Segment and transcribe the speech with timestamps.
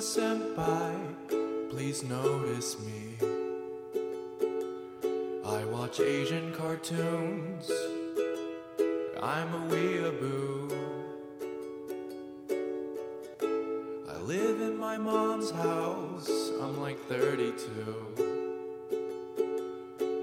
[0.00, 0.96] senpai,
[1.68, 3.16] please notice me.
[5.44, 7.70] I watch Asian cartoons.
[9.22, 10.72] I'm a weeaboo.
[14.08, 16.30] I live in my mom's house.
[16.62, 18.30] I'm like 32.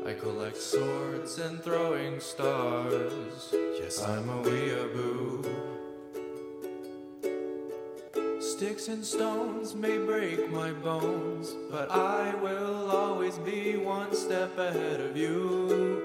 [0.07, 3.53] I collect swords and throwing stars.
[3.79, 5.56] Yes, I'm a weeaboo.
[8.57, 14.99] Sticks and stones may break my bones, but I will always be one step ahead
[14.99, 16.01] of you.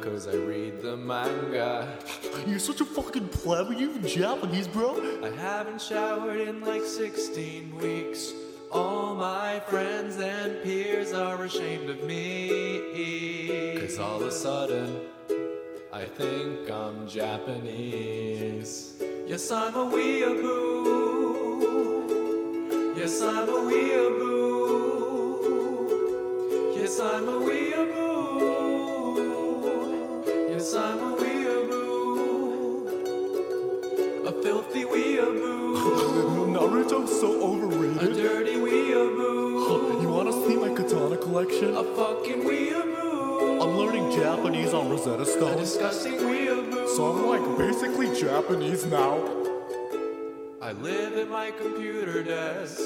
[0.00, 1.94] Cause I read the manga.
[2.46, 3.70] You're such a fucking pleb.
[3.70, 4.96] You even Japanese, bro?
[5.22, 8.32] I haven't showered in like 16 weeks.
[8.72, 13.76] All my friends and peers are ashamed of me.
[13.78, 15.00] Cause all of a sudden,
[15.92, 18.94] I think I'm Japanese.
[19.30, 20.56] Yes, I'm a weeaboo.
[22.96, 24.26] Yes, I'm a weeaboo.
[26.74, 28.00] Yes, I'm a weeaboo.
[30.50, 32.88] Yes, I'm a weeaboo.
[34.26, 35.76] A filthy weeaboo.
[36.50, 38.02] Naruto's so overrated.
[38.02, 40.02] A dirty weeaboo.
[40.02, 41.76] You wanna see my katana collection?
[41.76, 43.62] A fucking weeaboo.
[43.62, 45.54] I'm learning Japanese on Rosetta Stone.
[45.54, 46.88] A disgusting weeaboo.
[46.96, 49.16] So I'm like basically Japanese now.
[50.60, 52.78] I live at my computer desk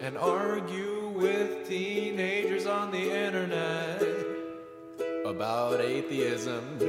[0.00, 4.02] and argue with teenagers on the internet
[5.24, 6.80] about atheism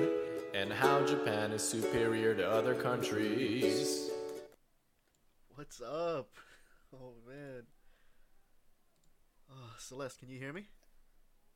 [0.56, 4.10] and how Japan is superior to other countries.
[5.54, 6.30] What's up?
[6.92, 7.68] Oh man.
[9.52, 10.66] Oh, Celeste, can you hear me?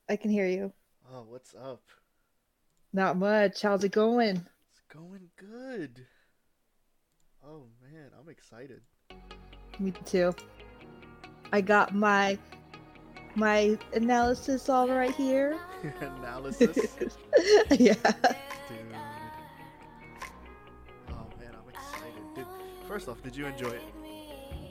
[0.08, 0.72] I can hear you.
[1.12, 1.82] Oh, what's up?
[2.92, 3.62] Not much.
[3.62, 4.36] How's it going?
[4.36, 6.06] It's going good.
[7.50, 8.80] Oh man, I'm excited.
[9.80, 10.32] Me too.
[11.52, 12.38] I got my
[13.34, 15.58] my analysis all right here.
[16.00, 16.76] Analysis.
[17.70, 17.94] yeah.
[17.94, 18.76] Dude.
[21.08, 22.22] Oh man, I'm excited.
[22.36, 22.46] Did,
[22.86, 23.82] first off, did you enjoy it?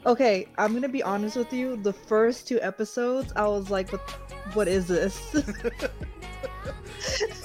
[0.05, 1.75] Okay, I'm gonna be honest with you.
[1.75, 4.09] The first two episodes, I was like, "What?
[4.53, 5.35] What is this?"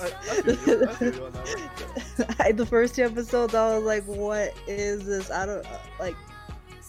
[0.00, 0.84] I, I feel you.
[0.88, 2.36] I feel you on that one.
[2.40, 6.16] I, the first two episodes, I was like, "What is this?" I don't uh, like.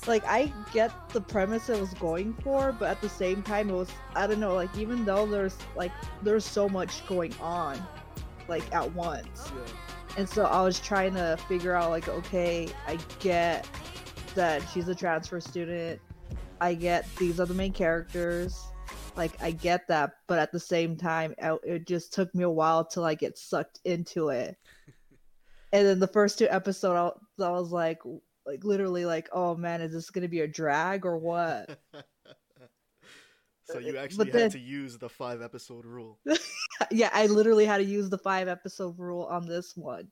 [0.07, 3.74] Like I get the premise it was going for, but at the same time, it
[3.74, 4.53] was I don't know.
[4.53, 5.91] Like even though there's like
[6.22, 7.81] there's so much going on,
[8.47, 10.18] like at once, Yeah.
[10.19, 13.68] and so I was trying to figure out like, okay, I get
[14.35, 16.00] that she's a transfer student.
[16.62, 18.62] I get these are the main characters.
[19.15, 22.49] Like I get that, but at the same time, I- it just took me a
[22.49, 24.57] while to like get sucked into it.
[25.73, 27.99] And then the first two episodes, I, I was like,
[28.45, 31.77] like literally, like, oh man, is this gonna be a drag or what?
[33.65, 36.19] so you Uh, actually but had then- to use the five episode rule.
[36.91, 40.07] yeah, I literally had to use the five episode rule on this one.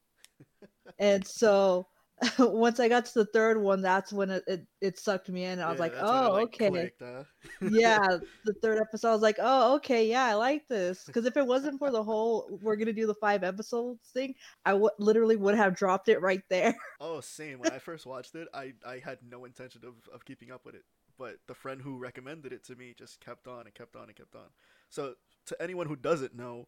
[0.99, 1.87] And so
[2.39, 5.59] once I got to the third one, that's when it, it, it sucked me in.
[5.59, 6.69] I was Yeah, like, that's when it, oh, like, okay.
[6.69, 7.23] clicked, huh?
[7.61, 7.99] yeah,
[8.45, 11.05] the third episode, I was like, oh, okay, yeah, I like this.
[11.05, 14.35] Because if it wasn't for the whole, we're going to do the five episodes thing,
[14.65, 16.75] I w- literally would have dropped it right there.
[16.99, 17.59] Oh, same.
[17.59, 20.75] When I first watched it, I, I had no intention of, of keeping up with
[20.75, 20.85] it.
[21.17, 24.15] But the friend who recommended it to me just kept on and kept on and
[24.15, 24.49] kept on.
[24.89, 25.15] So,
[25.47, 26.67] to anyone who doesn't know,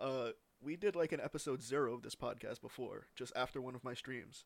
[0.00, 3.84] uh, we did like an episode zero of this podcast before, just after one of
[3.84, 4.44] my streams.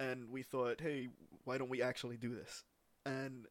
[0.00, 1.08] And we thought, hey,
[1.44, 2.64] why don't we actually do this?
[3.04, 3.46] And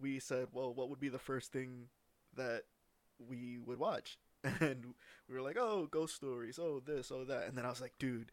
[0.00, 1.88] we said, well, what would be the first thing
[2.36, 2.62] that
[3.18, 4.18] we would watch?
[4.60, 4.94] And
[5.26, 7.48] we were like, oh, ghost stories, oh, this, oh, that.
[7.48, 8.30] And then I was like, dude,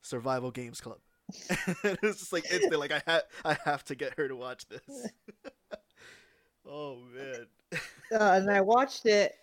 [0.00, 1.00] Survival Games Club.
[1.84, 2.80] it was just like instant.
[2.80, 5.06] Like I had, I have to get her to watch this.
[6.66, 7.46] oh man.
[8.12, 9.34] uh, and I watched it.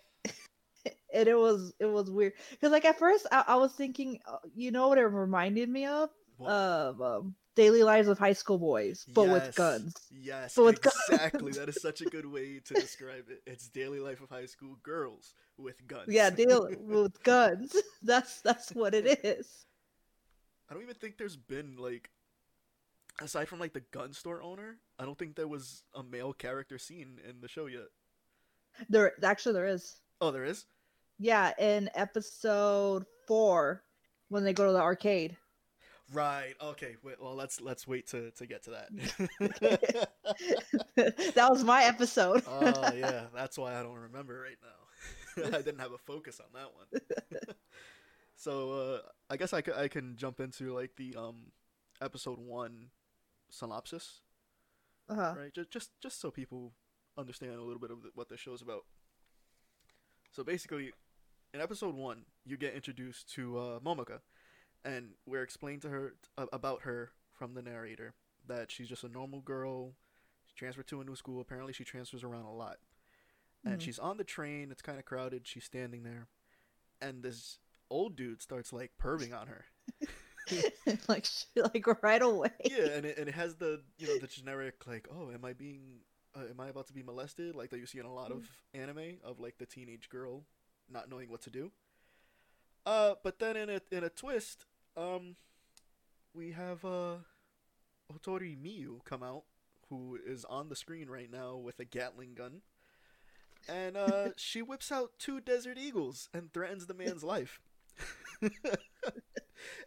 [1.14, 4.38] And it was it was weird because like at first I, I was thinking uh,
[4.54, 6.10] you know what it reminded me of?
[6.46, 10.94] Of um, Daily Lives of High School Boys but with guns Yes, But with guns.
[11.08, 11.52] exactly.
[11.52, 13.42] that is such a good way to describe it.
[13.46, 16.06] It's daily life of high school girls with guns.
[16.08, 19.64] yeah deal with guns that's that's what it is
[20.70, 22.10] I don't even think there's been like,
[23.22, 26.76] aside from like the gun store owner, I don't think there was a male character
[26.76, 27.86] seen in the show yet.
[28.90, 30.66] there actually there is Oh, there is.
[31.18, 33.82] Yeah, in episode four,
[34.28, 35.36] when they go to the arcade.
[36.12, 36.54] Right.
[36.62, 36.96] Okay.
[37.02, 40.08] Wait, well, let's let's wait to to get to that.
[41.34, 42.42] that was my episode.
[42.48, 45.44] oh yeah, that's why I don't remember right now.
[45.58, 47.54] I didn't have a focus on that one.
[48.36, 51.52] so uh, I guess I can jump into like the um
[52.00, 52.86] episode one
[53.50, 54.22] synopsis.
[55.10, 55.34] Uh-huh.
[55.38, 55.52] right?
[55.54, 56.72] Just just just so people
[57.18, 58.84] understand a little bit of the, what the show's about.
[60.32, 60.92] So basically,
[61.52, 64.20] in episode one, you get introduced to uh, Momoka,
[64.84, 68.14] and we're explained to her uh, about her from the narrator
[68.46, 69.94] that she's just a normal girl.
[70.46, 71.40] She transferred to a new school.
[71.40, 72.78] Apparently, she transfers around a lot,
[73.64, 73.82] and Mhm.
[73.82, 74.70] she's on the train.
[74.70, 75.46] It's kind of crowded.
[75.46, 76.28] She's standing there,
[77.00, 77.58] and this
[77.90, 79.64] old dude starts like perving on her.
[81.08, 81.26] like
[81.56, 82.50] like right away.
[82.64, 85.52] yeah, and it, and it has the you know the generic like, oh, am I
[85.52, 86.00] being,
[86.34, 87.54] uh, am I about to be molested?
[87.54, 90.44] Like that you see in a lot of anime of like the teenage girl
[90.90, 91.70] not knowing what to do.
[92.88, 95.36] Uh, but then in a in a twist, um,
[96.34, 97.16] we have uh,
[98.12, 99.44] Otori Miyu come out,
[99.90, 102.62] who is on the screen right now with a Gatling gun,
[103.68, 107.60] and uh, she whips out two Desert Eagles and threatens the man's life.
[108.42, 108.52] and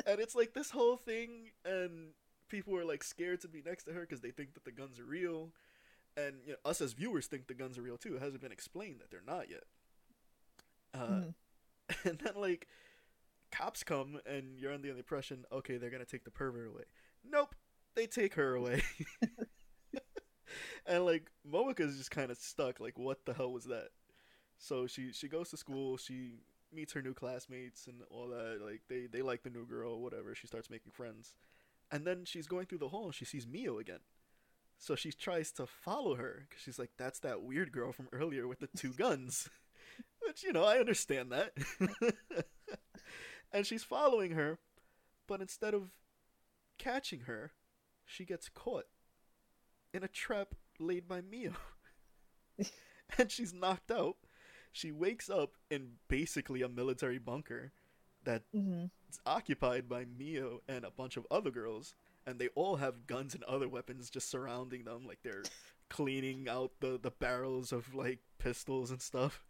[0.05, 2.09] it's like this whole thing, and
[2.49, 4.99] people are like scared to be next to her because they think that the guns
[4.99, 5.53] are real,
[6.17, 8.15] and you know, us as viewers think the guns are real too.
[8.15, 9.63] It hasn't been explained that they're not yet.
[10.93, 11.33] Uh, Mhm.
[12.05, 12.67] and then like
[13.51, 16.83] cops come, and you're under the impression, okay, they're gonna take the pervert away.
[17.29, 17.55] Nope,
[17.95, 18.83] they take her away.
[20.85, 22.79] and like Momoka's just kind of stuck.
[22.79, 23.89] Like, what the hell was that?
[24.57, 25.97] So she she goes to school.
[25.97, 26.39] She
[26.73, 28.59] meets her new classmates and all that.
[28.63, 30.35] Like they they like the new girl, whatever.
[30.35, 31.35] She starts making friends,
[31.91, 33.99] and then she's going through the hall and she sees Mio again.
[34.77, 38.47] So she tries to follow her because she's like, "That's that weird girl from earlier
[38.47, 39.49] with the two guns."
[40.27, 41.53] Which you know, I understand that.
[43.53, 44.59] And she's following her,
[45.27, 45.91] but instead of
[46.77, 47.51] catching her,
[48.05, 48.87] she gets caught
[49.93, 51.53] in a trap laid by Mio.
[53.17, 54.17] and she's knocked out.
[54.71, 57.71] She wakes up in basically a military bunker
[58.23, 58.85] that's hmm
[59.25, 61.95] occupied by Mio and a bunch of other girls,
[62.25, 65.43] and they all have guns and other weapons just surrounding them, like they're
[65.89, 69.43] cleaning out the, the barrels of like pistols and stuff.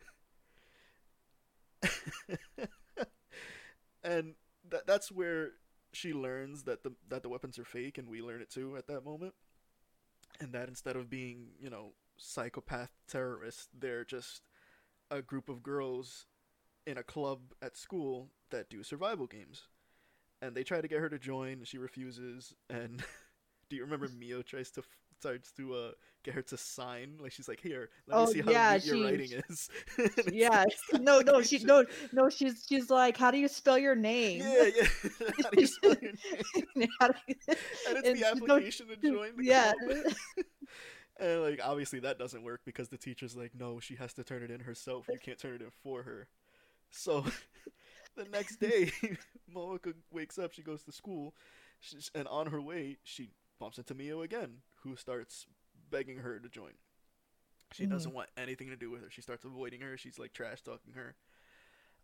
[4.03, 4.35] and
[4.69, 5.51] that that's where
[5.93, 8.87] she learns that the that the weapons are fake, and we learn it too at
[8.87, 9.33] that moment.
[10.39, 14.43] And that instead of being, you know, psychopath terrorists, they're just
[15.09, 16.25] a group of girls
[16.87, 19.67] in a club at school that do survival games.
[20.41, 22.55] And they try to get her to join, and she refuses.
[22.69, 23.03] And
[23.69, 24.83] do you remember Mio tries to
[25.21, 25.91] starts to uh,
[26.23, 27.17] get her to sign?
[27.21, 29.69] Like she's like, "Here, let Oh, me see how yeah, neat your she- writing is."
[30.33, 30.65] Yeah.
[30.91, 32.29] like- No, no, she no, no.
[32.29, 34.41] She's she's like, how do you spell your name?
[34.43, 34.87] Yeah, yeah.
[35.43, 36.11] how do you spell your
[36.75, 36.89] name?
[36.99, 39.71] How do you- And it's And the no- application to join the yeah.
[39.85, 39.97] club.
[41.19, 44.41] and like obviously that doesn't work because the teacher's like, no, she has to turn
[44.43, 45.05] it in herself.
[45.09, 46.27] You can't turn it in for her.
[46.89, 47.23] So
[48.17, 48.91] the next day,
[49.55, 50.51] Momoka wakes up.
[50.53, 51.33] She goes to school,
[52.15, 53.29] and on her way, she
[53.59, 55.47] bumps into Mio again, who starts
[55.91, 56.73] begging her to join.
[57.71, 57.87] She Mhm.
[57.87, 59.09] doesn't want anything to do with her.
[59.09, 59.97] She starts avoiding her.
[59.97, 61.15] She's like trash talking her.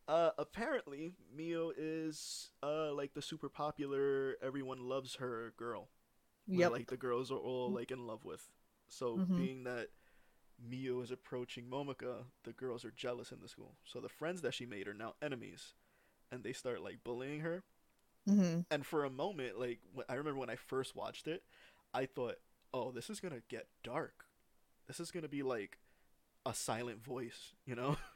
[0.07, 5.89] Uh, apparently, Mio is uh like the super popular, everyone loves her girl
[6.47, 6.69] Yeah.
[6.69, 8.49] Like the girls are all like in love with.
[8.89, 9.33] So Mhm.
[9.35, 9.89] being that
[10.59, 13.77] Mio is approaching Momoka, the girls are jealous in the school.
[13.85, 15.73] So the friends that she made are now enemies,
[16.31, 17.63] and they start like bullying her.
[18.27, 19.79] hmm And for a moment, like
[20.09, 21.43] I remember when I first watched it,
[21.93, 22.35] I thought,
[22.73, 24.25] "Oh, this is gonna get dark.
[24.87, 25.77] This is gonna be like
[26.45, 27.97] a silent voice, you know?"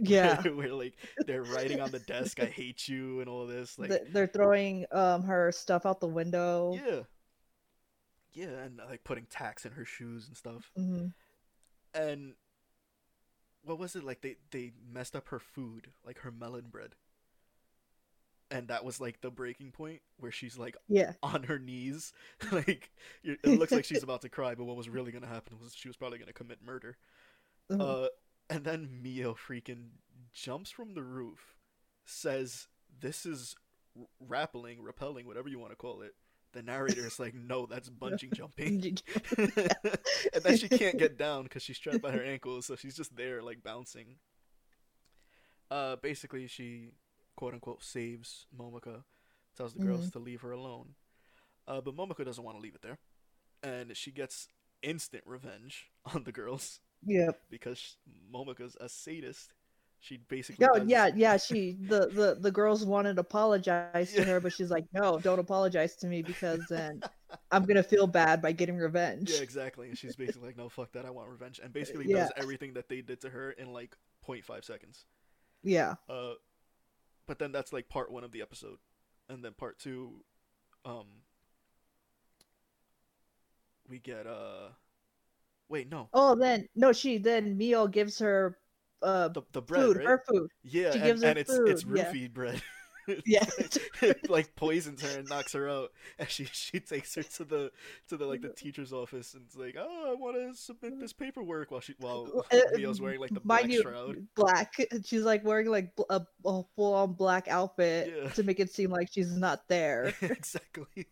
[0.00, 0.40] Yeah.
[0.48, 0.94] where like
[1.26, 3.78] they're writing on the desk, "I hate you" and all this.
[3.78, 6.74] Like, They're throwing um her stuff out the window.
[6.74, 7.00] yeah,
[8.32, 10.70] yeah, and like putting tacks in her shoes and stuff.
[10.76, 11.06] hmm
[11.94, 12.34] and
[13.64, 16.94] what was it like they they messed up her food like her melon bread
[18.50, 21.12] and that was like the breaking point where she's like Yeah.
[21.22, 22.12] on her knees
[22.52, 22.90] like
[23.22, 25.74] it looks like she's about to cry but what was really going to happen was
[25.74, 26.96] she was probably going to commit murder
[27.70, 27.80] Mhm.
[28.04, 28.08] uh
[28.50, 29.88] and then mio freaking
[30.32, 31.56] jumps from the roof
[32.06, 32.68] says
[33.00, 33.54] this is
[33.98, 36.14] r- rappelling repelling whatever you want to call it
[36.54, 38.96] the narrator is like no that's bungee jumping
[39.36, 43.14] and then she can't get down because she's trapped by her ankles, so she's just
[43.16, 44.16] there like bouncing.
[45.70, 46.92] Uh, basically, she
[47.38, 49.04] quote unquote saves Momoka,
[49.56, 50.88] tells the girls to leave her alone.
[51.68, 52.98] Uh, but Momoka doesn't want to leave it there,
[53.62, 54.48] and she gets
[54.82, 57.38] instant revenge on the girls Yep.
[57.48, 57.96] because
[58.34, 59.52] Momoka's a sadist.
[60.00, 61.36] She basically Yeah, does- yeah, yeah.
[61.36, 65.38] She the, the the girls wanted to apologize to her, but she's like, no, don't
[65.38, 67.00] apologize to me because then
[67.52, 69.30] I'm gonna feel bad by getting revenge.
[69.30, 69.88] Yeah, exactly.
[69.88, 71.04] And she's basically like, "No, fuck that.
[71.04, 72.22] I want revenge." And basically Yeah.
[72.24, 75.04] does everything that they did to her in like 0.5 seconds.
[75.64, 75.94] Yeah.
[76.08, 76.34] Uh,
[77.28, 78.78] but then that's like part one of the episode,
[79.28, 80.24] and then part two,
[80.84, 81.06] um,
[83.88, 84.70] we get uh,
[85.68, 86.08] Wait, no.
[86.14, 88.58] Oh, then no, she then Mio gives her
[89.02, 90.06] uh The the bread, food, right?
[90.06, 90.50] her food.
[90.62, 92.28] Yeah, she and, gives her and it's it's food, yeah.
[92.32, 92.62] bread.
[93.26, 93.44] Yeah.
[94.02, 97.72] it like poisons her and knocks her out, and she she takes her to the
[98.08, 101.12] to the like the teacher's office and it's like, oh, I want to submit this
[101.12, 104.26] paperwork while she while Uh, Mio's wearing like the black you, shroud.
[104.34, 104.74] black.
[105.04, 108.28] She's like wearing like a, a full on black outfit Yeah.
[108.30, 111.06] to make it seem like she's not there, exactly.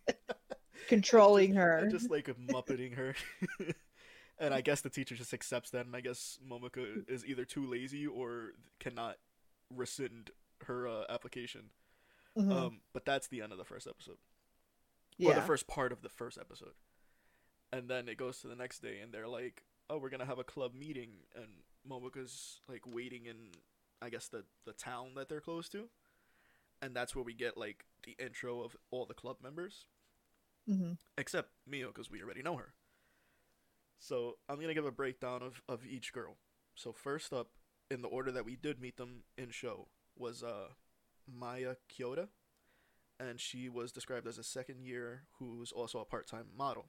[0.89, 1.89] controlling And her.
[1.91, 3.15] just like muppeting her.
[4.39, 7.67] and I guess the teacher just accepts that, and I guess Momoko is either too
[7.67, 9.17] lazy or cannot
[9.75, 10.31] rescind
[10.67, 11.71] her uh, application.
[12.37, 12.53] Mhm.
[12.53, 14.19] Um, but that's the end of the first episode,
[15.19, 16.75] or the first part of the first episode.
[17.73, 20.39] And then it goes to the next day, and they're like, "Oh, we're gonna have
[20.39, 23.53] a club meeting," and Momoka's like waiting in,
[24.03, 25.91] I guess the the town that they're close to,
[26.83, 29.87] and that's where we get like the intro of all the club members
[30.69, 30.99] Mhm.
[31.17, 32.75] except Mio because we already know her.
[33.99, 36.39] So I'm gonna give a breakdown of, of each girl.
[36.75, 37.57] So first up,
[37.91, 40.75] in the order that we did meet them in show, was uh,
[41.27, 42.29] Maya Kyodo,
[43.19, 46.87] and she was described as a second year who's also a part time model.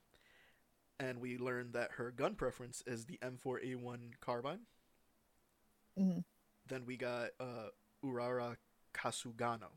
[0.99, 4.61] And we learned that her gun preference is the M4A1 carbine.
[5.99, 6.23] Mhm.
[6.67, 7.69] Then we got uh,
[8.03, 8.57] Urara
[8.93, 9.69] Kasugano,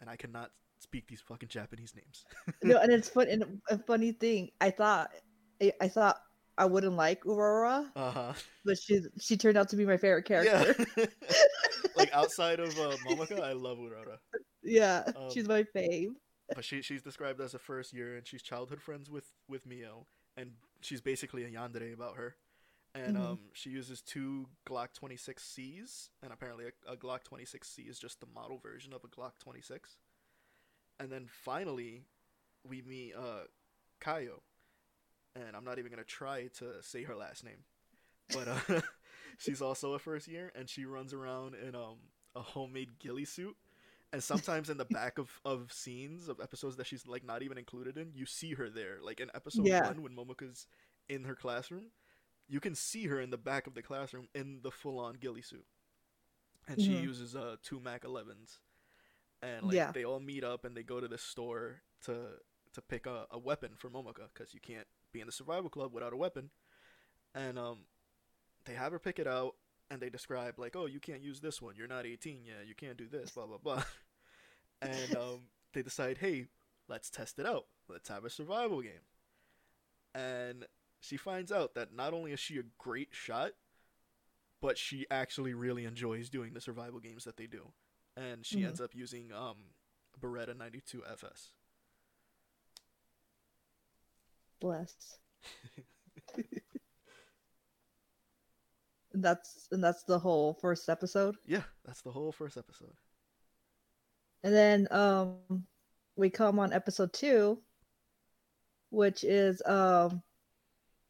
[0.00, 2.24] and I cannot speak these fucking Japanese names.
[2.62, 3.28] no, and it's fun.
[3.28, 5.10] And a funny thing, I thought,
[5.62, 6.20] I, I thought
[6.58, 8.32] I wouldn't like Urara, Uh huh.
[8.64, 10.76] but she she turned out to be my favorite character.
[10.96, 11.06] Yeah.
[11.96, 14.18] like outside of uh, Momoko, I love Urara.
[14.62, 16.14] Yeah, Um, she's my fave.
[16.54, 20.06] But she she's described as a first year, and she's childhood friends with with Mio,
[20.36, 22.36] and she's basically a yandere about her.
[22.94, 23.16] And Mhm.
[23.16, 28.26] um, she uses two Glock 26Cs, and apparently a, a Glock 26C is just the
[28.34, 29.98] model version of a Glock 26.
[31.00, 32.04] And then finally,
[32.64, 33.44] we meet uh,
[34.00, 34.40] Kayo,
[35.36, 37.64] and I'm not even gonna try to say her last name,
[38.32, 38.58] but uh,
[39.38, 41.98] she's also a first year, and she runs around in um
[42.34, 43.56] a homemade ghillie suit.
[44.12, 47.58] And sometimes in the back of, of scenes of episodes that she's like not even
[47.58, 48.98] included in, you see her there.
[49.02, 49.80] Like in episode Yeah.
[49.80, 50.66] one, when Momoka's
[51.08, 51.86] in her classroom,
[52.48, 55.42] you can see her in the back of the classroom in the full on ghillie
[55.42, 55.66] suit.
[56.68, 56.94] And she Mhm.
[56.94, 58.60] uses uh two Mac 11s.
[59.42, 59.92] And like Yeah.
[59.92, 62.38] they all meet up and they go to the store to
[62.74, 65.92] to pick a, a weapon for Momoka because you can't be in the survival club
[65.92, 66.50] without a weapon.
[67.34, 67.80] And um,
[68.64, 69.54] they have her pick it out
[69.90, 71.74] and they describe like, oh, you can't use this one.
[71.76, 72.66] You're not 18 yet.
[72.66, 73.30] You can't do this.
[73.32, 73.82] Blah blah blah.
[74.82, 75.40] and um,
[75.72, 76.46] they decide, hey,
[76.88, 77.66] let's test it out.
[77.88, 79.02] Let's have a survival game.
[80.14, 80.66] And
[81.00, 83.52] she finds out that not only is she a great shot,
[84.60, 87.72] but she actually really enjoys doing the survival games that they do.
[88.16, 88.68] And she Mhm.
[88.68, 89.74] ends up using um,
[90.20, 91.50] Beretta 92 FS.
[94.60, 95.18] Bless.
[99.14, 101.36] and that's and that's the whole first episode.
[101.46, 102.92] Yeah, that's the whole first episode.
[104.42, 105.64] And then um
[106.16, 107.58] we come on episode two,
[108.90, 110.22] which is um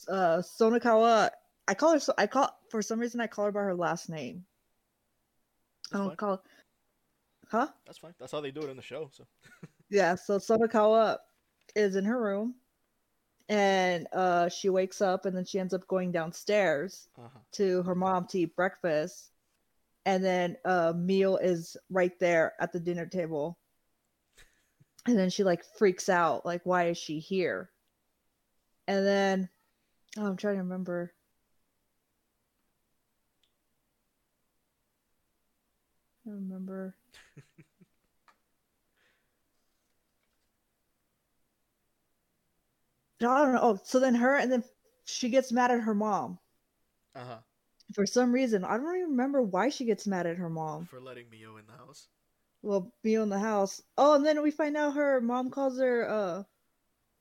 [0.08, 1.30] uh Sonokawa.
[1.66, 4.08] I call her so I call for some reason I call her by her last
[4.08, 4.44] name.
[5.92, 6.16] I don't fine.
[6.16, 6.42] call
[7.50, 7.68] Huh?
[7.86, 8.14] That's fine.
[8.18, 9.08] That's how they do it in the show.
[9.12, 9.26] So
[9.90, 11.18] Yeah, so Sonokawa
[11.74, 12.54] is in her room
[13.48, 17.40] and uh she wakes up and then she ends up going downstairs uh-huh.
[17.52, 19.30] to her mom to eat breakfast.
[20.06, 23.58] And then uh Mio is right there at the dinner table.
[25.06, 27.70] And then she like freaks out like why is she here?
[28.86, 29.48] And then
[30.18, 31.12] oh, i'm trying to remember.
[36.26, 36.96] I remember
[43.24, 43.60] No, I don't know.
[43.62, 44.62] Oh, so then her and then
[45.06, 46.38] she gets mad at her mom
[47.14, 47.38] uh-huh.
[47.94, 48.64] for some reason.
[48.64, 50.84] I don't even remember why she gets mad at her mom.
[50.84, 52.08] For letting Mio in the house.
[52.60, 53.80] Well, be in the house.
[53.96, 56.42] Oh, and then we find out her mom calls her uh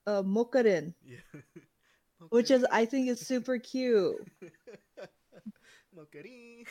[0.05, 1.23] uh Mokarin, Yeah.
[2.29, 4.17] which is I think is super cute.
[5.95, 6.67] Mokari.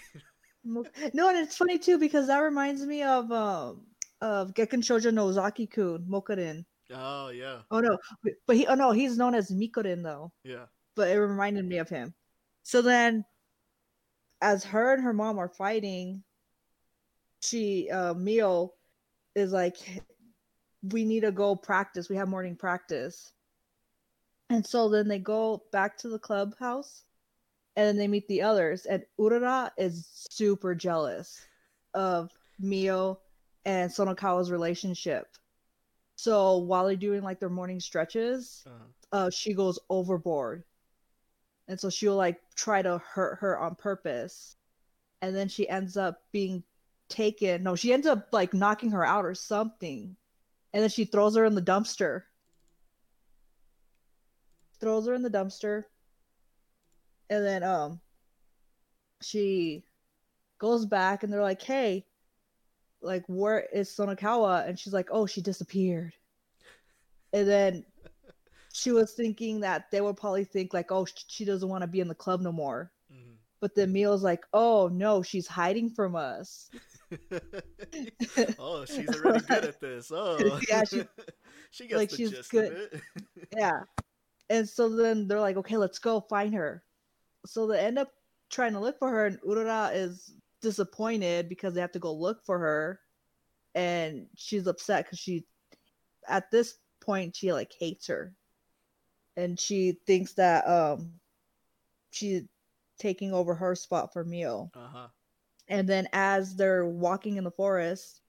[0.65, 0.85] Mo-
[1.15, 3.87] No, and it's funny too because that reminds me of um
[4.21, 6.67] of Gekkan Shoujo Nozaki-kun, Mokarin.
[6.95, 7.99] Oh yeah, Oh no,
[8.47, 10.33] but- he oh no, he's known as Mikorin though.
[10.45, 10.67] yeah.
[10.97, 12.15] but it reminded me of him.
[12.65, 13.25] So then,
[14.41, 16.23] as her and her mom are fighting,
[17.43, 18.73] she uh Mio
[19.35, 19.77] is like,
[20.91, 22.09] "We need to go practice.
[22.09, 23.33] We have morning practice."
[24.51, 27.05] And so then they go back to the clubhouse,
[27.77, 28.85] and then they meet the others.
[28.85, 31.41] And Urara is super jealous
[31.95, 32.31] of
[32.61, 33.19] Mio
[33.65, 35.27] and Sonokawa's relationship.
[36.23, 38.85] So while they're doing like their morning stretches, Uh-huh.
[39.11, 40.63] uh, she goes overboard.
[41.67, 44.55] And so she'll like try to hurt her on purpose.
[45.21, 46.63] And then she ends up being
[47.09, 47.65] taken.
[47.65, 50.15] No she ends up like knocking her out or something.
[50.73, 52.23] And then she throws her in the dumpster.
[54.79, 55.87] Throws her in the dumpster.
[57.31, 58.01] And then um
[59.23, 59.83] she
[60.59, 62.07] goes back and they're like hey
[63.03, 66.13] like where is sonokawa and she's like oh she disappeared
[67.33, 67.85] and then
[68.73, 72.01] she was thinking that they would probably think like oh she doesn't want to be
[72.01, 73.37] in the club no more Mhm.
[73.61, 76.71] but then Mio's like oh no she's hiding from us
[78.59, 80.11] oh, she's already good at this.
[80.15, 81.03] Oh, Yeah, she-
[81.71, 82.73] she gets like, the she's gist good.
[82.73, 83.03] of it.
[83.57, 83.81] yeah
[84.51, 86.83] and so then they're like okay let's go find her
[87.47, 88.09] so they end up
[88.51, 92.45] trying to look for her and urara is disappointed because they have to go look
[92.45, 93.01] for her
[93.75, 95.45] and she's upset because she
[96.29, 98.35] at this point she like hates her
[99.37, 101.13] and she thinks that um
[102.11, 102.43] she's
[102.99, 104.71] taking over her spot for Mio.
[104.75, 105.09] uh huh.
[105.69, 108.21] And then as they're walking in the forest,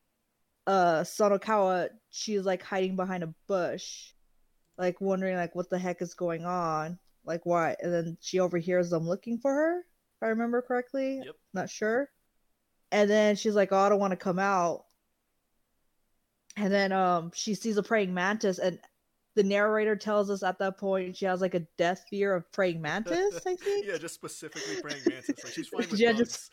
[0.65, 4.13] uh Sonokawa, she's like hiding behind a bush,
[4.77, 7.75] like wondering like what the heck is going on, like why.
[7.81, 11.21] And then she overhears them looking for her, if I remember correctly.
[11.25, 11.35] Yep.
[11.53, 12.09] Not sure.
[12.93, 14.85] And then she's like, "Oh, I don't want to come out."
[16.55, 18.79] And then um she sees a praying mantis and
[19.35, 22.79] the narrator tells us at that point she has like a death fear of praying
[22.81, 23.85] mantis, I think.
[23.87, 25.43] yeah, just specifically praying mantis.
[25.43, 26.29] Like she's fine with Yeah, bugs.
[26.29, 26.51] just-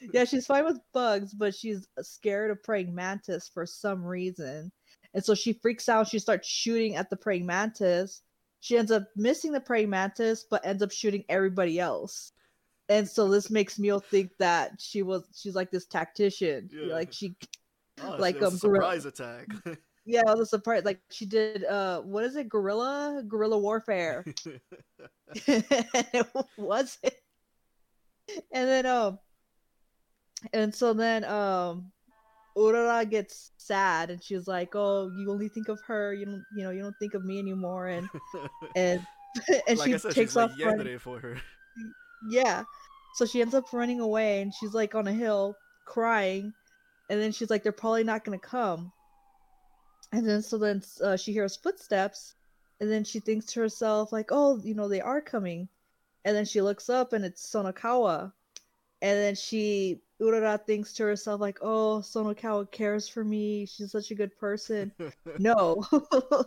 [0.12, 4.72] yeah, she's fine with bugs, but she's scared of praying mantis for some reason.
[5.14, 6.08] And so she freaks out.
[6.08, 8.22] She starts shooting at the praying mantis.
[8.60, 12.32] She ends up missing the praying mantis, but ends up shooting everybody else.
[12.88, 16.70] And so this makes Mio think that she was she's like this tactician.
[16.72, 16.94] Yeah.
[16.94, 17.36] Like she
[18.02, 19.48] Oh, like, it's a um, gorilla- surprise attack.
[20.06, 20.84] yeah, it was a surprise.
[20.84, 22.48] Like she did uh what is it?
[22.48, 23.22] Guerrilla?
[23.26, 24.24] Guerrilla warfare.
[25.34, 27.14] it wasn't.
[28.52, 29.18] And then um
[30.52, 31.92] and so then um
[32.56, 36.64] Urara gets sad and she's like, Oh, you only think of her, you don't you
[36.64, 38.08] know, you don't think of me anymore and
[38.76, 39.06] and
[39.68, 40.98] and like she said, takes off like running.
[40.98, 41.36] for her.
[42.28, 42.64] Yeah.
[43.14, 46.52] So she ends up running away and she's like on a hill crying.
[47.10, 48.92] And then she's like, they're probably not going to come.
[50.12, 52.34] And then so then uh, she hears footsteps.
[52.80, 55.68] And then she thinks to herself, like, oh, you know, they are coming.
[56.24, 58.32] And then she looks up and it's Sonokawa.
[59.02, 63.66] And then she, Urara thinks to herself, like, oh, Sonokawa cares for me.
[63.66, 64.92] She's such a good person.
[65.38, 65.76] no,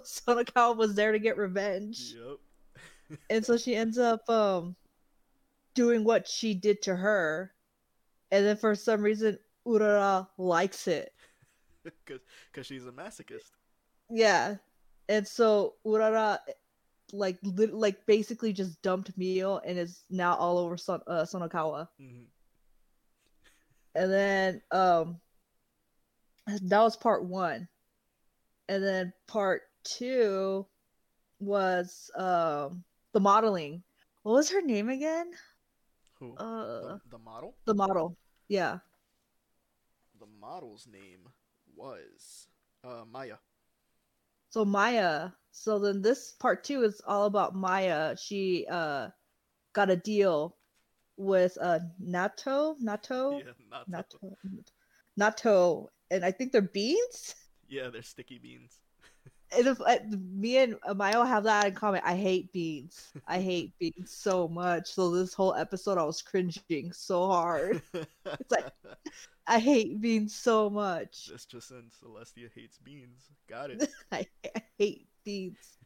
[0.05, 3.17] Sonokawa was there to get revenge yep.
[3.29, 4.75] and so she ends up um
[5.73, 7.53] doing what she did to her
[8.31, 11.13] and then for some reason urara likes it.
[12.05, 13.51] Because she's a masochist.
[14.09, 14.55] yeah
[15.09, 16.37] and so urara
[17.11, 21.87] like lit- like basically just dumped mio and is now all over Son- uh, sonokawa.
[21.99, 22.25] Mhm.
[23.95, 25.19] and then um
[26.63, 27.67] that was part one.
[28.69, 30.65] And then part two
[31.39, 33.83] was um the modeling.
[34.23, 35.31] What was her name again
[36.21, 36.35] Who?
[36.37, 37.55] uh the, the model?
[37.65, 38.15] the model.
[38.47, 38.77] Yeah.
[40.19, 41.27] The model's name
[41.75, 42.47] was
[42.83, 43.37] uh, Maya.
[44.49, 45.31] so maya.
[45.51, 48.15] So then this part two is all about maya.
[48.15, 49.09] She uh
[49.73, 50.55] got a deal
[51.17, 52.75] with uh nato?
[52.79, 53.39] Nato?
[53.39, 54.37] Yeah, not nato.
[55.17, 55.89] Nato.
[56.11, 57.33] And i think they're beans?
[57.67, 58.77] Yeah, they're sticky beans.
[59.51, 63.11] Uh, me and Mayo have that in common, I hate beans.
[63.27, 64.87] I hate beans so much.
[64.93, 67.81] So this whole episode, I was cringing so hard.
[67.93, 68.71] It's like-
[69.47, 71.27] I hate beans so much.
[71.31, 73.29] This just in Celestia hates beans.
[73.49, 73.89] Got it.
[74.11, 75.77] I, I hate beans.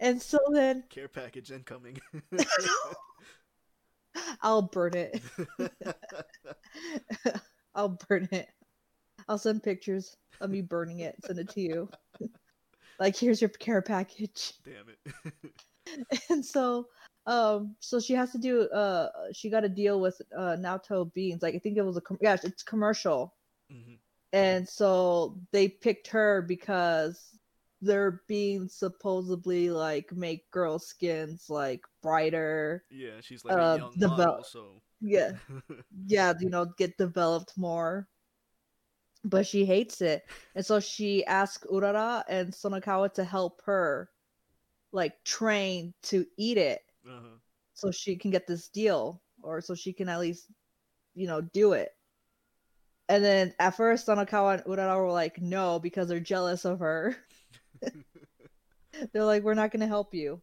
[0.00, 1.98] And so then Care package incoming.
[4.42, 5.20] I'll burn it.
[7.74, 8.48] I'll burn it.
[9.28, 11.16] I'll send pictures of me burning it.
[11.24, 11.88] Send it to you.
[13.00, 14.54] Like here's your care package.
[14.64, 15.52] Damn it.
[16.30, 16.86] and so
[17.26, 21.42] um so she has to do uh she got a deal with uh Naoto Beans
[21.42, 23.34] like I think it was a com- yeah it's commercial
[23.72, 23.98] Mhm.
[24.32, 27.38] and so they picked her because
[27.80, 33.92] their beans supposedly like make girl skins like brighter Yeah, she's like Uh, a young
[33.98, 34.82] the model, so.
[35.00, 35.32] yeah
[36.06, 38.08] yeah you know get developed more
[39.24, 44.10] but she hates it and so she asked Urara and Sonokawa to help her
[44.92, 47.36] like train to eat it uh-huh.
[47.74, 50.48] so she can get this deal or so she can at least
[51.14, 51.90] you know do it
[53.08, 57.16] and then at first Sonokawa and Urara were like no because they're jealous of her
[59.12, 60.40] they're like we're not going to help you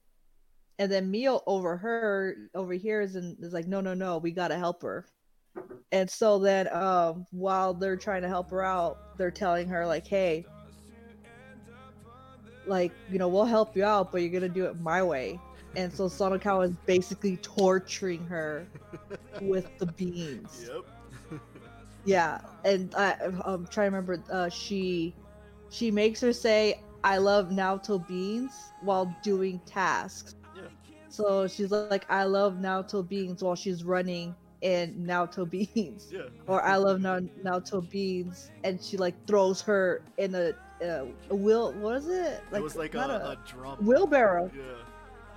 [0.79, 4.81] And then Mio over her overhears and is like, no, no, no, we gotta help
[4.83, 5.05] her.
[5.91, 10.07] And so then um while they're trying to help her out, they're telling her like,
[10.07, 10.45] hey,
[12.65, 15.39] like, you know, we'll help you out, but you're gonna do it my way.
[15.75, 18.67] And so Sonokawa is basically torturing her
[19.41, 20.69] with the beans.
[21.31, 21.39] Yep.
[22.03, 24.23] Yeah, and I, I'm trying to remember.
[24.31, 25.13] Uh, she
[25.69, 30.33] she makes her say, "I love Naoto beans" while doing tasks.
[30.55, 30.63] Yeah.
[31.09, 36.21] So she's like, "I love Naoto beans" while she's running in Naoto beans, Yeah.
[36.47, 41.35] or "I love Na- Naoto beans," and she like throws her in a, a, a
[41.35, 41.73] wheel.
[41.73, 42.41] What is it?
[42.51, 43.77] Like, it was like a, not a, drum.
[43.85, 44.51] wheelbarrow.
[44.55, 44.61] Yeah.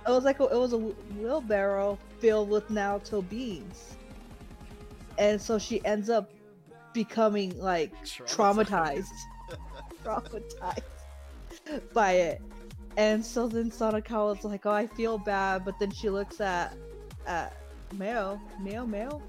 [0.07, 3.95] It was like a, it was a wheelbarrow filled with Naoto beans,
[5.17, 6.29] and so she ends up
[6.93, 9.05] becoming like traumatized,
[10.03, 10.81] traumatized
[11.93, 12.41] by it.
[12.97, 16.77] And so then Sonokawa's like, "Oh, I feel bad," but then she looks at
[17.25, 17.53] at
[17.97, 19.21] Mayo, Mayo, Mayo.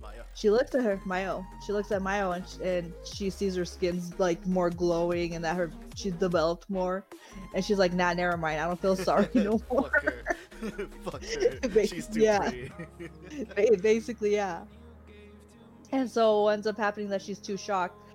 [0.00, 0.22] Maya.
[0.34, 1.44] She looks at her Mayo.
[1.66, 5.44] She looks at Mayo and sh- and she sees her skin's like more glowing and
[5.44, 7.04] that her she's developed more,
[7.54, 8.60] and she's like, "Nah, never mind.
[8.60, 10.88] I don't feel sorry no more." Fuck her.
[11.04, 11.86] Fuck her.
[11.86, 12.50] She's too yeah.
[13.54, 13.76] pretty.
[13.82, 14.64] Basically yeah
[15.92, 18.12] and so what ends up happening that she's too shocked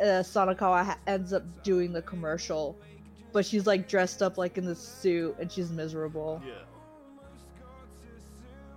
[0.00, 2.76] uh, Sonokawa ha- ends up doing the commercial
[3.32, 6.54] but she's like dressed up like in this suit and she's miserable yeah.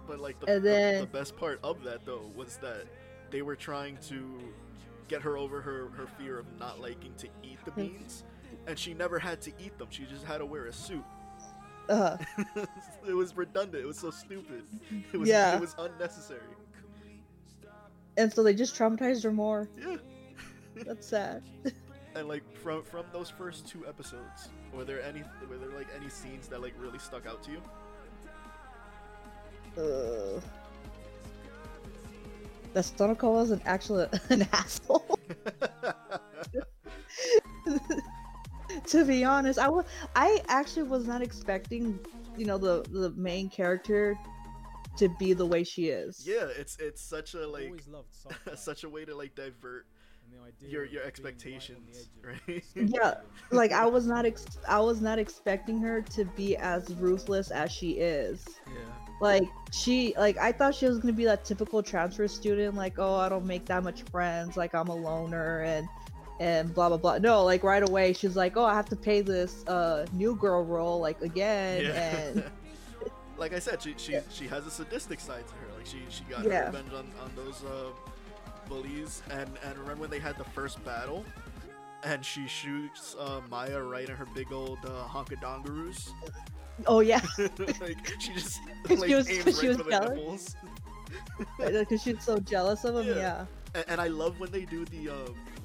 [0.09, 2.85] But like the, And the- then- the best part of that though was that
[3.29, 4.39] they were trying to
[5.07, 7.81] get her over her, her fear of not liking to eat the Hmm.
[7.81, 8.23] beans.
[8.65, 9.87] And she never had to eat them.
[9.91, 11.03] She just had to wear a suit.
[11.87, 12.17] Uh-huh.
[13.07, 13.83] it was redundant.
[13.83, 14.63] It was so stupid.
[15.13, 15.55] It was Yeah.
[15.55, 16.41] it was unnecessary.
[18.17, 19.97] and so they just traumatized her more Yeah.
[20.85, 21.43] that's sad
[22.15, 26.09] And like from from those first two episodes, were there any were there like any
[26.09, 27.61] scenes that like really stuck out to you?
[29.77, 30.39] Uh,
[32.73, 35.17] that Sonokawa is an actual an asshole.
[38.87, 41.99] To be honest, I was I actually was not expecting,
[42.35, 44.19] you know, the the main character
[44.97, 46.25] to be the way she is.
[46.25, 48.15] yeah, it's it's such a like always loved
[48.55, 49.98] such a way to like divert and the idea
[50.31, 52.63] your of your being right on the expectations, right?
[52.75, 53.15] Yeah,
[53.51, 57.71] like I was not ex- I was not expecting her to be as ruthless as
[57.71, 58.45] she is.
[58.67, 58.73] yeah.
[59.21, 62.99] Like she like I thought she was going to be that typical transfer student like,
[62.99, 65.87] "Oh, I don't make that much friends, like I'm a loner and
[66.39, 69.21] and blah blah blah." No, like right away she's like, "Oh, I have to pay
[69.21, 72.43] this uh new girl role like again." And
[73.37, 75.67] like I said, she she, she has a sadistic side to her.
[75.75, 76.67] Like she she got Yeah.
[76.67, 77.91] revenge on, on those uh,
[78.69, 79.21] bullies.
[79.31, 81.25] And and remember when they had the first battle,
[82.03, 86.09] and she shoots uh, Maya right in her big old uh, honkadongaroos.
[86.87, 87.19] oh yeah,
[87.81, 90.55] like she just like she was- aims 'cause she right was for the jealous?
[91.57, 93.07] because she's so jealous of him.
[93.07, 93.15] Yeah.
[93.15, 93.45] yeah.
[93.75, 95.15] And, and I love when they do the uh,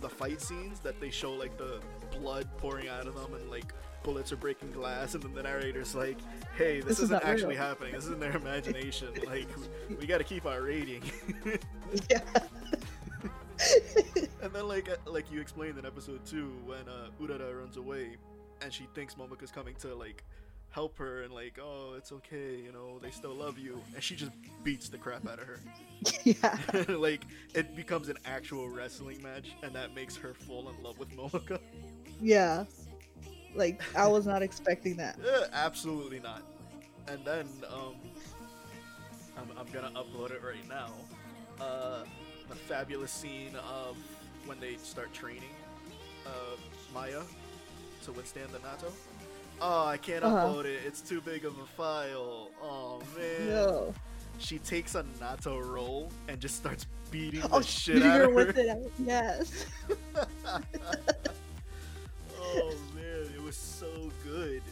[0.00, 1.80] the fight scenes that they show like the
[2.18, 5.94] blood pouring out of them and like bullets are breaking glass, and then the narrator's
[5.94, 6.18] like,
[6.58, 7.92] "Hey, this, This is isn't real." actually happening.
[7.94, 9.08] This is in their imagination.
[9.26, 9.48] like,
[9.88, 11.02] we, we got to keep our rating."
[12.10, 12.20] Yeah.
[14.42, 18.16] And then like uh, like you explained in episode two when uh, Urara runs away,
[18.62, 20.24] and she thinks Momoka's coming to like
[20.70, 24.16] help her and like, "Oh, it's okay, you know, they still love you," and she
[24.16, 24.32] just
[24.64, 25.60] beats the crap out of her.
[26.24, 26.58] yeah.
[26.96, 27.24] like
[27.54, 31.60] it becomes an actual wrestling match, and that makes her fall in love with Momoka.
[32.20, 32.64] Yeah.
[33.54, 35.16] Like I was not expecting that.
[35.24, 36.42] Yeah, absolutely not.
[37.06, 37.94] And then um,
[39.36, 40.90] I'm, I'm gonna upload it right now.
[41.60, 42.04] Uh,
[42.54, 43.96] the fabulous scene of
[44.46, 45.42] when they start training
[46.26, 46.30] uh,
[46.92, 47.22] Maya
[48.04, 48.90] to withstand the natto.
[49.60, 50.36] Oh, I can't Uh-huh.
[50.48, 50.80] upload it.
[50.86, 52.50] It's too big of a file.
[52.62, 53.48] Oh man.
[53.48, 53.94] No.
[54.38, 58.30] She takes a natto roll and just starts beating the Oh, shit beating out of
[58.30, 58.34] her.
[58.34, 58.92] with it.
[59.04, 59.66] Yes.
[62.40, 64.62] oh man, it was so good.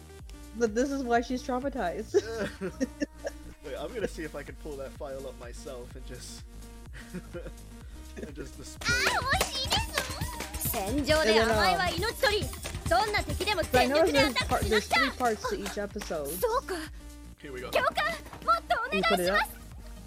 [0.58, 2.14] But this is why she's traumatized.
[2.60, 6.42] Wait, I'm gonna see if I can pull that file up myself and just
[8.21, 9.03] and just display.
[9.03, 10.69] it.
[10.69, 12.45] 戦場で甘いは命取り
[12.89, 15.87] どんな敵でも But I 全 know 力でア there's, タッ part, クしな there's くちゃ three parts to each
[15.87, 16.25] episode.
[16.39, 16.75] そうか
[17.41, 17.69] Here we go.
[17.71, 17.93] 教官
[18.45, 19.47] もっとお Can you 願い put し it ま up?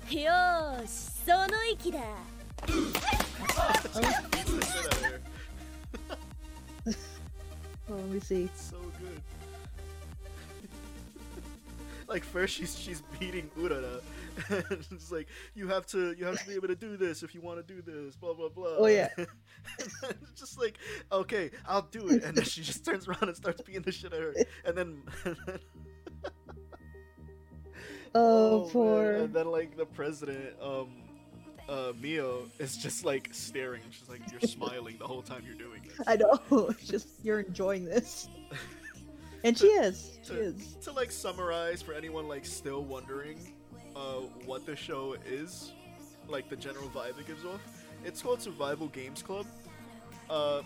[0.08, 0.90] すよーし
[1.26, 1.98] その息だ
[2.66, 2.92] Beats
[3.92, 5.20] the shit out of her.
[7.90, 8.48] Oh, let me see.
[12.07, 14.01] like first she's she's beating Urara,
[14.49, 17.33] and it's like you have to you have to be able to do this if
[17.33, 18.15] you want to do this.
[18.15, 18.75] Blah blah blah.
[18.77, 19.09] Oh, yeah.
[19.17, 19.27] and
[20.01, 20.77] then it's just like
[21.11, 24.13] okay, I'll do it, and then she just turns around and starts beating the shit
[24.13, 25.01] out of her, and then.
[28.17, 28.69] Oh, man.
[28.71, 29.11] poor.
[29.11, 30.87] And then like the president, um,
[31.67, 33.81] uh, Mio is just like staring.
[33.89, 36.39] She's like, "You're smiling the whole time you're doing this." I know.
[36.69, 38.29] It's just you're enjoying this,
[39.45, 40.17] and she is.
[40.23, 40.75] She to, is.
[40.81, 43.37] to like summarize for anyone like still wondering
[43.95, 45.71] uh, what the show is,
[46.27, 47.61] like the general vibe it gives off.
[48.03, 49.45] It's called Survival Games Club.
[50.29, 50.63] Uh,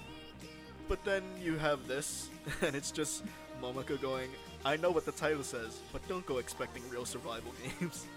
[0.87, 2.29] but then you have this,
[2.61, 3.23] and it's just
[3.61, 4.29] Momoko going,
[4.63, 8.07] "I know what the title says, but don't go expecting real survival games."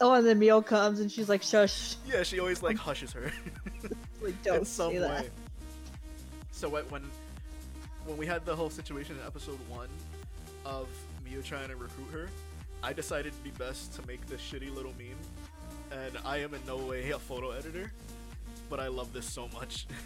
[0.00, 3.32] Oh, and then Mio comes and she's like, "Shush!" yeah, she always like hushes her.
[4.20, 5.26] Like, don't in some say that.
[6.50, 7.02] So what when
[8.08, 9.88] when we had the whole situation in episode one
[10.64, 10.88] of
[11.24, 12.28] Mio trying to recruit her,
[12.82, 15.18] I decided it'd be best to make this shitty little meme.
[15.92, 17.92] And I am in no way a photo editor,
[18.70, 19.86] but I love this so much.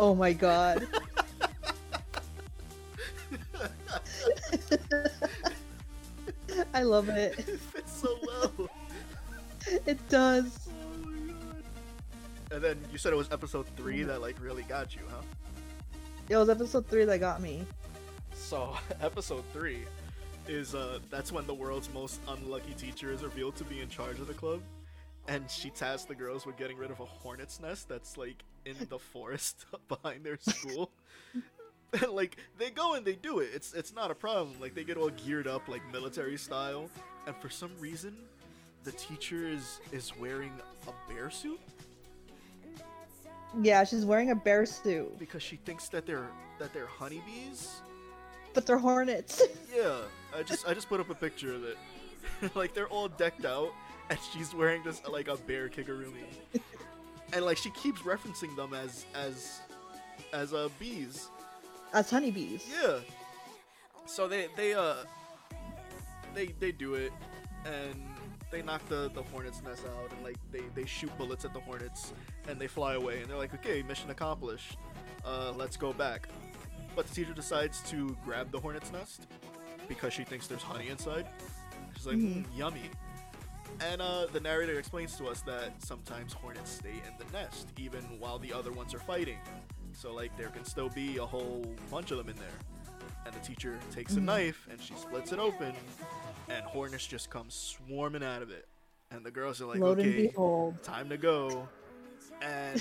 [0.00, 0.86] Oh my god.
[6.72, 7.36] I love it.
[7.36, 8.70] it fits so well.
[9.86, 10.67] It does.
[12.50, 12.64] My god.
[12.64, 15.22] And then you said it was episode three that like really got you, huh?
[16.28, 17.64] It was episode three that got me.
[18.34, 19.84] So episode three
[20.46, 24.18] is uh that's when the world's most unlucky teacher is revealed to be in charge
[24.18, 24.60] of the club.
[25.26, 28.76] And she tasks the girls with getting rid of a hornet's nest that's like in
[28.88, 30.90] the forest behind their school.
[31.92, 33.50] and like they go and they do it.
[33.54, 34.56] It's it's not a problem.
[34.60, 36.88] Like they get all geared up like military style.
[37.26, 38.16] And for some reason
[38.84, 40.52] the teacher is is wearing
[40.86, 41.60] a bear suit
[43.62, 47.80] Yeah, she's wearing a bear suit, because she thinks that they're that they're honeybees.
[48.54, 49.42] but they're hornets.
[49.74, 49.98] Yeah,
[50.36, 51.78] I just I just put up a picture of it.
[52.56, 53.72] like they're all decked out,
[54.10, 56.24] and she's wearing just like a bear kigurumi,
[57.32, 59.60] and like she keeps referencing them as as
[60.32, 61.28] as uh bees.
[61.94, 62.66] As honeybees.
[62.82, 62.98] Yeah.
[64.06, 64.96] So they they uh
[66.34, 67.12] they they do it,
[67.64, 67.94] and
[68.50, 71.60] they knock the the hornet's nest out, and like they they shoot bullets at the
[71.60, 72.12] hornets,
[72.48, 74.76] and they fly away, and they're like, okay, mission accomplished.
[75.24, 76.28] Uh, let's go back.
[76.96, 79.26] But the teacher decides to grab the hornet's nest
[79.88, 81.26] because she thinks there's honey inside.
[81.94, 82.44] She's like, Mhm.
[82.44, 82.90] mm, yummy.
[83.80, 88.02] And uh, the narrator explains to us that sometimes hornets stay in the nest even
[88.18, 89.38] while the other ones are fighting.
[89.92, 92.48] So like there can still be a whole bunch of them in there.
[93.28, 94.24] And the teacher takes a Mhm.
[94.24, 95.74] knife and she splits it open,
[96.48, 98.66] and hornets just come swarming out of it.
[99.10, 100.32] And the girls are like, Lo and okay,
[100.82, 101.68] time to go.
[102.40, 102.80] And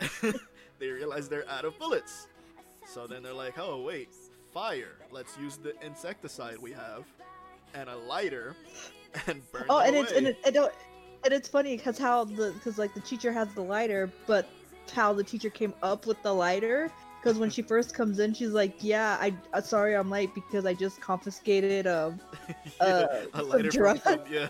[0.78, 2.28] they realize they're out of bullets.
[2.86, 4.10] So then they're like, oh, wait,
[4.52, 4.96] fire.
[5.10, 7.06] Let's use the insecticide we have
[7.72, 8.54] and a lighter
[9.26, 10.30] and burn Oh, and it's and away.
[10.32, 10.74] it, and, it,
[11.24, 14.46] and it's funny because how the because like the teacher has the lighter, but
[14.92, 16.92] how the teacher came up with the lighter.
[17.26, 20.64] Because when she first comes in, she's like, "Yeah, I uh, sorry I'm late because
[20.64, 22.20] I just confiscated um
[22.80, 23.98] yeah, uh, some lighter from, drug.
[24.02, 24.48] from yeah.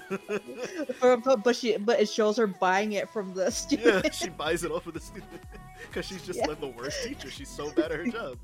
[0.98, 4.04] for, but, but she but it shows her buying it from the student.
[4.04, 5.40] yeah, she buys it off of the student
[5.88, 6.48] because she's just Yeah.
[6.48, 7.30] like the worst teacher.
[7.30, 8.36] She's so bad at her job.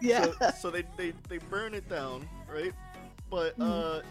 [0.00, 0.26] yeah.
[0.38, 2.72] So, so they, they they burn it down, right?
[3.28, 3.98] But Mhm.
[3.98, 4.02] uh,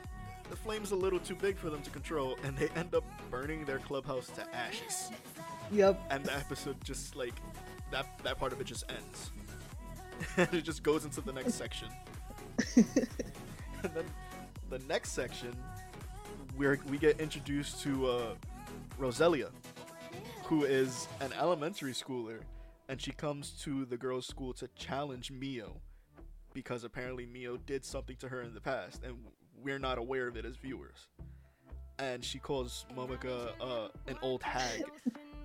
[0.50, 3.64] the flame's a little too big for them to control, and they end up burning
[3.64, 5.10] their clubhouse to ashes.
[5.72, 6.02] Yep.
[6.10, 7.36] And the episode just like
[7.92, 9.32] that that part of it just ends.
[10.38, 11.90] And it just goes into the next section.
[12.76, 14.06] and then
[14.70, 15.56] the next section,
[16.56, 18.36] where we get introduced to uh,
[19.00, 19.50] Roselia,
[20.46, 22.40] who is an elementary schooler,
[22.90, 25.82] and she comes to the girls' school to challenge Mio
[26.54, 29.16] because apparently Mio did something to her in the past, and
[29.62, 31.08] we're not aware of it as viewers.
[32.00, 34.84] And she calls Momoka uh, an old hag.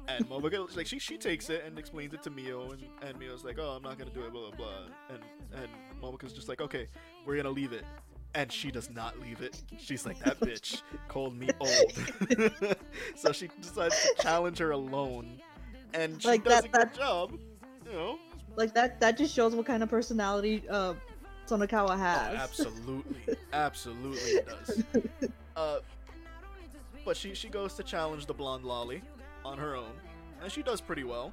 [0.09, 3.45] And Momoka, like, she, she takes it and explains it to Mio, and, and Mio's
[3.45, 4.69] like, oh, I'm not gonna do it, blah, blah, blah.
[5.11, 5.19] And,
[5.55, 5.69] and
[6.03, 6.89] Momoka's just like, okay,
[7.27, 7.85] we're gonna leave it.
[8.35, 9.63] And she does not leave it.
[9.79, 11.93] She's like, that bitch called me old.
[13.17, 15.41] so she decides to challenge her alone.
[15.95, 17.39] And she Like does that- a good that- job.
[17.87, 18.19] You know?
[18.57, 20.95] Like that that just shows what kind of personality uh
[21.47, 22.33] Sonokawa has.
[22.33, 24.83] Oh, absolutely, absolutely it does.
[25.57, 25.79] Uh,
[27.05, 29.01] but she she goes to challenge the blonde lolly
[29.49, 29.93] on her own,
[30.43, 31.33] and she does pretty well.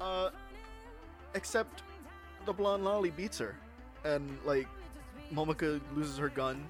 [0.00, 0.30] Uh,
[1.34, 1.82] except
[2.44, 3.54] the blonde lolly beats her,
[4.04, 4.66] and like
[5.32, 6.66] Momoka loses her gun,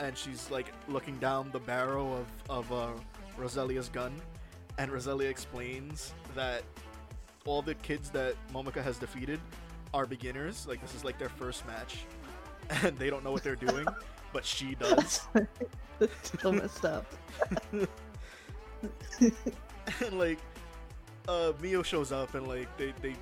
[0.00, 2.26] and she's like looking down the barrel of
[2.68, 2.92] of uh,
[3.38, 4.12] Roselia's gun,
[4.78, 6.62] and Roselia explains that
[7.46, 9.40] all the kids that Momoka has defeated
[9.94, 10.66] are beginners.
[10.68, 12.04] Like this is like their first match,
[12.82, 13.86] and they don't know what they're doing,
[14.32, 15.22] but she does.
[16.40, 17.04] So messed up.
[19.20, 20.38] and like,
[21.28, 23.14] uh, Mio shows up, and like they they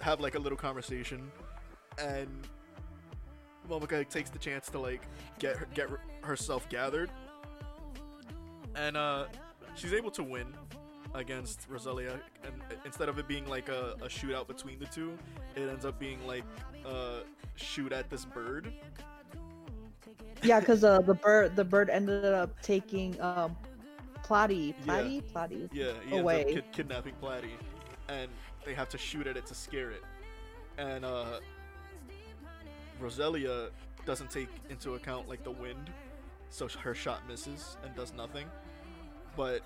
[0.00, 1.30] have like a little conversation,
[1.98, 2.28] and
[3.68, 5.02] Momoka takes the chance to like
[5.38, 5.88] get her, get
[6.22, 7.10] herself gathered,
[8.74, 9.26] and uh,
[9.74, 10.46] she's able to win
[11.14, 12.20] against Roselia.
[12.44, 15.16] And instead of it being like a, a shootout between the two,
[15.54, 16.44] it ends up being like
[16.84, 17.20] uh,
[17.56, 18.72] shoot at this bird.
[20.42, 23.56] Yeah, because uh, the bird the bird ended up taking um,
[24.26, 24.92] Platy, Yeah.
[24.94, 25.68] Platy, Platy.
[25.72, 26.40] Yeah, he Away.
[26.42, 27.50] ends up kid- kidnapping Platy,
[28.08, 28.28] and
[28.64, 30.02] they have to shoot at it to scare it.
[30.78, 31.38] And uh,
[33.00, 33.70] Roselia
[34.04, 35.90] doesn't take into account like the wind,
[36.50, 38.46] so her shot misses and does nothing.
[39.36, 39.62] But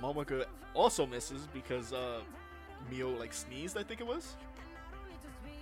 [0.00, 2.20] Momoka also misses because uh,
[2.90, 4.36] Mio like sneezed, I think it was,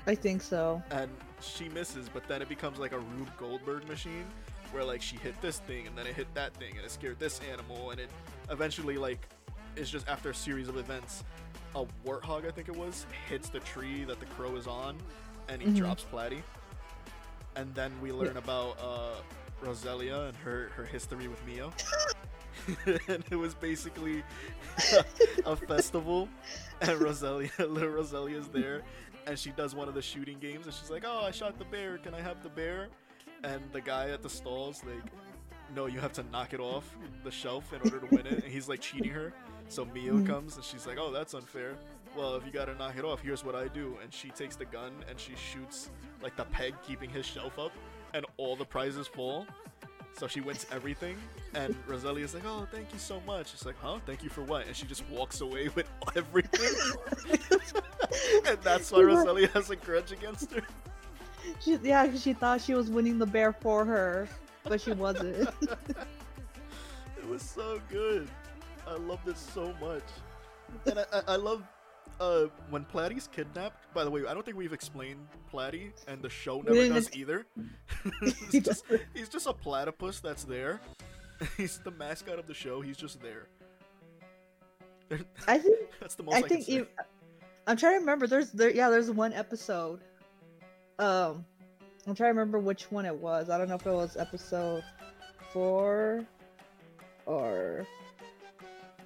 [0.06, 0.82] I think so.
[0.90, 2.08] and she misses.
[2.08, 4.24] But then it becomes like a Rube Goldberg machine,
[4.72, 7.18] where like she hit this thing and then it hit that thing and it scared
[7.18, 8.10] this animal, and it
[8.50, 9.28] eventually like
[9.76, 11.22] it's just after a series of events,
[11.74, 14.96] a warthog I think it was hits the tree that the crow is on,
[15.48, 15.76] and he Mhm.
[15.76, 16.42] drops Platy.
[17.56, 19.20] And then we learn about uh,
[19.64, 21.72] Roselia and her her history with Mio.
[23.08, 24.22] and it was basically
[25.46, 26.28] a festival,
[26.80, 28.82] and Roselia, little Roselia's there,
[29.26, 31.64] and she does one of the shooting games, and she's like, "Oh, I shot the
[31.64, 31.98] bear.
[31.98, 32.88] Can I have the bear?"
[33.44, 35.02] And the guy at the stalls like,
[35.74, 36.84] "No, you have to knock it off
[37.24, 39.32] the shelf in order to win it." And he's like cheating her.
[39.68, 40.26] So Mio Mhm.
[40.26, 41.76] comes and she's like, "Oh, that's unfair."
[42.16, 43.96] Well, if you gotta knock it off, here's what I do.
[44.02, 45.90] And she takes the gun and she shoots
[46.22, 47.72] like the peg keeping his shelf up,
[48.14, 49.46] and all the prizes fall.
[50.18, 51.16] So she wins everything,
[51.54, 54.00] and Roselia's like, "Oh, thank you so much." She's like, "Huh?
[54.06, 56.74] Thank you for what?" And she just walks away with everything.
[58.46, 60.62] and that's why Roselia has a grudge against her.
[61.60, 64.28] She, yeah, she thought she was winning the bear for her,
[64.64, 65.48] but she wasn't.
[67.18, 68.28] It was so good.
[68.86, 70.02] I loved it so much,
[70.86, 71.62] and I, I, I love
[72.18, 73.92] uh, when Platy's kidnapped.
[73.94, 77.46] By the way, I don't think we've explained Platy, and the show never does either.
[78.50, 80.80] He's, just, he's just a platypus that's there.
[81.56, 82.80] He's the mascot of the show.
[82.80, 83.48] He's just there.
[85.48, 86.86] I think That's the most I, I think you,
[87.66, 88.26] I'm trying to remember.
[88.26, 88.90] There's there yeah.
[88.90, 90.00] There's one episode.
[91.00, 91.46] Um,
[92.06, 93.48] I'm trying to remember which one it was.
[93.48, 94.84] I don't know if it was episode
[95.52, 96.24] four,
[97.24, 97.86] or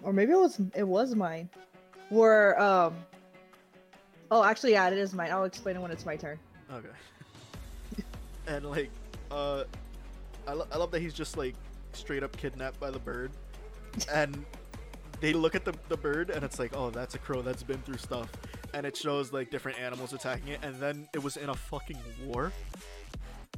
[0.02, 1.48] or maybe it was it was mine.
[2.08, 2.94] Where um.
[4.30, 5.30] Oh, actually, yeah, it is mine.
[5.30, 6.38] I'll explain it when it's my turn.
[6.72, 6.88] Okay.
[8.48, 8.90] and like,
[9.30, 9.62] uh,
[10.48, 11.54] I, lo- I love that he's just like
[11.92, 13.30] straight up kidnapped by the bird,
[14.12, 14.44] and
[15.20, 17.78] they look at the the bird and it's like, oh, that's a crow that's been
[17.82, 18.28] through stuff,
[18.74, 21.98] and it shows like different animals attacking it, and then it was in a fucking
[22.26, 22.52] war.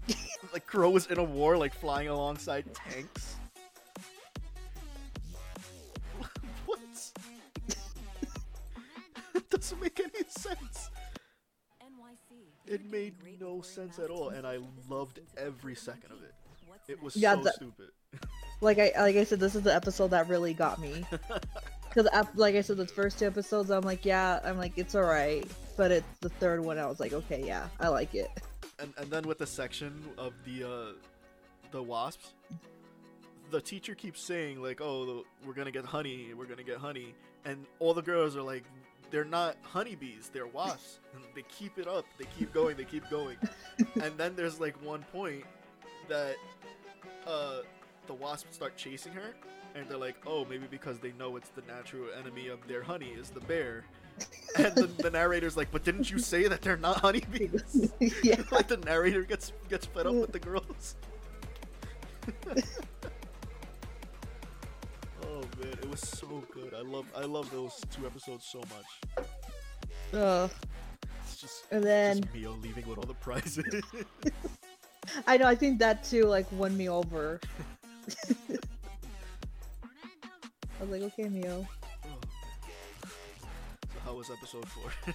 [0.52, 3.36] like crow was in a war, like flying alongside tanks.
[6.66, 6.78] what?
[9.34, 10.90] it doesn't make any sense.
[12.68, 16.34] It made no sense at all, and I loved every second of it.
[16.88, 17.86] It was Yeah, so the- stupid.
[18.60, 21.04] Like I like I said, this is the episode that really got me.
[21.96, 25.50] Because like I said, the first two episodes, I'm like, yeah, I'm like, it's alright.
[25.78, 28.30] But it's the third one, I was like, okay, yeah, I like it.
[28.78, 30.92] And and then with the section of the uh,
[31.70, 32.34] the wasps,
[33.50, 37.14] the teacher keeps saying like, "Oh, the, we're gonna get honey, we're gonna get honey,"
[37.46, 38.64] and all the girls are like,
[39.10, 43.08] "They're not honeybees, they're wasps." And they keep it up, they keep going, they keep
[43.08, 43.38] going,
[44.02, 45.44] and then there's like one point
[46.10, 46.36] that
[47.26, 47.60] uh,
[48.06, 49.34] the wasps start chasing her,
[49.76, 53.10] and they're like, "Oh, maybe because they know it's the natural enemy of their honey
[53.10, 53.84] is the bear."
[54.56, 58.40] And the, the narrator's like, "But didn't you say that they're not honeybees?" yeah.
[58.50, 60.96] like the narrator gets gets fed up with the girls.
[65.22, 66.74] oh man, it was so good.
[66.74, 69.26] I love I love those two episodes so much.
[70.14, 70.50] Ugh.
[71.22, 73.82] It's just And then just Mio leaving with all the prizes.
[75.26, 77.40] I know I think that too like won me over.
[80.78, 81.66] I was like, okay, Mio.
[82.04, 82.08] Oh.
[83.02, 84.90] So how was episode four?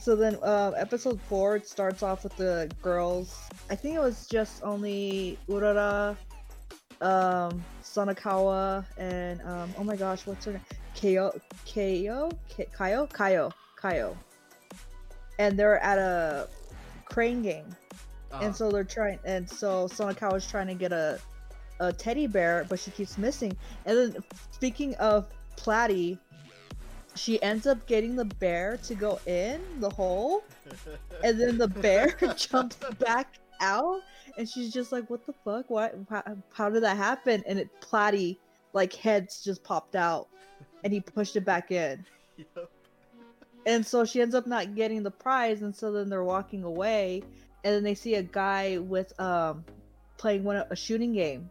[0.00, 3.38] So then, uh, episode four it starts off with the girls.
[3.70, 6.16] I think it was just only Urara,
[7.00, 10.62] um, Sonokawa, and um, oh my gosh, what's her name?
[10.96, 12.32] Kayo, Kayo,
[12.76, 14.16] Kayo, Kayo, Kayo.
[15.38, 16.48] And they're at a
[17.04, 17.76] crane game,
[18.32, 21.20] Uh, and so they're trying, and so Sonokawa's trying to get a
[21.88, 23.56] a teddy bear, but she keeps missing.
[23.86, 25.26] And then, speaking of
[25.56, 26.18] Platy,
[27.14, 30.44] she ends up getting the bear to go in the hole,
[31.22, 34.00] and then the bear jumps back out,
[34.36, 35.70] and she's just like, "What the fuck?
[35.70, 35.94] What?
[36.10, 36.22] How,
[36.52, 38.38] how did that happen?" And it Platy
[38.72, 40.28] like heads just popped out,
[40.82, 42.04] and he pushed it back in.
[42.36, 42.70] Yep.
[43.66, 47.22] And so she ends up not getting the prize, and so then they're walking away,
[47.62, 49.64] and then they see a guy with um
[50.16, 51.48] playing one a shooting game,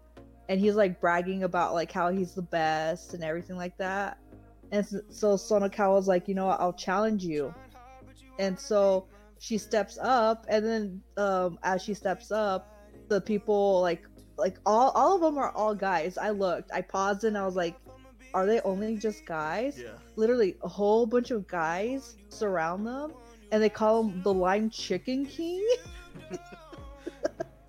[0.50, 4.18] and he's like bragging about like how he's the best and everything like that.
[4.72, 7.54] And so Sonokawa's like, you know, what, I'll challenge you.
[8.40, 9.08] And so
[9.40, 12.76] she steps up, and then um as she steps up,
[13.10, 14.04] the people like
[14.38, 16.18] like all all of them are all guys.
[16.18, 17.76] I looked, I paused, and I was like,
[18.34, 19.80] are they only just guys?
[19.80, 19.92] Yeah.
[20.16, 23.14] literally a whole bunch of guys surround them
[23.52, 25.64] and they call him the lime chicken king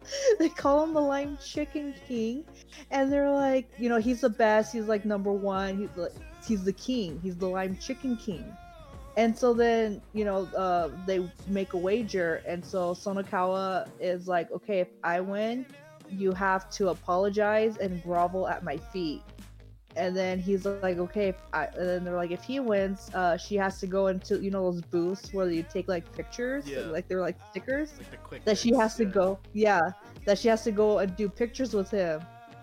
[0.38, 2.44] they call him the lime chicken king
[2.90, 6.12] and they're like you know he's the best he's like number one he's like
[6.46, 8.56] he's the king he's the lime chicken king.
[9.16, 14.50] And so then you know uh, they make a wager and so sonokawa is like
[14.50, 15.64] okay if i win
[16.10, 19.22] you have to apologize and grovel at my feet
[19.96, 23.54] and then he's like okay I, and then they're like if he wins uh she
[23.56, 26.66] has to go into you know those booths where you take like pictures?
[26.66, 26.80] Yeah.
[26.80, 27.92] like they're like stickers?
[27.98, 29.80] Like the quick that she has to go yeah
[30.26, 32.20] that she has to go and do pictures with him.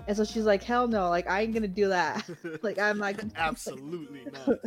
[0.07, 2.27] And so she's like hell no like i ain't gonna do that.
[2.63, 4.59] Like i'm not gonna Absolutely not.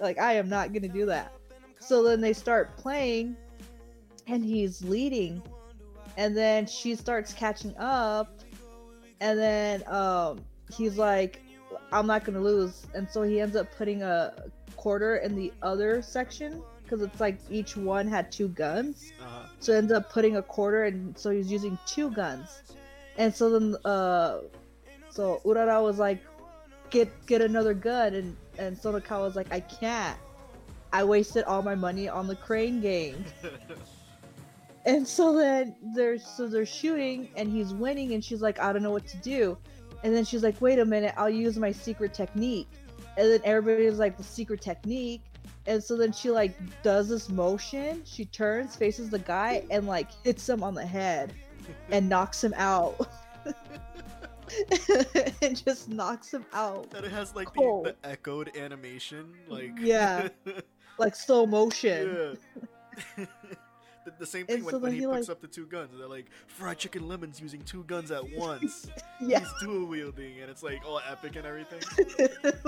[0.00, 1.32] like i am not gonna do that.
[1.80, 3.36] So then they start playing
[4.26, 5.42] and he's leading.
[6.16, 8.40] And then she starts catching up.
[9.20, 10.44] And then um
[10.76, 11.42] he's like
[11.92, 12.86] i'm not gonna lose.
[12.94, 14.32] And so he ends up putting a
[14.76, 19.12] quarter in the other section because it's like each one had two guns.
[19.20, 19.46] Uh-huh.
[19.60, 22.62] so ends up putting a quarter and so he's using two guns.
[23.16, 24.38] And so then uh
[25.10, 26.20] so urara was like
[26.90, 28.14] get get another gun.
[28.14, 30.18] And and sonokawa was like i can't.
[30.92, 33.24] I wasted all my money on the crane game
[34.86, 38.82] and so then they're so they're shooting and he's winning and she's like i don't
[38.82, 39.56] know what to do
[40.02, 42.68] and then she's like wait a minute i'll use my secret technique.
[43.16, 45.22] And then everybody's like the secret technique?
[45.66, 48.02] And so then she like does this motion.
[48.04, 51.34] She turns faces the guy and like hits him on the head
[51.90, 53.08] and knocks him out.
[55.42, 56.88] And just knocks him out.
[56.96, 59.70] And it has like the, the echoed animation, like.
[59.78, 60.28] Yeah.
[60.98, 62.36] like slow motion.
[63.16, 63.24] Yeah.
[64.04, 65.66] the, the same thing And when, so when he he, picks like- up the two
[65.66, 65.90] guns.
[65.98, 68.88] They're like fried chicken lemons using two guns at once.
[69.20, 71.80] yeah He's dual wielding, and it's like all epic and everything.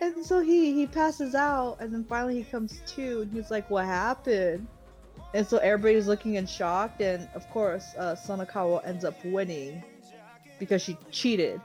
[0.00, 3.68] and so he he passes out and then finally he comes to and he's like
[3.70, 4.66] what happened
[5.34, 8.14] and so everybody's looking in shock and of course uh
[8.84, 9.82] ends up winning
[10.58, 11.60] because she cheated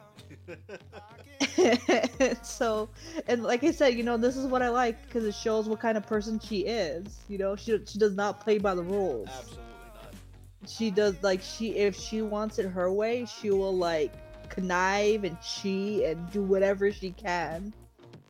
[0.48, 0.58] and
[2.42, 2.90] so
[3.28, 5.80] and like i said you know this is what i like because it shows what
[5.80, 9.28] kind of person she is you know she, she does not play by the rules
[9.30, 10.70] Absolutely not.
[10.70, 14.14] she does like she if she wants it her way she will like
[14.50, 17.74] connive and cheat and do whatever she can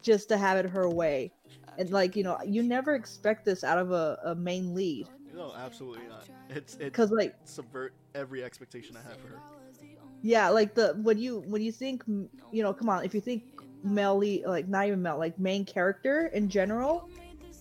[0.02, 1.32] just to have it her way
[1.78, 5.54] and like you know you never expect this out of a, a main lead No,
[5.56, 6.28] absolutely not.
[6.50, 9.42] It's it because like subvert every expectation I have for her.
[10.22, 13.44] Yeah like the when you when you think you know come on if you think
[13.84, 17.08] male lead like not even male like main character in general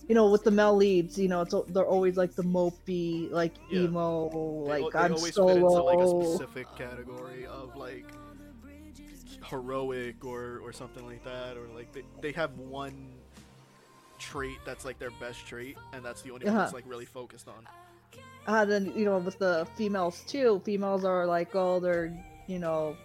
[0.07, 3.53] you know with the male leads you know it's they're always like the mopey like
[3.71, 3.79] Yeah.
[3.81, 4.29] emo
[4.67, 8.05] They, like they i'm always solo fit into like a specific category of like
[9.45, 12.93] heroic or or something like that, or like they, they have one
[14.19, 16.63] trait that's like their best trait, and that's the only one Uh-huh.
[16.65, 17.65] that's like really focused on.
[18.47, 22.13] uh, then you know with the females too females are like oh they're
[22.49, 22.97] you know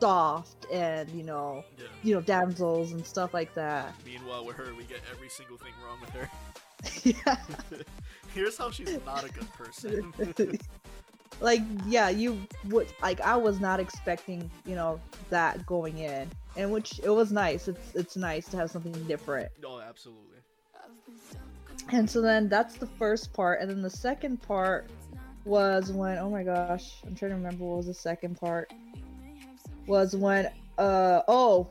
[0.00, 1.84] soft and you know Yeah.
[2.02, 5.72] you know damsels and stuff like that Meanwhile, with her, we get every single thing
[5.84, 6.30] wrong with her.
[7.26, 7.36] yeah
[8.34, 10.12] Here's how she's not a good person.
[11.40, 12.38] like yeah you
[12.68, 15.00] would like i was not expecting you know
[15.30, 19.50] that going in and which it was nice it's it's nice to have something different
[19.64, 20.36] oh, absolutely.
[21.90, 24.90] and so then that's the first part and then the second part
[25.44, 28.70] was when oh my gosh i'm trying to remember what was the second part
[29.86, 31.68] was when uh oh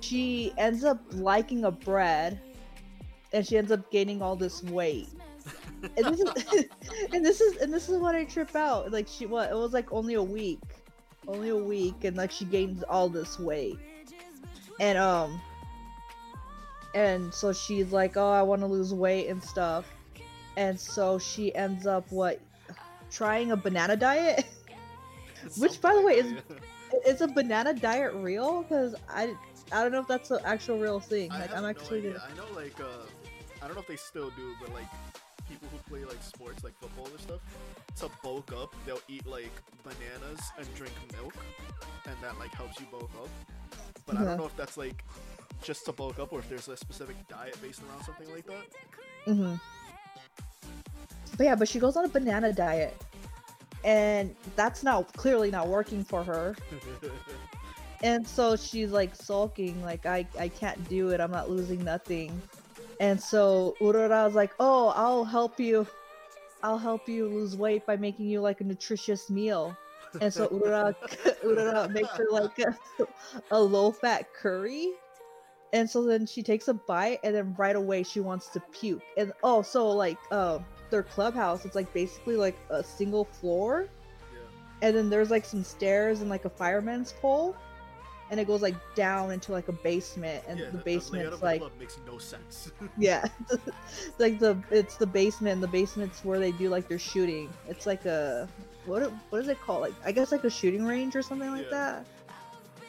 [0.00, 2.40] she ends up liking a bread
[3.32, 5.08] and she ends up gaining all this weight.
[5.96, 6.64] And this is
[7.12, 8.90] and this is and this is what i trip out.
[8.92, 10.60] Like she what it was like only a week
[11.28, 13.78] only a week and like she gains all this weight.
[14.80, 15.40] And um
[16.94, 19.86] and so she's like oh i want to lose weight and stuff.
[20.56, 22.40] And so she ends up what
[23.10, 24.44] trying a banana diet?
[25.58, 26.34] Which, by the way, is-
[27.06, 28.62] Is a banana diet real?
[28.62, 29.34] Because i
[29.72, 31.30] i don't know if that's an actual real thing.
[31.32, 33.06] I like i'm actually gonna- I know like uh,
[33.62, 34.86] I don't know if they still do, but like
[35.48, 37.40] people who play like sports, like football or stuff,
[37.96, 41.34] to bulk up, they'll eat like bananas and drink milk,
[42.06, 43.28] and that like helps you bulk up.
[44.06, 45.04] But I don't know if that's like
[45.62, 48.64] just to bulk up or if there's a specific diet based around something like that.
[49.24, 49.54] hmm
[51.36, 52.96] but yeah, but she goes on a banana diet,
[53.86, 56.54] and that's not clearly not working for her.
[58.02, 61.20] And so she's like sulking, like I I can't do it.
[61.20, 62.42] I'm not losing nothing.
[63.00, 65.86] And so Urara's like, "Oh, I'll help you.
[66.62, 69.74] I'll help you lose weight by making you like a nutritious meal."
[70.20, 70.94] And so Urara
[71.42, 72.76] Urara makes her like a,
[73.50, 74.90] a low-fat curry.
[75.72, 79.02] And so then she takes a bite and then right away she wants to puke.
[79.16, 80.58] And oh, so like uh,
[80.90, 83.88] their clubhouse, it's like basically like a single floor.
[84.32, 84.88] yeah.
[84.88, 87.56] And then there's like some stairs and like a fireman's pole.
[88.28, 91.62] And it goes like down into like a basement and yeah, the basement's the like
[91.78, 92.72] makes no sense.
[92.98, 93.24] yeah
[94.18, 98.04] like the it's the basement the basement's where they do like their shooting it's like
[98.04, 98.48] a
[98.84, 101.66] what what is it called like i guess like a shooting range or something like
[101.70, 101.70] Yeah.
[101.70, 102.06] that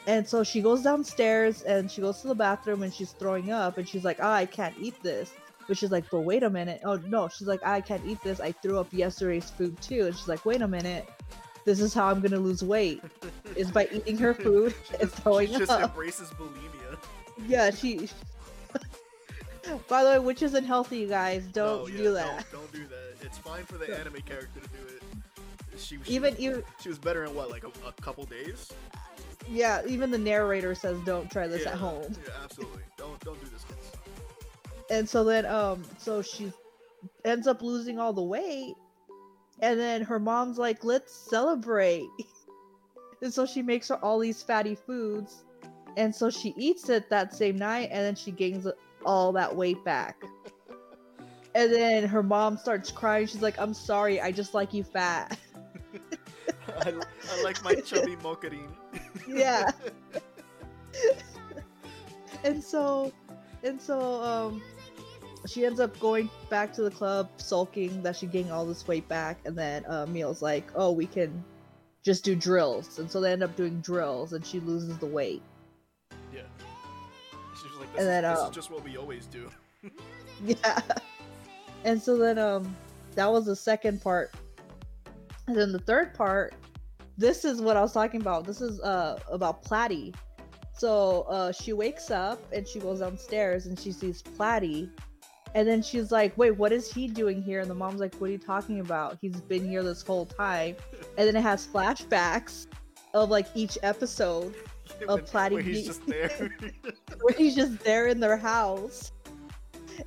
[0.08, 3.78] and so she goes downstairs and she goes to the bathroom and she's throwing up
[3.78, 5.30] and she's like ah, i can't eat this
[5.68, 8.40] but she's like but wait a minute oh no she's like i can't eat this
[8.40, 11.08] i threw up yesterday's food too and she's like wait a minute
[11.64, 13.02] this is how i'm gonna lose weight
[13.54, 16.98] is by eating her food and throwing she just up embraces bulimia.
[17.46, 18.08] yeah she
[19.88, 22.72] by the way which isn't healthy you guys don't No, yeah, do that Don't, don't
[22.72, 23.14] do that.
[23.22, 23.96] It's fine for the Yeah.
[23.96, 25.02] anime character to do it.
[25.78, 28.72] She, she even was, even she was better in what, like a, a couple days?
[29.50, 32.82] yeah even the narrator says don't try this yeah, at home Yeah, absolutely.
[34.90, 36.52] And so then um so she
[37.24, 38.74] ends up losing all the weight
[39.60, 42.06] and then her mom's like let's celebrate
[43.22, 45.44] and so she makes her all these fatty foods
[45.96, 48.66] and so she eats it that same night and then she gains
[49.04, 50.16] all that weight back
[51.54, 55.38] and then her mom starts crying she's like i'm sorry i just like you fat
[56.80, 56.92] I,
[57.32, 58.68] I like my chubby mocharin.
[59.28, 59.70] Yeah.
[62.44, 63.12] and so
[63.62, 64.62] and so um
[65.48, 69.08] she ends up going back to the club sulking that she gained all this weight
[69.08, 71.44] back and then uh Mio's like oh we can
[72.08, 72.98] just do drills.
[72.98, 75.42] And so they end up doing drills and she loses the weight.
[76.32, 76.40] Yeah.
[77.60, 79.50] She was like, this, And is, then, this um, is just what we always do.
[80.44, 80.80] yeah.
[81.84, 82.74] And so then um
[83.14, 84.32] that was the second part.
[85.46, 86.54] And then the third part
[87.16, 88.46] this is what i was talking about.
[88.46, 90.14] This is uh about platy
[90.72, 94.88] so uh she wakes up and she goes downstairs and she sees platy
[95.54, 97.60] and then she's like wait what is he doing here?
[97.60, 99.18] And the mom's like what are you talking about?
[99.20, 100.76] He's been here this whole time.
[101.16, 102.66] And then it has flashbacks
[103.14, 104.54] of like each episode
[105.04, 106.56] when, Platy when he's just there.
[107.20, 109.12] where he's just there in their house.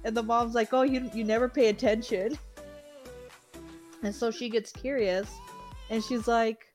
[0.06, 2.38] And the mom's like oh you you never pay attention.
[4.04, 5.30] And so she gets curious
[5.90, 6.66] and she's like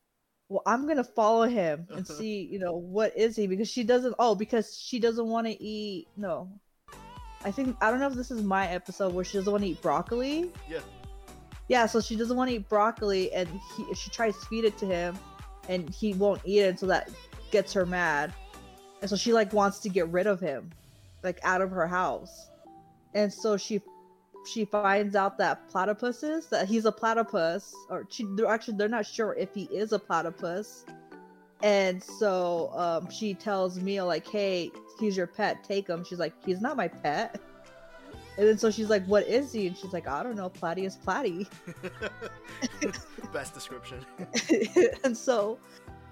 [0.48, 3.46] well i'm gonna follow him and see you know what is he?
[3.46, 6.48] Because she doesn't oh because she doesn't want to eat no
[7.45, 9.70] i think i don't know if this is my episode where she doesn't want to
[9.70, 10.51] eat broccoli.
[10.68, 10.80] Yeah.
[11.68, 14.76] yeah so she doesn't want to eat broccoli and he, she tries to feed it
[14.78, 15.18] to him
[15.68, 17.11] and he won't eat it so that
[17.51, 18.32] gets her mad.
[19.01, 20.70] And so she like wants to get rid of him
[21.22, 22.51] like out of her house.
[23.14, 23.80] And so she
[24.47, 29.07] she finds out that platypuses that he's a platypus or she they're actually they're not
[29.07, 30.84] sure if he is a platypus
[31.62, 36.04] and so um she tells Mio like hey he's your pet take him.
[36.04, 37.40] She's like he's not my pet.
[38.38, 39.66] And then so she's like what is he?
[39.66, 41.48] And she's like i don't know platy is platy
[43.32, 44.04] Best description.
[45.04, 45.59] and so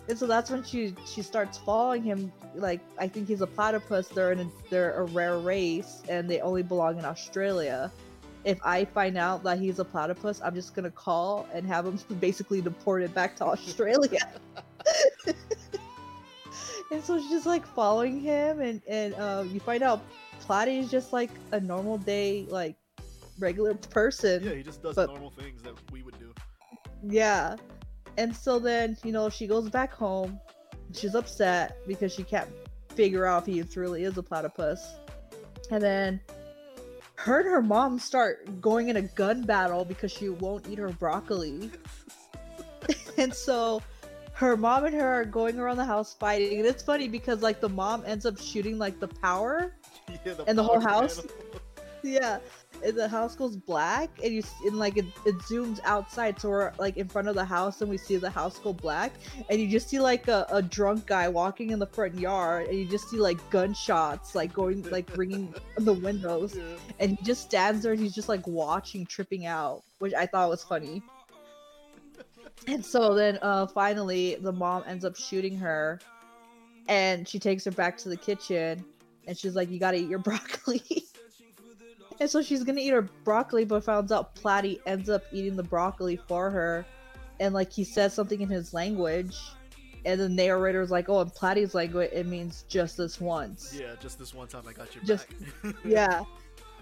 [0.08, 4.08] and so that's when she she starts following him like i think he's a platypus
[4.08, 7.90] they're in a, they're a rare race and they only belong in australia.
[8.44, 11.98] If i find out that he's a platypus i'm just gonna call and have him
[12.20, 14.28] basically deported back to australia
[16.94, 20.00] and so she's just like following him and and uh, you find out
[20.46, 22.76] platy is just like a normal day like
[23.38, 26.32] regular person Yeah, he just does But- normal things that we would do.
[27.02, 27.56] yeah.
[28.16, 30.38] And so then, you know, she goes back home.
[30.92, 32.48] She's upset because she can't
[32.94, 34.94] figure out if he really is a platypus.
[35.72, 36.20] And then
[37.16, 40.90] her and her mom start going in a gun battle because she won't eat her
[40.90, 41.72] broccoli.
[43.18, 43.82] and so
[44.34, 46.58] her mom and her are going around the house fighting.
[46.58, 49.74] And it's funny because like the mom ends up shooting like the power
[50.26, 51.22] yeah, And the whole house?
[52.04, 52.38] yeah
[52.84, 56.70] and the house goes black and you and like it, it zooms outside so we're
[56.78, 59.10] like in front of the house and we see the house go black
[59.48, 62.76] and you just see like a, a drunk guy walking in the front yard and
[62.78, 66.62] you just see like gunshots like going like ringing the windows Yeah.
[66.98, 70.50] and he just stands there and he's just like watching tripping out which i thought
[70.50, 71.02] was funny
[72.66, 75.98] and so then uh finally the mom ends up shooting her
[76.88, 78.84] and she takes her back to the kitchen
[79.26, 80.82] and she's like you gotta eat your broccoli
[82.20, 85.64] And so she's gonna eat her broccoli, but finds out Platy ends up eating the
[85.64, 86.86] broccoli for her,
[87.40, 89.36] and like he says something in his language,
[90.04, 94.20] and the narrator's like, "Oh, in Platy's language, it means just this once." Yeah, just
[94.20, 95.26] this one time I got your Just-
[95.64, 95.74] back.
[95.84, 96.22] Yeah.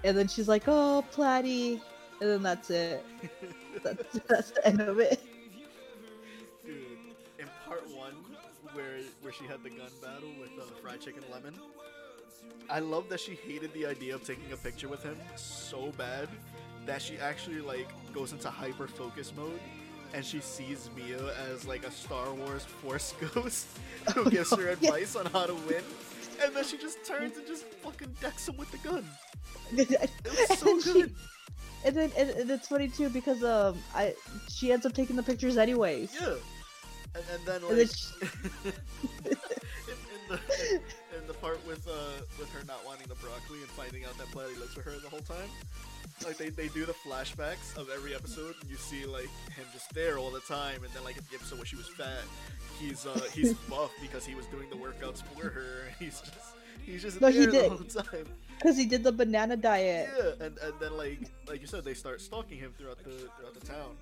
[0.04, 1.80] And then she's like, "Oh, Platy,"
[2.20, 3.02] and then that's it.
[3.82, 5.22] That's, that's the end of it.
[8.74, 11.54] Where where she had the gun battle with uh, fried chicken lemon,
[12.70, 16.28] I love that she hated the idea of taking a picture with him so bad
[16.86, 19.60] that she actually like goes into hyper focus mode.
[20.14, 23.66] And she sees Mio as like a Star Wars Force ghost
[24.14, 25.82] who gives her advice on how to win.
[26.42, 29.04] And then she just turns and just fucking decks him with the gun.
[29.70, 31.14] and It was so she- good.
[31.86, 34.14] and then and, and it's funny too because um I
[34.50, 36.14] she ends up taking the pictures anyways.
[36.20, 36.34] Yeah.
[37.14, 38.26] And, and then And then she-
[38.64, 39.32] in,
[39.92, 40.38] in the
[41.18, 44.26] in the part with uh with her not wanting the broccoli and finding out that
[44.28, 45.48] Platy lives with her the whole time.
[46.24, 49.92] Like they, they do the flashbacks of every episode and you see like him just
[49.92, 52.22] there all the time and then like in the episode where she was fat,
[52.78, 56.54] he's uh he's buff because he was doing the workouts for her and he's just
[56.84, 57.68] he's just No, he did.
[57.68, 58.26] whole time.
[58.58, 60.08] Because he did the banana diet.
[60.16, 63.54] Yeah, and, and then like like you said, they start stalking him throughout the throughout
[63.58, 63.96] the town.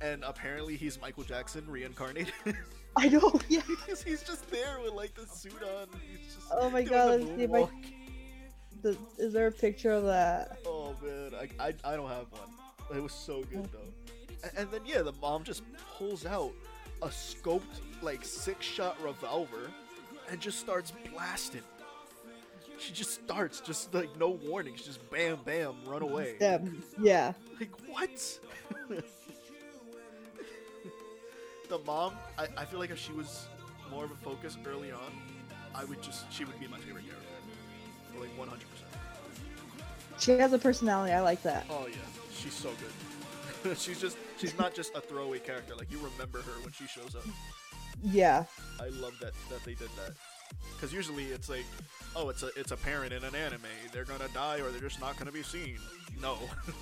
[0.00, 2.32] And apparently he's Michael Jackson reincarnated.
[2.96, 3.60] I know, yeah.
[3.66, 5.88] because he's just there with like the suit on.
[6.10, 7.68] He's just Oh my God, let's see if I-
[8.82, 10.58] The, is there a picture of that?
[10.66, 12.96] Oh man, I, I I don't have one.
[12.96, 13.92] It was so good though.
[14.44, 15.62] And, and then yeah, the mom just
[15.96, 16.52] pulls out
[17.02, 17.62] a scoped
[18.02, 19.70] like six shot revolver
[20.30, 21.62] and just starts blasting.
[22.78, 24.76] She just starts, just like no warning.
[24.76, 26.36] She just bam bam run away.
[26.40, 26.58] Yeah,
[27.00, 27.32] yeah.
[27.58, 28.38] Like what?
[31.68, 33.46] the mom, I, I feel like if she was
[33.90, 35.12] more of a focus early on,
[35.74, 37.24] I would just she would be my favorite character.
[38.18, 38.90] Like one hundred percent.
[40.18, 41.12] She has a personality.
[41.12, 41.66] I like that.
[41.70, 41.96] Oh yeah,
[42.34, 43.78] she's so good.
[43.78, 45.74] she's just she's not just a throwaway character.
[45.76, 47.24] Like you remember her when she shows up.
[48.02, 48.44] Yeah.
[48.80, 50.14] I love that that they did that.
[50.74, 51.64] Because usually it's like,
[52.16, 53.60] oh, it's a it's a parent in an anime.
[53.92, 55.78] They're gonna die or they're just not gonna be seen.
[56.20, 56.38] No,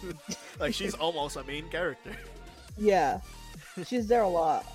[0.61, 2.12] like she's almost a main character.
[2.78, 3.20] Yeah.
[3.87, 4.67] She's there a lot.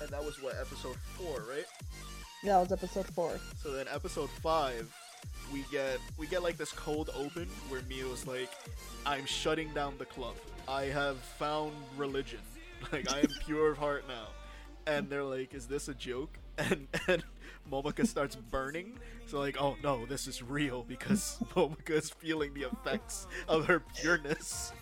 [0.00, 1.64] And that was what episode four, right?
[2.42, 3.38] Yeah, that was episode four.
[3.62, 4.94] So then episode five,
[5.52, 8.50] we get we get like this cold open where Mio's like,
[9.04, 10.34] I'm shutting down the club.
[10.68, 12.40] I have found religion.
[12.92, 14.28] Like I am pure of heart now.
[14.86, 16.38] And they're like, Is this a joke?
[16.58, 17.22] And and
[17.70, 18.98] Momoka starts burning.
[19.26, 23.80] So like, oh no, this is real because Momoka is feeling the effects of her
[23.80, 24.72] pureness.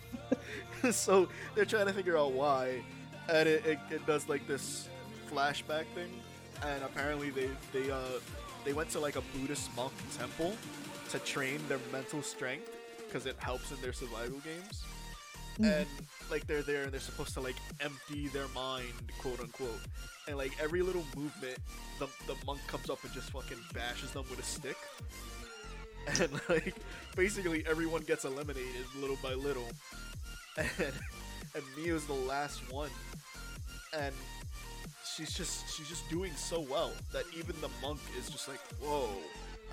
[0.91, 2.81] so they're trying to figure out why.
[3.29, 4.87] And it, it, it does like this
[5.31, 6.09] flashback thing.
[6.63, 8.19] And apparently they they uh
[8.63, 10.55] they went to like a Buddhist monk temple
[11.09, 12.69] to train their mental strength
[13.05, 14.83] because it helps in their survival games.
[15.63, 15.85] And
[16.29, 19.79] like they're there and they're supposed to like empty their mind, quote unquote.
[20.27, 21.57] And like every little movement,
[21.99, 24.77] the the monk comes up and just fucking bashes them with a stick.
[26.19, 26.75] And like
[27.15, 29.67] basically everyone gets eliminated little by little.
[30.57, 30.93] And
[31.55, 32.89] and Mio's the last one.
[33.97, 34.13] And
[35.15, 39.09] she's just she's just doing so well that even the monk is just like, whoa,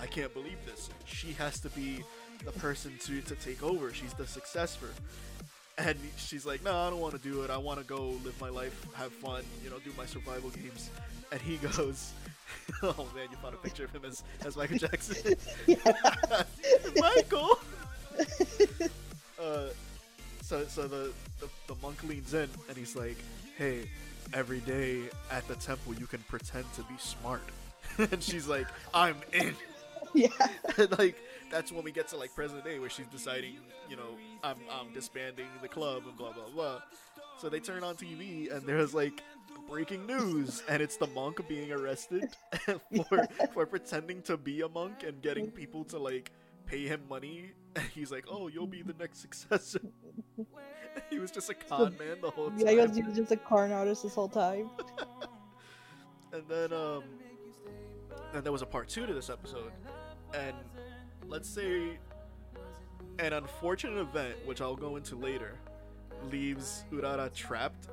[0.00, 0.90] I can't believe this.
[1.04, 2.02] She has to be
[2.44, 3.92] the person to to take over.
[3.92, 4.90] She's the successor.
[5.78, 7.50] And she's like, no, I don't want to do it.
[7.50, 10.90] I want to go live my life, have fun, you know, do my survival games.
[11.32, 12.12] And he goes,
[12.82, 15.34] oh man, you found a picture of him as, as Michael Jackson.
[16.96, 17.58] Michael.
[19.40, 19.68] uh,
[20.52, 23.16] so so the, the the monk leans in and he's like,
[23.56, 23.88] hey,
[24.34, 25.00] every day
[25.30, 27.40] at the temple you can pretend to be smart.
[27.98, 29.54] and she's like, I'm in.
[30.14, 30.28] Yeah.
[30.76, 31.16] and like
[31.50, 33.56] that's when we get to like present day where she's deciding,
[33.88, 36.82] you know, I'm I'm disbanding the club and blah blah blah.
[37.38, 39.22] So they turn on TV and there's like
[39.66, 42.28] breaking news and it's the monk being arrested
[43.08, 46.30] for for pretending to be a monk and getting people to like
[46.66, 47.52] pay him money.
[47.74, 49.80] And he's like, "Oh, you'll be the next successor."
[51.10, 52.58] he was just a con man the whole time.
[52.58, 54.70] Yeah, he was, he was just a corn artist this whole time.
[56.32, 57.04] And then um
[58.32, 59.72] then there was a part 2 to this episode.
[60.34, 60.56] And
[61.26, 61.98] let's say
[63.18, 65.58] an unfortunate event which I'll go into later
[66.30, 67.88] leaves Urara trapped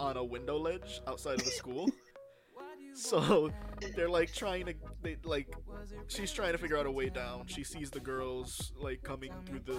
[0.00, 1.90] on a window ledge outside of the school.
[2.94, 3.50] so
[3.96, 5.48] they're like trying to they like
[6.08, 7.46] she's trying to figure out a way down.
[7.46, 9.78] She sees the girls like coming through the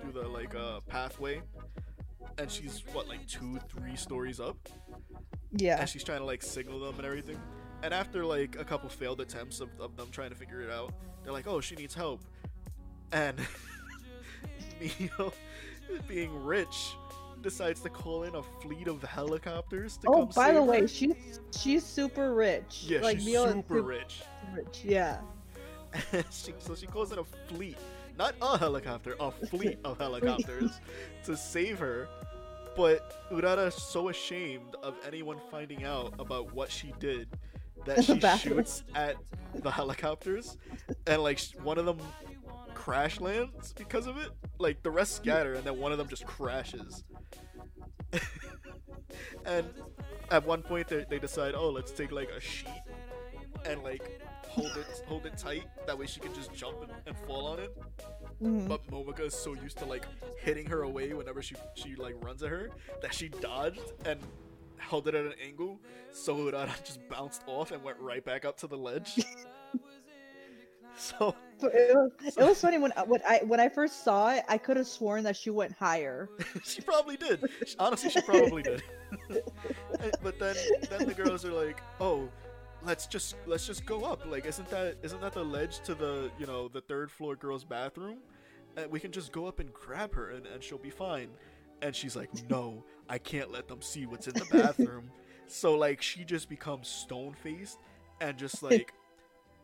[0.00, 1.42] through the like uh pathway
[2.38, 4.56] and she's what like 2 3 stories up
[5.52, 5.78] Yeah.
[5.80, 7.38] and she's trying to like signal them and everything.
[7.82, 10.92] And after like a couple failed attempts of, of them trying to figure it out,
[11.22, 12.22] they're like, "Oh, she needs help,"
[13.12, 13.38] and
[14.80, 15.32] Mio,
[16.08, 16.94] being rich,
[17.44, 20.88] decides to call in a fleet of helicopters to Oh, come by the way, her.
[20.88, 22.84] she's she's super rich.
[22.88, 24.22] yeah, like she's is super rich.
[24.52, 24.80] rich.
[24.82, 25.18] Yeah.
[26.32, 27.76] she, so she calls in a fleet,
[28.18, 30.80] not a helicopter, a fleet of helicopters
[31.24, 32.08] to save her.
[32.76, 37.28] But Urara's so ashamed of anyone finding out about what she did
[37.84, 38.18] that she
[38.48, 39.14] shoots at
[39.54, 40.56] the helicopters,
[41.06, 41.98] and like one of them
[42.74, 44.30] crash lands because of it.
[44.58, 47.04] Like the rest scatter, and then one of them just crashes.
[49.46, 49.66] and
[50.30, 52.68] at one point, they, they decide, oh, let's take like a sheet
[53.66, 55.64] and like hold it hold it tight.
[55.86, 57.76] That way she can just jump and, and fall on it.
[58.42, 58.68] Mhm.
[58.68, 60.06] But Momoka is so used to like
[60.38, 62.70] hitting her away whenever she she like runs at her
[63.02, 64.20] that she dodged and
[64.76, 65.80] held it at an angle,
[66.12, 69.24] so Urara just bounced off and went right back up to the ledge.
[70.96, 74.44] so But it was, it was funny when when I when I first saw it,
[74.48, 76.28] I could have sworn that she went higher.
[76.64, 77.44] she probably did.
[77.78, 78.82] Honestly, she probably did.
[80.22, 80.56] but then
[80.90, 82.28] then the girls are like, "Oh,
[82.82, 84.26] let's just let's just go up.
[84.26, 87.64] Like, isn't that isn't that the ledge to the you know the third floor girls'
[87.64, 88.18] bathroom?
[88.76, 91.28] And we can just go up and grab her, and, and she'll be fine."
[91.82, 95.10] And she's like, "No, I can't let them see what's in the bathroom."
[95.46, 97.78] so like she just becomes stone faced
[98.20, 98.94] and just like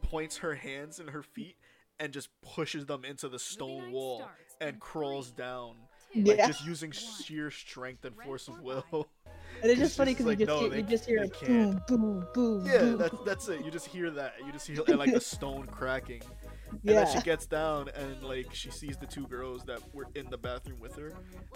[0.03, 1.57] points her hands and her feet
[1.99, 4.25] and just pushes them into the stone wall
[4.61, 5.77] and crawls down
[6.15, 8.85] like yeah, just using sheer strength and force of will.
[9.63, 11.21] and it's it's just funny because like, you just no, hear, they- you just hear
[11.21, 11.87] like boom, can't.
[11.87, 12.99] boom, boom, yeah, boom.
[12.99, 13.65] that's that's it.
[13.65, 14.35] You just hear that.
[14.45, 16.23] You just hear and, like the stone cracking.
[16.71, 17.05] And yeah.
[17.05, 20.39] then she gets down and like she sees the two girls that were in the
[20.39, 21.13] bathroom with her,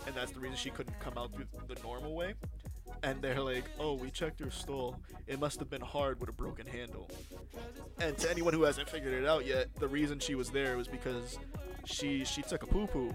[0.07, 2.34] and that's the reason she couldn't come out through the normal way.
[3.05, 4.96] And they're like, "Oh, we checked your stall.
[5.26, 7.11] It must have been hard with a broken handle."
[8.00, 10.88] And to anyone who hasn't figured it out yet, the reason she was there was
[10.88, 11.38] because
[11.84, 13.14] she she took a poo poo,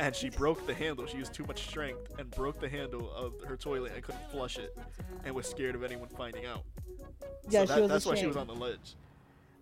[0.00, 1.06] and she broke the handle.
[1.06, 4.58] She used too much strength and broke the handle of her toilet and couldn't flush
[4.58, 4.76] it,
[5.24, 6.64] and was scared of anyone finding out.
[7.48, 8.96] Yeah, so she that- was that's why she was on the ledge.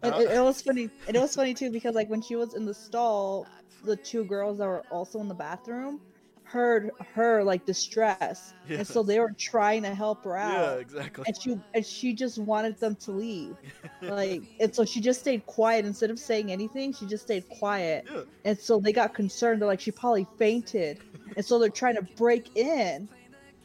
[0.03, 0.89] And it, it was funny.
[1.07, 3.47] It was funny too because like when she was in the stall,
[3.85, 6.01] the two girls that were also in the bathroom
[6.47, 11.25] heard her like distress, and so they were trying to help her out Yeah, exactly.
[11.27, 13.57] And she and she just wanted them to leave,
[14.03, 16.93] like, and so she just stayed quiet instead of saying anything.
[16.93, 18.23] She just stayed quiet, Yeah.
[18.45, 19.61] and so they got concerned.
[19.61, 21.01] They're like, she probably fainted,
[21.37, 23.09] and so they're trying to break in.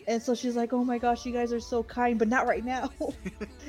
[0.07, 2.65] And so she's like, "Oh my gosh, you guys are so kind, but not right
[2.65, 2.89] now."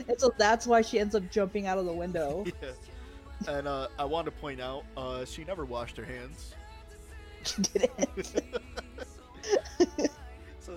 [0.09, 2.45] and so that's why she ends up jumping out of the window.
[2.63, 2.71] Yeah.
[3.59, 6.55] And uh, I want to point out, uh, she never washed her hands.
[7.45, 8.41] She didn't.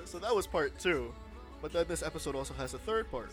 [0.06, 1.14] So, that was part two.
[1.62, 3.32] But then this episode also has a third part.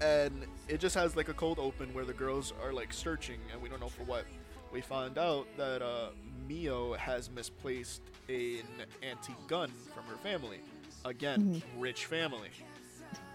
[0.00, 3.60] And it just has like a cold open where the girls are like searching and
[3.62, 4.24] we don't know for what.
[4.72, 6.08] We find out that uh,
[6.48, 8.62] Mio has misplaced an
[9.02, 10.58] antique gun from her family.
[11.04, 12.48] Again, rich family.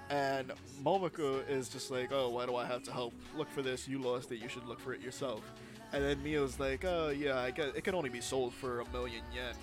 [0.09, 0.51] And
[0.83, 3.87] Momoka is just like, oh, why do I have to help look for this?
[3.87, 4.41] You lost it.
[4.41, 5.41] You should look for it yourself.
[5.93, 8.89] And then Mio's like, oh, yeah, I guess it can only be sold for a
[8.89, 9.53] million yen.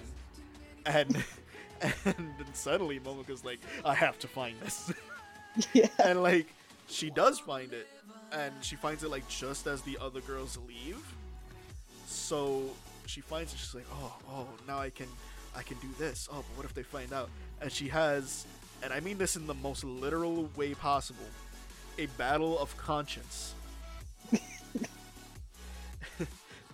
[0.87, 1.25] And
[2.05, 4.93] and then suddenly Momoka's like, I have to find this.
[5.73, 5.89] yeah.
[6.05, 6.47] and like,
[6.89, 7.89] she does find it.
[8.33, 10.99] And she finds it like just as the other girls leave.
[12.07, 12.63] So
[13.07, 15.09] she finds it, she's like, oh, oh, now I can
[15.57, 16.29] I can do this.
[16.33, 17.31] Oh, but what if they find out?
[17.61, 18.45] And she has
[18.83, 21.27] and I mean this in the most literal way possible,
[21.99, 23.55] a battle of conscience.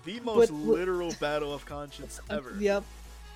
[0.05, 2.55] the most literal battle of conscience ever.
[2.59, 2.85] Yep.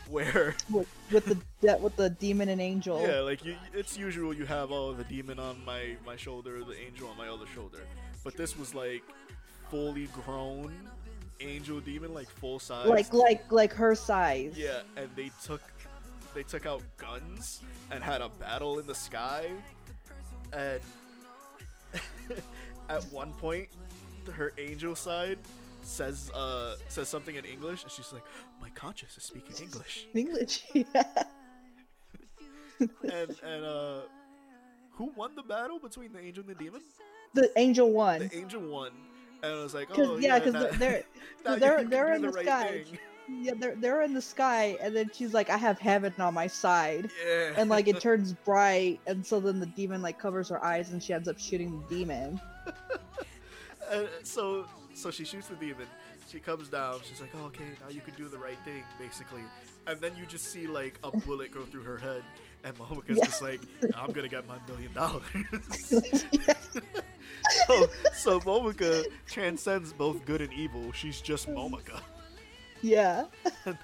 [0.08, 3.00] Where With, with the de- with the demon and angel.
[3.06, 6.78] yeah, like you, it's usual you have oh the demon on my my shoulder, the
[6.78, 7.80] angel on my other shoulder,
[8.22, 9.02] but this was like
[9.70, 10.72] fully grown
[11.40, 12.86] angel demon, like full size.
[12.86, 14.54] Like like like her size.
[14.56, 15.62] yeah, and they took
[16.34, 19.46] they took out guns and had a battle in the sky,
[20.52, 20.80] and
[22.88, 23.68] at one point,
[24.32, 25.38] her angel side
[25.86, 28.24] says uh says something in English, and she's like,
[28.60, 30.64] "My conscience is speaking English." English.
[30.74, 31.22] Yeah.
[33.02, 34.00] and and uh,
[34.92, 36.82] who won the battle between the angel and the demon?
[37.32, 38.28] The angel one.
[38.28, 38.90] The angel won,
[39.42, 41.04] and I was like, oh yeah, yeah, because now- they're they're,
[41.44, 42.68] now 'cause you- they're, they're in the, right sky.
[42.84, 42.98] thing.
[43.42, 46.46] Yeah, they're they're in the sky, and then she's like, "I have heaven on my
[46.46, 50.62] side," Yeah, and like it turns bright, and so then the demon like covers her
[50.62, 52.40] eyes, and she ends up shooting the demon.
[53.90, 55.86] And so so she shoots the demon.
[56.30, 57.00] She comes down.
[57.04, 59.42] She's like, oh, okay, now you can do the right thing, basically.
[59.86, 62.22] And then you just see like a bullet go through her head,
[62.64, 63.24] and Momoka's Yeah.
[63.24, 63.60] just like,
[63.96, 65.22] I'm gonna get my million dollars.
[67.66, 70.92] so so Momoka transcends both good and evil.
[70.92, 72.00] She's just Momoka.
[72.82, 73.24] yeah.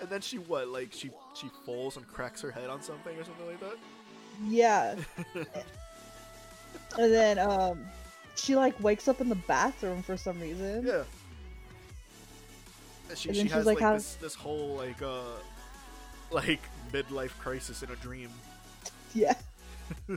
[0.00, 0.66] And then she what?
[0.66, 3.76] Like she she falls and cracks her head on something or something like that.
[4.48, 4.96] Yeah.
[6.98, 7.84] and then um
[8.36, 10.86] she like wakes up in the bathroom for some reason.
[10.86, 11.04] Yeah.
[13.08, 15.22] And she, And she has like, like, this this whole like uh
[16.30, 16.60] like
[16.92, 18.30] midlife crisis in a dream.
[19.14, 19.34] Yeah.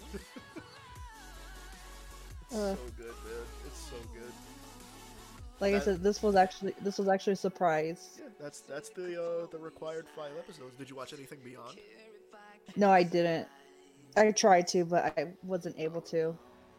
[2.52, 2.76] It's Uh.
[2.76, 3.46] so good, man.
[3.66, 4.32] It's so good.
[5.60, 8.18] Like I said, this was actually this was actually a surprise.
[8.20, 10.76] Yeah, that's that's the uh the required five episodes.
[10.78, 11.78] Did you watch anything beyond?
[12.76, 13.48] No, I didn't.
[14.18, 16.38] I tried to, but I wasn't able to.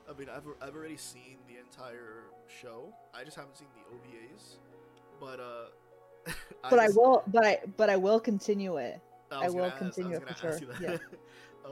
[0.09, 2.25] I mean, I've I've already seen the entire
[2.63, 2.93] show.
[3.15, 4.57] I just haven't seen the OVAs.
[5.21, 6.33] But uh
[6.71, 7.23] But I will.
[7.27, 9.01] But I but I will continue it.
[9.31, 11.01] I, I will ask- continue I it for ask sure, you that.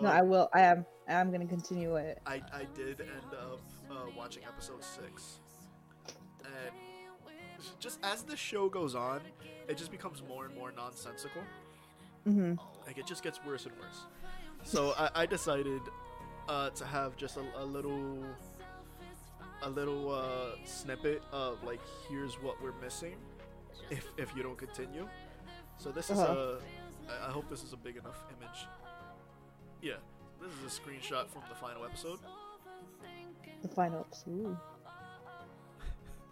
[0.01, 0.49] No, Um, I will.
[0.53, 0.85] I am.
[1.07, 2.19] I am gonna continue it.
[2.27, 5.39] I, I did end up uh, watching episode six,
[6.45, 6.75] and
[7.79, 9.21] just as the show goes on,
[9.69, 11.43] it just becomes more and more nonsensical.
[12.25, 12.55] hmm
[12.85, 14.01] Like it just gets worse and worse.
[14.65, 15.81] So I, I decided
[16.49, 18.25] uh, to have just a, a little
[19.63, 23.15] a little uh, snippet of like here's what we're missing
[23.91, 25.09] if if you don't continue.
[25.79, 26.33] So this is Uh-huh.
[26.33, 28.67] a I- I hope this is a big enough image.
[29.83, 29.95] Yeah,
[30.41, 32.19] this is a screenshot from the final episode.
[33.63, 34.57] The final episode.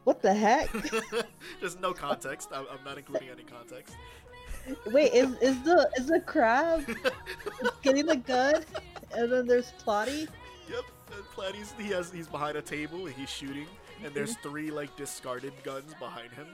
[0.05, 0.71] What the heck?
[1.61, 2.49] There's no context.
[2.53, 3.95] I'm, I'm not including any context.
[4.87, 6.85] Wait, is is the is the crab
[7.83, 8.65] getting the gun?
[9.17, 10.29] And then there's Platy.
[10.71, 10.85] Yep,
[11.15, 13.67] and Platy's he has he's behind a table and he's shooting,
[14.05, 16.47] and there's three like discarded guns behind him,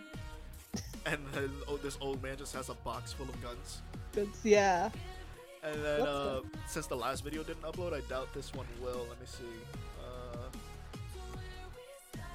[1.06, 3.80] and then oh, this old man just has a box full of guns.
[4.16, 4.90] It's, yeah.
[5.62, 9.06] And then uh, since the last video didn't upload, I doubt this one will.
[9.08, 9.44] Let me see.
[10.00, 10.48] Uh,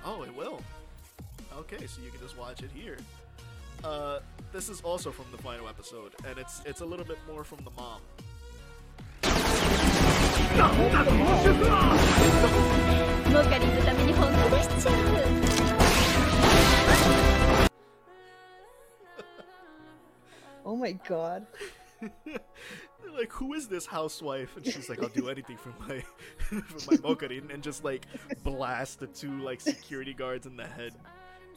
[0.05, 0.61] oh, it will.
[1.59, 2.97] Okay, so you can just watch it here.
[3.84, 4.19] Uh,
[4.51, 7.59] this is also from the final episode, and it's it's a little bit more from
[7.63, 8.01] the mom.
[13.30, 14.94] モカリンのために本気出しちゃう
[20.64, 21.46] Oh my god.
[22.01, 22.40] They're
[23.16, 24.55] like, who is this housewife?
[24.57, 26.03] And she's like, I'll do anything for my
[26.38, 28.07] for my mokarin, and just like
[28.44, 30.92] blast the two like security guards in the head,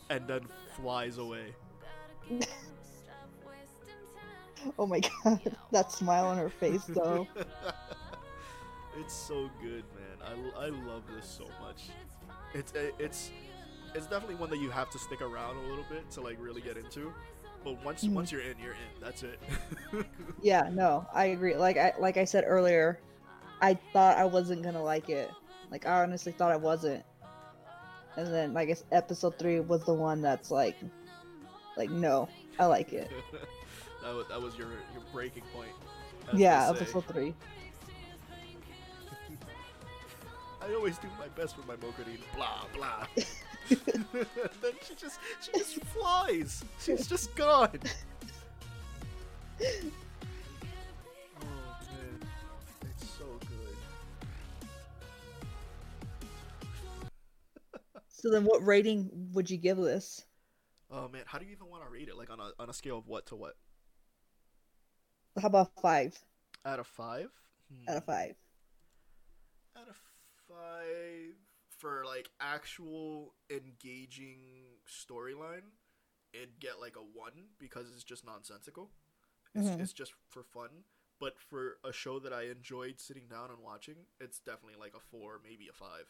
[0.10, 1.54] and then flies away.
[4.80, 5.42] Oh my god.
[5.72, 7.28] That smile on her face though.
[8.99, 10.29] it's so good, man.
[10.57, 11.91] I, I love this so much.
[12.55, 13.31] It's it's
[13.95, 16.61] it's definitely one that you have to stick around a little bit to like really
[16.61, 17.13] get into.
[17.65, 18.13] But once Mhm.
[18.13, 19.01] once you're in, you're in.
[19.01, 19.41] That's it.
[20.43, 21.57] Yeah, no, I agree.
[21.57, 23.01] Like I like I said earlier,
[23.61, 25.31] I thought I wasn't gonna like it.
[25.71, 27.03] Like I honestly thought I wasn't.
[28.17, 30.77] And then like it's episode three was the one that's like
[31.77, 32.29] like no,
[32.59, 33.11] I like it.
[34.03, 35.71] that was that was your your breaking point.
[36.35, 37.35] Yeah, episode three.
[40.67, 42.19] I always do my best with my mokarin.
[42.35, 43.07] Blah blah.
[43.69, 46.65] then she just she just flies.
[46.81, 47.79] She's just gone.
[49.61, 49.67] Oh
[51.93, 52.21] man,
[52.83, 53.77] it's so good.
[58.09, 60.25] So then what rating would you give this?
[60.91, 62.17] Oh man, how do you even want to rate it?
[62.17, 63.55] Like on a on a scale of what to what?
[65.41, 66.19] How about five
[66.65, 67.29] Out of five?
[67.71, 67.91] Hmm.
[67.91, 68.35] out of five?
[69.77, 69.97] Out of
[70.49, 71.35] five
[71.79, 74.41] for like actual engaging
[74.89, 75.63] storyline,
[76.33, 78.91] it'd get like a one because it's just nonsensical.
[79.55, 79.81] It's, Mhm.
[79.81, 80.85] it's just for fun.
[81.19, 85.01] But for a show that I enjoyed sitting down and watching, it's definitely like a
[85.01, 86.07] four, maybe a five.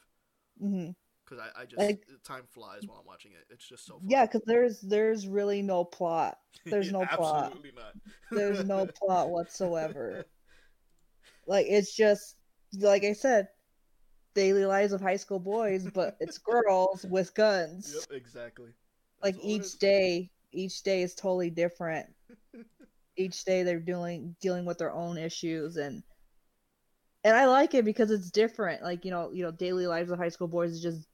[0.59, 0.91] hmm
[1.25, 3.47] Because I, I just Like- time flies while I'm watching it.
[3.51, 4.09] It's just so fun.
[4.09, 6.41] Yeah, because there's there's really no plot.
[6.65, 7.47] there's no plot.
[7.47, 7.95] Absolutely not.
[8.31, 10.25] There's no plot whatsoever.
[11.47, 12.37] Like it's just
[12.79, 13.49] like I said,
[14.37, 18.07] daily lives of high school boys, but it's girls with guns.
[18.11, 18.71] Yep, exactly.
[19.23, 22.15] like That's it each day each day is totally different
[23.17, 26.03] each day they're dealing dealing with their own issues and
[27.25, 30.19] and i like it because it's different like you know you know daily lives of
[30.19, 31.09] high school boys is just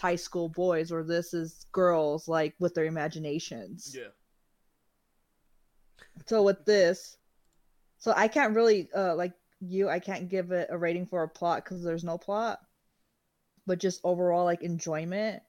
[0.00, 4.10] high school boys or this is girls like with their imaginations Yeah.
[6.26, 7.18] so with this
[7.98, 11.28] so i can't really uh like you i can't give it a rating for a
[11.28, 12.58] plot because there's no plot
[13.66, 15.42] but just overall like enjoyment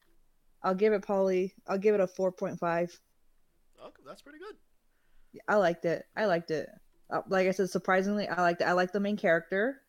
[0.63, 2.97] i'll give it probably i'll give it a 4.5
[3.87, 4.55] Okay, that's pretty good.
[5.47, 6.05] I liked it.
[6.15, 6.69] I liked it.
[7.09, 8.65] Uh, like I said, surprisingly, I liked it.
[8.67, 9.81] I like the main character.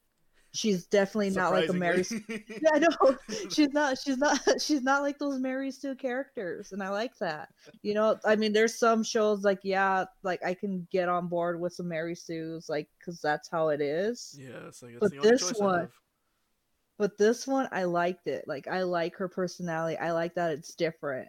[0.53, 2.05] She's definitely not like a Mary.
[2.29, 3.17] Yeah, I know
[3.51, 3.99] she's not.
[3.99, 4.39] She's not.
[4.61, 7.51] She's not like those Mary Sue characters, and I like that.
[7.83, 11.61] You know, I mean, there's some shows like yeah, like I can get on board
[11.61, 14.37] with some Mary Sue's, like because that's how it is.
[14.39, 15.89] yeah, it's like it's But the this one-
[16.99, 18.45] But this one, I liked it.
[18.49, 19.97] Like I like her personality.
[19.97, 21.29] I like that it's different.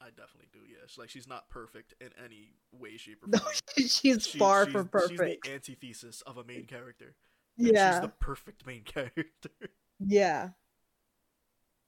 [0.00, 0.58] I definitely do.
[0.68, 3.30] Yeah, she's like she's not perfect in any way, shape, or form.
[3.32, 3.88] No, form.
[3.88, 5.46] she's far she's, from perfect.
[5.46, 7.14] She's the antithesis of a main character.
[7.58, 9.50] And she's yeah, the perfect main character.
[10.00, 10.50] yeah.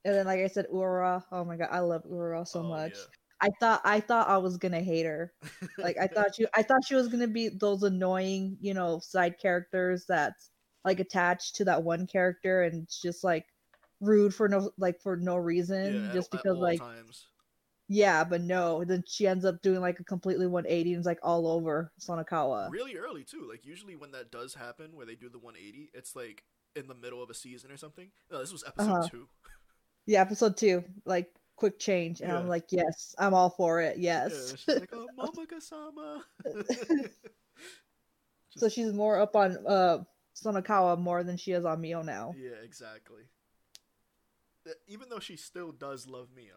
[0.05, 1.25] And then, like I said, Ura.
[1.33, 2.97] Oh my god, I love Ura so Oh, much.
[3.41, 5.33] I thought I thought I was gonna hate her.
[5.79, 9.39] Like I thought you I thought she was gonna be those annoying, you know, side
[9.39, 10.51] characters that's
[10.85, 13.47] like attached to that one character and just like
[14.01, 17.29] rude for no like for no reason Yeah, just because like times.
[17.89, 18.83] Yeah, but no.
[18.85, 22.71] Then she ends up doing like a completely 180 and it's like all over Sonokawa.
[22.71, 23.47] really early too.
[23.49, 26.43] Like usually when that does happen, where they do the 180, it's like
[26.77, 28.11] in the middle of a season or something.
[28.33, 29.09] No, this was episode Uh-huh.
[29.09, 29.29] two.
[30.07, 33.97] Yeah, episode two, like quick change, and I'm like, yes, I'm all for it.
[33.99, 34.55] Yeah, Yes.
[34.57, 36.25] she's like, oh, Momoka-sama.
[38.57, 39.99] so she's more up on uh
[40.37, 42.35] Sonokawa more than she is on Mio now.
[42.37, 43.23] yeah, exactly.
[44.89, 46.55] Even though she still does love Mio,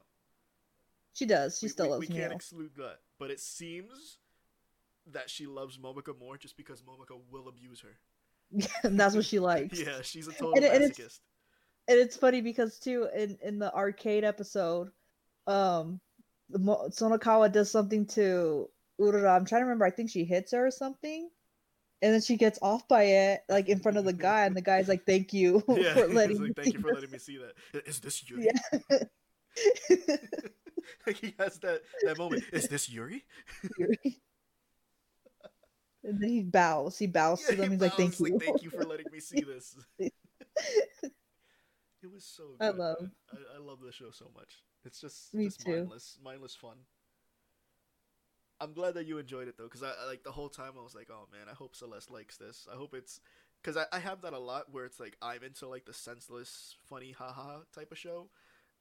[1.17, 1.57] She does.
[1.57, 2.99] She we, still we, loves we can't exclude that.
[3.17, 4.17] But it seems
[5.13, 7.97] that she loves Momoka more just because Momoka will abuse her.
[8.83, 9.79] and that's what she likes.
[9.79, 11.19] Yeah, she's a total And and it's- masochist.
[11.87, 14.91] and it's funny because too in in the arcade episode
[15.47, 15.99] um
[16.49, 20.65] Mo- sonokawa does something to urara i'm trying to remember i think she hits her
[20.67, 21.29] or something
[22.01, 24.61] and then she gets off by it like in front of the guy and the
[24.61, 27.37] guy's like thank you Yeah, for letting like, me thank you for letting me see
[27.37, 27.85] that.
[27.87, 28.49] Is this you?"
[29.89, 29.97] Yeah.
[31.21, 32.43] he has that that moment.
[32.51, 33.25] Is this Yuri?
[33.77, 34.13] this."
[36.03, 38.39] and then he bows he bows Yeah, to them he he's like thank bows, you
[38.39, 39.75] thank you for letting me see this.
[39.99, 40.11] it
[42.11, 42.65] was so good.
[42.65, 44.63] I love- I, I love the show so much.
[44.85, 45.71] It's just, Me just too.
[45.71, 46.77] mindless, mindless fun.
[48.59, 50.83] I'm glad that you enjoyed it though, because I, I like the whole time I
[50.83, 52.67] was like, oh man, I hope Celeste likes this.
[52.71, 53.19] I hope it's
[53.61, 56.75] because I, I have that a lot where it's like I'm into like the senseless,
[56.89, 58.29] funny, haha type of show,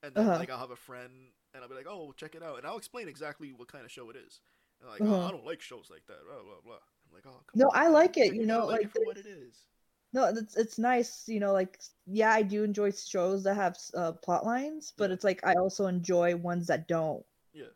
[0.03, 0.39] and then Uh-huh.
[0.39, 1.13] like I'll have a friend
[1.57, 3.91] and I'll be like, oh, check it out, and I'll explain exactly what kind of
[3.91, 4.41] show it is.
[4.81, 5.29] And like, oh, Uh-huh.
[5.29, 6.25] I don't like shows like that.
[6.25, 6.75] Blah blah blah.
[7.09, 9.17] I'm like, oh, come No, on, I like it, you know, like, like, for what
[9.17, 9.55] it is.
[10.13, 14.13] no it's it's nice you know like yeah i do enjoy shows that have uh,
[14.13, 15.15] plot lines but Yeah.
[15.15, 17.73] it's like i also enjoy ones that don't Yeah,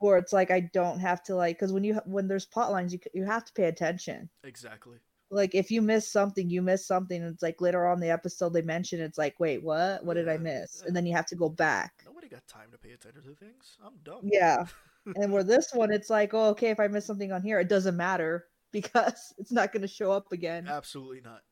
[0.00, 2.92] or it's like I don't have to like because when you when there's plot lines
[2.92, 4.28] you you have to pay attention.
[4.44, 4.98] exactly.
[5.30, 7.22] Like if you miss something, you miss something.
[7.22, 10.28] It's like later on in the episode they mention it's like wait what what did
[10.28, 10.80] I miss?
[10.80, 10.88] yeah.
[10.88, 11.92] And then you have to go back.
[12.04, 13.76] Nobody got time to pay attention to things.
[13.84, 14.20] I'm dumb.
[14.22, 14.66] Yeah.
[15.16, 17.68] and where this one it's like oh okay if I miss something on here it
[17.68, 20.66] doesn't matter because it's not going to show up again.
[20.68, 21.42] Absolutely not.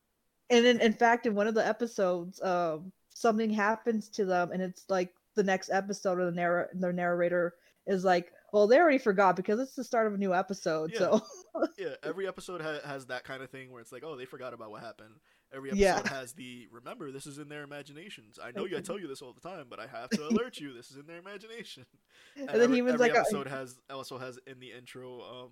[0.49, 4.61] And in, in fact in one of the episodes um something happens to them and
[4.61, 7.55] it's like the next episode of the narr- the narrator
[7.87, 10.99] is like well they already forgot because it's the start of a new episode Yeah.
[10.99, 11.21] so
[11.77, 14.53] Yeah, every episode ha- has that kind of thing where it's like, oh, they forgot
[14.53, 15.15] about what happened.
[15.53, 15.97] Every Yeah.
[15.97, 18.39] episode has the remember this is in their imaginations.
[18.41, 20.59] I know you I tell you this all the time, but I have to alert
[20.59, 21.85] you this is in their imagination.
[22.37, 25.21] and then every, he was every like uh, episode has also has in the intro,
[25.21, 25.49] um,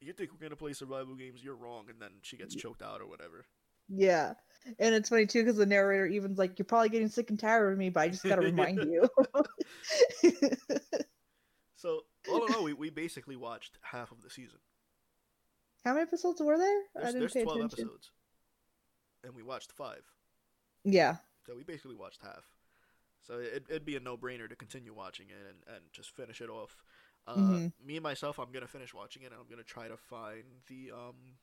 [0.00, 1.44] you think we're gonna play survival games?
[1.44, 3.44] You're wrong, and then she gets choked out or whatever.
[3.88, 4.34] Yeah.
[4.78, 7.72] And it's funny too because the narrator even's like, You're probably getting sick and tired
[7.72, 9.08] of me, but I just gotta remind you.
[11.76, 14.58] So all in all, we, we basically watched half of the season.
[15.84, 16.78] How many episodes were there?
[16.96, 17.80] I There's, didn't there's pay twelve attention.
[17.86, 18.10] episodes,
[19.24, 20.02] and we watched five.
[20.84, 21.16] Yeah.
[21.46, 22.44] So we basically watched half.
[23.26, 26.48] So it, it'd be a no-brainer to continue watching it and, and just finish it
[26.50, 26.82] off.
[27.26, 27.72] Uh, Mhm.
[27.84, 30.90] Me and myself, I'm gonna finish watching it, and I'm gonna try to find the
[30.92, 31.36] um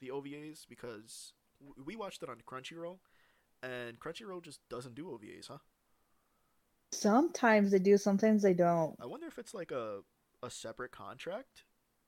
[0.00, 1.32] the OVAs because
[1.84, 2.98] we watched it on Crunchyroll,
[3.62, 5.58] and Crunchyroll just doesn't do OVAs, huh?
[6.92, 8.94] Sometimes they do, sometimes they don't.
[9.00, 10.00] I wonder if it's like a
[10.42, 11.64] a separate contract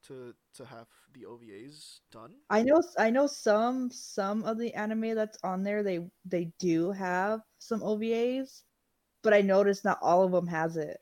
[0.07, 2.35] to to have the OVAs done.
[2.49, 6.91] I know I know some some of the anime that's on there they they do
[6.93, 8.63] have some OVAs,
[9.23, 10.99] but I noticed not all of them has it.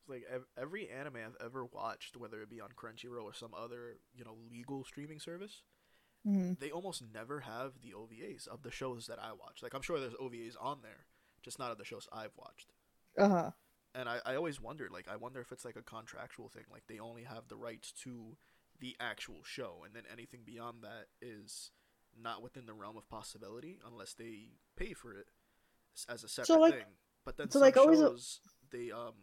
[0.00, 3.54] It's like ev- every anime I've ever watched, whether it be on Crunchyroll or some
[3.54, 5.62] other you know legal streaming service,
[6.24, 9.62] hmm they almost never have the OVAs of the shows that I watch.
[9.62, 11.06] Like I'm sure there's OVAs on there,
[11.42, 12.72] just not of the shows I've watched.
[13.18, 13.52] Uh-huh.
[13.94, 16.84] And I, I always wondered, like I wonder if it's like a contractual thing, like
[16.88, 18.36] they only have the rights to
[18.80, 21.70] the actual show, and then anything beyond that is
[22.20, 25.26] not within the realm of possibility unless they pay for it
[26.08, 26.86] as a separate like- thing.
[27.24, 28.40] But then so, some like, always a- shows
[28.70, 29.14] they um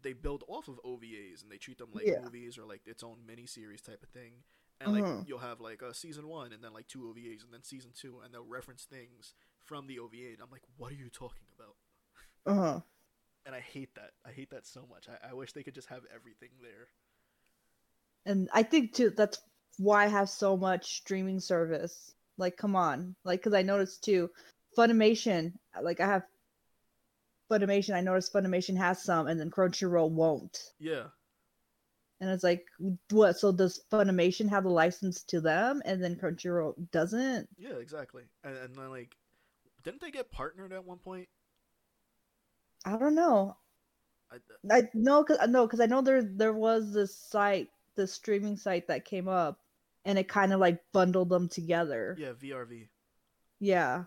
[0.00, 2.22] they build off of OVAs and they treat them like Yeah.
[2.24, 4.44] movies or like its own mini series type of thing.
[4.80, 5.28] and like Mhm.
[5.28, 8.18] you'll have like a season one and then like two OVAs and then season two
[8.24, 11.76] and they'll reference things from the OVA and I'm like, what are you talking about?
[12.46, 12.80] Uh huh.
[13.44, 14.10] And I hate that.
[14.26, 15.08] I hate that so much.
[15.08, 16.88] I, I wish they could just have everything there.
[18.24, 19.40] And I think too that's
[19.78, 22.14] why I have so much streaming service.
[22.38, 24.30] Like, come on, like, because I noticed too,
[24.76, 25.52] Funimation.
[25.80, 26.22] Like, I have
[27.50, 27.94] Funimation.
[27.94, 30.58] I noticed Funimation has some, and then Crunchyroll won't.
[30.78, 31.04] Yeah.
[32.20, 32.64] And it's like,
[33.10, 33.38] what?
[33.38, 37.48] So does Funimation have the license to them, and then Crunchyroll doesn't?
[37.58, 38.22] Yeah, exactly.
[38.44, 39.16] And, and then like,
[39.82, 41.28] didn't they get partnered at one point?
[42.84, 43.56] I don't know.
[44.30, 44.36] I,
[44.70, 48.88] I no, cause no, cause I know there there was this site, the streaming site
[48.88, 49.60] that came up,
[50.04, 52.16] and it kind of like bundled them together.
[52.18, 52.88] yeah, VRV.
[53.60, 54.04] Yeah,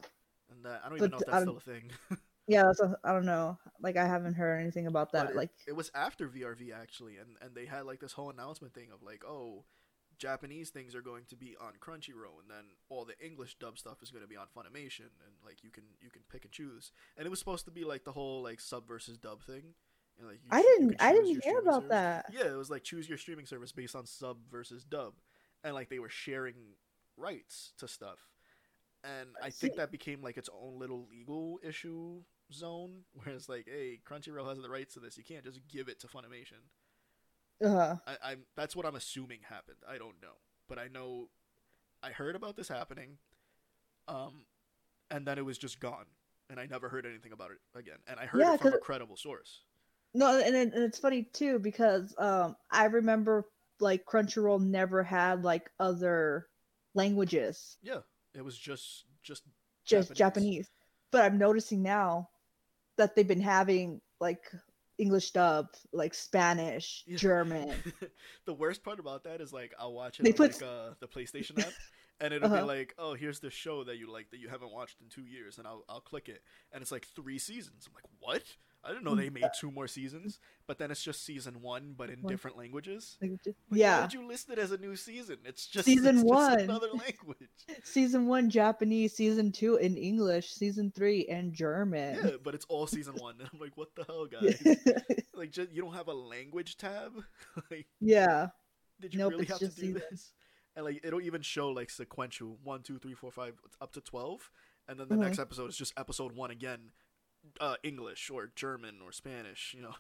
[0.49, 1.91] And that I don't even But know if that's still a thing.
[2.47, 2.63] yeah.
[2.63, 3.57] That's a, I don't know.
[3.82, 5.30] Like I haven't heard anything about that.
[5.30, 8.73] it- Like, it was after VRV actually, and and they had like this whole announcement
[8.73, 9.63] thing of like, oh,
[10.18, 14.01] Japanese things are going to be on Crunchyroll, and then all the English dub stuff
[14.01, 16.91] is going to be on Funimation, and like you can you can pick and choose.
[17.18, 19.74] And it was supposed to be like the whole like sub versus dub thing.
[20.18, 21.89] And, like, you I didn't, I didn't hear about service.
[21.89, 22.26] that.
[22.30, 25.13] Yeah, it was like choose your streaming service based on sub versus dub,
[25.63, 26.55] and like they were sharing
[27.18, 28.20] rights to stuff.
[29.03, 32.22] And I think that became like its own little legal issue
[32.53, 35.18] zone, where it's like, hey, Crunchyroll has the rights to this.
[35.18, 36.63] You can't just give it to Funimation.
[37.63, 39.77] Uh, I, I'm that's what I'm assuming happened.
[39.87, 40.37] I don't know,
[40.67, 41.29] but I know
[42.03, 43.17] I heard about this happening,
[44.07, 44.45] um,
[45.09, 46.05] and then it was just gone,
[46.49, 47.97] and I never heard anything about it again.
[48.07, 49.61] And I heard Yeah, it from a credible source.
[50.13, 53.45] no, and, and it's funny too because um I remember
[53.79, 56.47] like Crunchyroll never had like other
[56.93, 57.99] languages, Yeah,
[58.33, 59.43] it was just just
[59.85, 60.17] just Japanese.
[60.17, 60.69] Japanese.
[61.11, 62.29] But I'm noticing now
[62.97, 64.43] that they've been having like
[64.97, 67.17] English dub, like Spanish, Yeah.
[67.17, 67.73] German.
[68.45, 70.89] the worst part about that is like I'll watch it They on put- like uh,
[70.99, 71.73] the PlayStation app,
[72.21, 72.65] and it'll be Uh-huh.
[72.65, 75.57] like, oh, here's this show that you like that you haven't watched in two years,
[75.57, 76.41] and I'll I'll click it,
[76.71, 77.87] and it's like three seasons.
[77.87, 78.43] I'm like, what?
[78.86, 82.09] I didn't know they made two more seasons, but then it's just season one, but
[82.09, 82.31] in One.
[82.31, 83.17] different languages.
[83.21, 85.38] Like, just- Like, why yeah, did you list it as a new season?
[85.43, 86.59] It's just Season it's just one.
[86.59, 87.49] another language.
[87.83, 92.19] season one Japanese, season two in English, season three in German.
[92.23, 94.61] Yeah, but it's all season one, and I'm like, what the hell, guys?
[95.33, 97.13] like, just, you don't have a language tab?
[97.71, 98.47] like, yeah.
[99.01, 100.01] did you Nope, really have to do season.
[100.11, 100.33] this?
[100.75, 104.51] And like, it'll even show like sequential one, two, three, four, five, up to twelve,
[104.88, 105.43] and then the next uh-huh.
[105.43, 106.91] episode is just episode one again,
[107.59, 109.73] uh, English or German or Spanish.
[109.75, 109.95] You know,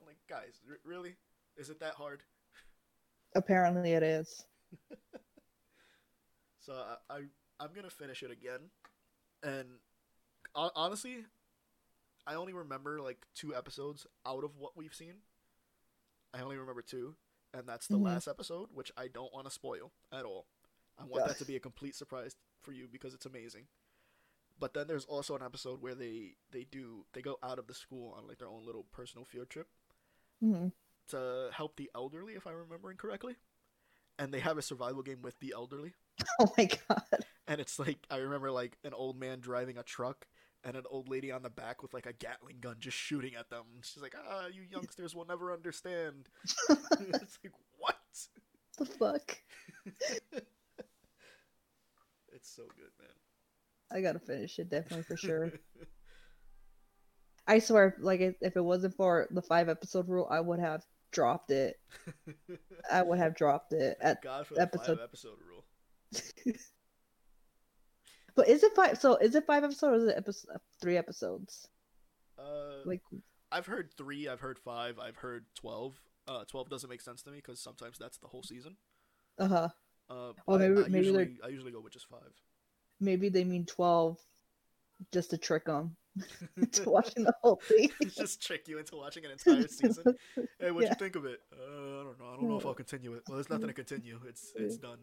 [0.00, 1.16] I'm like, guys, r- really?
[1.56, 2.22] Is it that hard?
[3.34, 4.44] Apparently it is.
[6.60, 6.74] So
[7.10, 7.18] I, I
[7.60, 8.60] I'm gonna finish it again,
[9.42, 9.66] and
[10.54, 11.24] hon- honestly,
[12.26, 15.14] I only remember like two episodes out of what we've seen.
[16.34, 17.14] I only remember two,
[17.54, 18.02] and that's the Mhm.
[18.04, 20.46] last episode, which I don't want to spoil at all.
[20.98, 23.66] I want that to be a complete surprise for you because it's amazing.
[24.60, 27.74] But then there's also an episode where they they do they go out of the
[27.74, 29.68] school on like their own little personal field trip
[30.42, 30.72] Mhm.
[31.08, 33.36] to help the elderly, if I'm remembering correctly.
[34.18, 35.94] And they have a survival game with the elderly
[36.40, 37.24] Oh my god.
[37.46, 40.26] and it's like I remember like an old man driving a truck
[40.64, 43.48] and an old lady on the back with like a Gatling gun just shooting at
[43.48, 43.64] them.
[43.82, 46.28] She's like, "Ah, you youngsters will never understand."
[46.68, 47.96] it's like, "What?"
[48.76, 49.38] the fuck?
[52.32, 53.08] It's so good, man.
[53.90, 55.52] I gotta finish it definitely for sure.
[57.46, 61.50] I swear, like if, it wasn't for the five episode rule, I would have dropped
[61.50, 61.80] it.
[62.92, 64.20] I would have dropped it at.
[64.22, 65.64] God for the episode- five episode rule.
[68.36, 68.98] But is it five?
[69.00, 71.66] So is it five episodes or is it episode, three episodes?
[72.38, 73.00] Uh, Like,
[73.50, 76.00] I've heard three, I've heard five, I've heard twelve.
[76.28, 78.76] Uh, twelve doesn't make sense to me because sometimes that's the whole season.
[79.38, 79.68] uh huh.
[80.08, 82.32] Uh, Oh, I, maybe- I maybe they're- I usually go with just five.
[83.00, 84.18] Maybe they mean twelve,
[85.12, 85.96] just to trick them
[86.72, 87.90] to watching the whole thing.
[88.08, 90.04] just trick you into watching an entire season.
[90.60, 90.94] Hey, what'd Yeah.
[90.94, 91.40] you think of it?
[91.52, 92.26] Uh, I don't know.
[92.26, 93.22] I don't know if I'll continue it.
[93.28, 94.18] Well, there's nothing to continue.
[94.28, 94.98] It's it's done.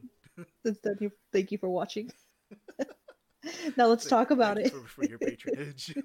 [0.64, 0.98] That's done.
[1.00, 2.12] You- Thank you for watching.
[3.78, 4.66] now let's Th- talk about it.
[4.74, 5.96] you For, for your patronage.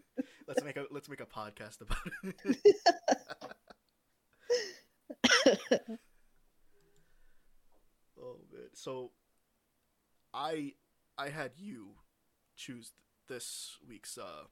[0.46, 2.60] let's make a let's make a podcast about it.
[8.20, 8.68] oh man.
[8.74, 9.10] So
[10.32, 10.74] I
[11.20, 11.96] I had you
[12.56, 12.92] choose
[13.28, 14.44] this week's uh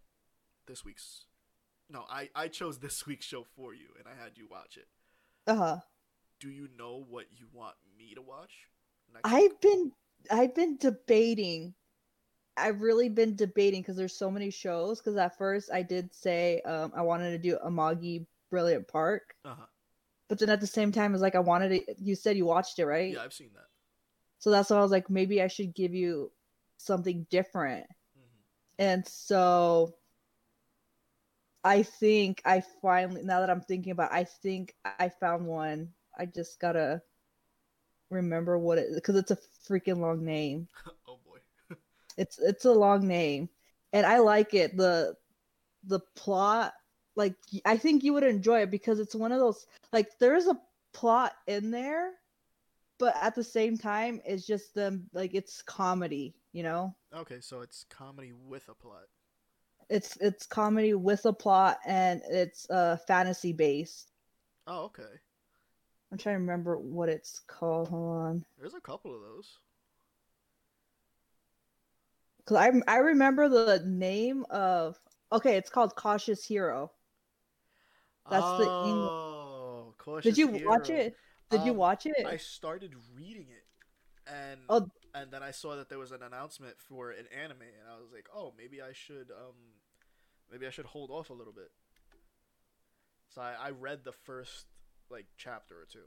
[0.66, 1.24] this week's
[1.90, 4.86] no, I I chose this week's show for you and I had you watch it.
[5.46, 5.76] Uh huh.
[6.40, 8.52] Do you know what you want me to watch?
[9.24, 9.92] I've been
[10.30, 11.74] I've been debating.
[12.56, 14.98] I've really been debating because there's so many shows.
[14.98, 19.64] Because at first I did say um, I wanted to do Amagi Brilliant Park, Uh-huh.
[20.28, 21.94] but then at the same time it's like I wanted to.
[21.98, 23.14] You said you watched it, right?
[23.14, 23.66] Yeah, I've seen that.
[24.38, 26.30] So that's why I was like, maybe I should give you
[26.78, 27.86] something different.
[28.16, 28.44] Mhm.
[28.78, 29.94] And so
[31.64, 35.94] I think I finally, now that I'm thinking about, it, I think I found one.
[36.18, 37.02] I just gotta
[38.10, 39.38] remember what it because it's a
[39.68, 40.68] freaking long name.
[41.08, 41.38] oh boy.
[42.16, 43.48] It's it's a long name,
[43.92, 44.76] and I like it.
[44.76, 45.16] the
[45.84, 46.74] The plot,
[47.16, 50.48] like I think you would enjoy it because it's one of those like there is
[50.48, 50.60] a
[50.92, 52.12] plot in there,
[52.98, 56.34] but at the same time, it's just them like it's comedy.
[56.52, 59.04] You know, Okay, so it's comedy with a plot.
[59.90, 64.10] it's it's comedy with a plot, and it's uh fantasy based.
[64.66, 65.02] Oh, okay.
[66.10, 67.88] I'm trying to remember what it's called.
[67.88, 68.44] Hold on.
[68.58, 69.58] There's a couple of those.
[72.46, 74.98] Cause I I remember the name of
[75.30, 76.90] okay, it's called Cautious Hero.
[78.30, 80.52] That's the Eng- oh, Cautious Hero.
[80.52, 81.14] Did you watch it?
[81.50, 82.26] Did you Um, watch it?
[82.26, 83.64] I started reading it,
[84.26, 84.88] and Oh.
[85.14, 88.12] And then I saw that there was an announcement for an anime, and I was
[88.12, 89.54] like, oh, maybe I should um,
[90.50, 91.70] maybe I should hold off a little bit.
[93.30, 94.66] So I, I read the first
[95.10, 96.06] like chapter or two.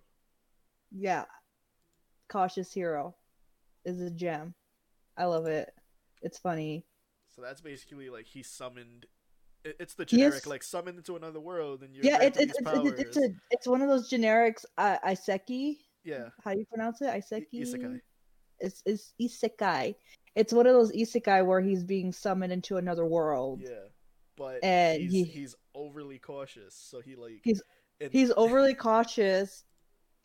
[0.91, 1.26] Yeah.
[2.30, 3.15] Cautious Hero
[3.86, 4.53] is a gem.
[5.18, 5.73] I love it.
[6.22, 6.86] It's funny.
[7.36, 9.06] So that's basically like he summoned.
[9.64, 13.18] It's the generic like summoned into another world, and you're yeah, it's it's it's, it's,
[13.18, 15.78] a it's one of those generics uh, isekai.
[16.03, 17.07] yeah, How do you pronounce it?
[17.10, 17.22] i-
[17.56, 17.99] Isekai.
[18.61, 19.95] It's it's isekai.
[20.35, 23.61] It's one of those isekai where he's being summoned into another world.
[23.63, 23.88] Yeah,
[24.38, 27.61] but And he's he- he's overly cautious, so he like He's-
[27.99, 29.63] and- He's overly cautious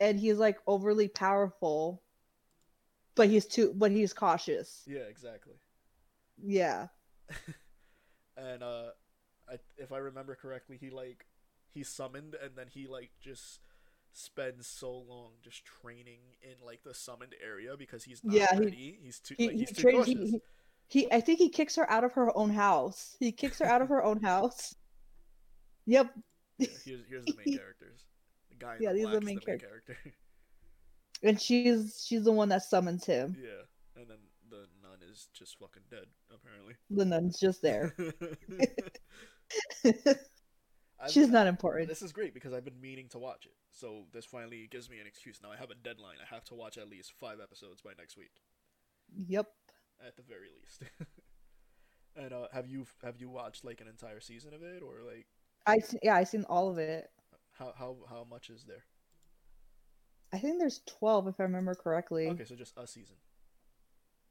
[0.00, 2.02] and he's like overly powerful.
[3.14, 4.82] But he's too but he's cautious.
[4.86, 5.54] yeah exactly.
[6.42, 6.88] Yeah.
[8.36, 8.90] and uh,
[9.48, 11.26] I, if I remember correctly, he like
[11.72, 13.60] he's summoned, and then he like just
[14.16, 18.98] spends so long just training in like the summoned area because he's not Yeah, he-
[19.02, 20.40] he's too He like, he, he's too trains he, he
[20.88, 23.16] he I think he kicks her out of her own house.
[23.20, 24.74] He kicks her out of her own house.
[25.88, 26.10] Yep.
[26.58, 28.00] Yeah, here's here's the main characters.
[28.50, 29.96] The guy Yeah, the these are the main the main charac- character.
[31.22, 33.36] And she's she's the one that summons him.
[33.40, 33.62] yeah,
[34.00, 34.18] and then
[34.50, 36.74] the nun is just fucking dead apparently.
[36.90, 37.94] The nun's just there.
[40.98, 41.88] I've- she's not important.
[41.88, 43.54] This is great because I've been meaning to watch it.
[43.70, 45.40] So this finally gives me an excuse.
[45.42, 46.16] Now I have a deadline.
[46.22, 48.40] I have to watch at least five episodes by next week,
[49.28, 49.46] Yep.
[50.06, 50.82] at the very least.
[52.16, 55.26] and uh, have you have you watched like an entire season of it, or like
[55.66, 57.10] I yeah, I seen all of it.
[57.52, 58.84] how how how much is there?
[60.32, 62.28] I think there's 12 if I remember correctly.
[62.28, 63.16] Okay, so just a season.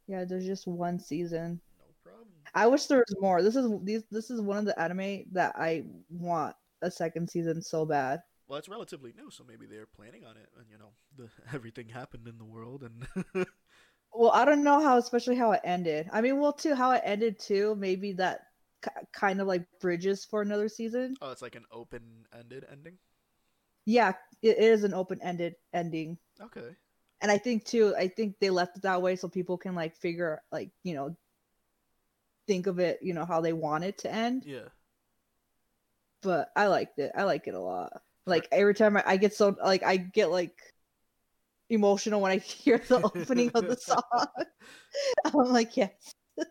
[0.07, 1.61] Yeah, there's just one season.
[2.05, 2.47] Problem.
[2.53, 3.41] I wish there was more.
[3.41, 7.61] This is these this is one of the anime that I want a second season
[7.61, 8.21] so bad.
[8.47, 11.89] Well, it's relatively new, so maybe they're planning on it, and you know, the everything
[11.89, 13.07] happened in the world, and
[14.13, 16.09] Well, I don't know how, especially how it ended.
[16.11, 17.75] I mean, well, too, how it ended too.
[17.75, 18.41] Maybe that
[18.81, 21.17] k- kind of like bridges for another season.
[21.21, 22.97] oh, it's like an open-ended ending.
[23.85, 24.13] Yeah,
[24.43, 26.75] it is an open-ended ending, Okay.
[27.21, 29.95] and I think too, I think they left it that way so people can like
[29.95, 31.15] figure, like you know,
[32.47, 34.43] think of it, you know, how they want it to end.
[34.45, 34.69] Yeah.
[36.21, 37.11] But I liked it.
[37.15, 38.01] I like it a lot.
[38.25, 40.57] Like every time I, I get so like I get like
[41.69, 44.01] emotional when I hear the opening of the song.
[45.25, 46.13] I'm like, yes.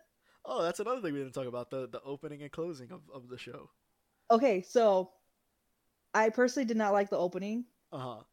[0.47, 3.29] Oh, that's another thing we didn't talk about the the opening and closing of, of
[3.29, 3.71] the show.
[4.29, 5.09] Okay, so
[6.13, 8.23] I personally did not like the opening, Uh huh.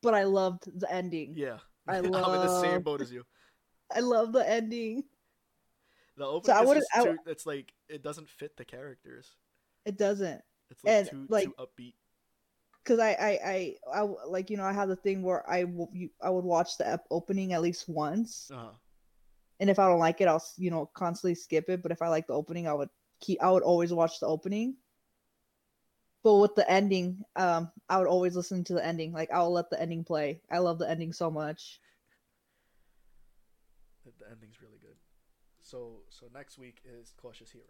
[0.00, 1.34] but I loved the ending.
[1.36, 1.58] Yeah.
[1.88, 3.24] I I'm in the same boat as you.
[3.92, 5.02] I love the ending.
[6.16, 9.30] The opening I is I too, it's like it doesn't fit the characters.
[9.86, 11.94] It doesn't It's like And, too like- too upbeat.
[12.82, 15.60] because I, I I I like you know I have the thing where I
[15.92, 18.70] you, I would watch the ep- opening at least once, Uh huh.
[19.60, 21.82] and if I don't like it, I'll you know constantly skip it.
[21.82, 24.76] But if I like the opening, I would keep I would always watch the opening.
[26.22, 29.12] But with the ending, um, I would always listen to the ending.
[29.12, 30.42] Like I'll let the ending play.
[30.50, 31.80] I love the ending so much.
[34.04, 34.79] The, ending's really.
[35.70, 37.64] So so next week is Cautious Hero.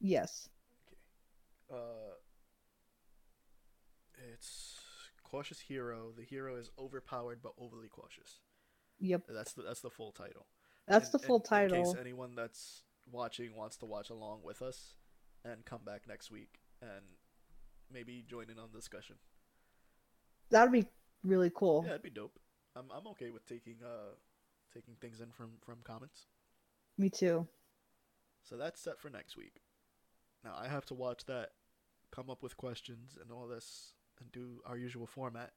[0.00, 0.48] Yes.
[0.88, 0.96] Okay.
[1.82, 2.14] Uh,
[4.34, 4.80] it's
[5.22, 6.12] Cautious Hero.
[6.16, 8.40] The hero is overpowered but overly cautious.
[9.00, 9.24] Yep.
[9.28, 10.46] That's the that's the full title.
[10.86, 11.76] That's In- the full title.
[11.76, 14.94] In case anyone that's watching wants to watch along with us
[15.44, 17.04] and come back next week and
[17.92, 19.16] maybe join in on the discussion.
[20.50, 20.86] That'd be
[21.22, 21.82] really cool.
[21.82, 22.38] Yeah, that'd be dope.
[22.74, 24.14] I'm I'm okay with taking uh
[24.72, 26.26] taking things in from from comments.
[26.98, 27.46] Me too.
[28.42, 29.60] So that's set for next week.
[30.44, 31.50] Now I have to watch that,
[32.10, 35.52] come up with questions and all this, and do our usual format.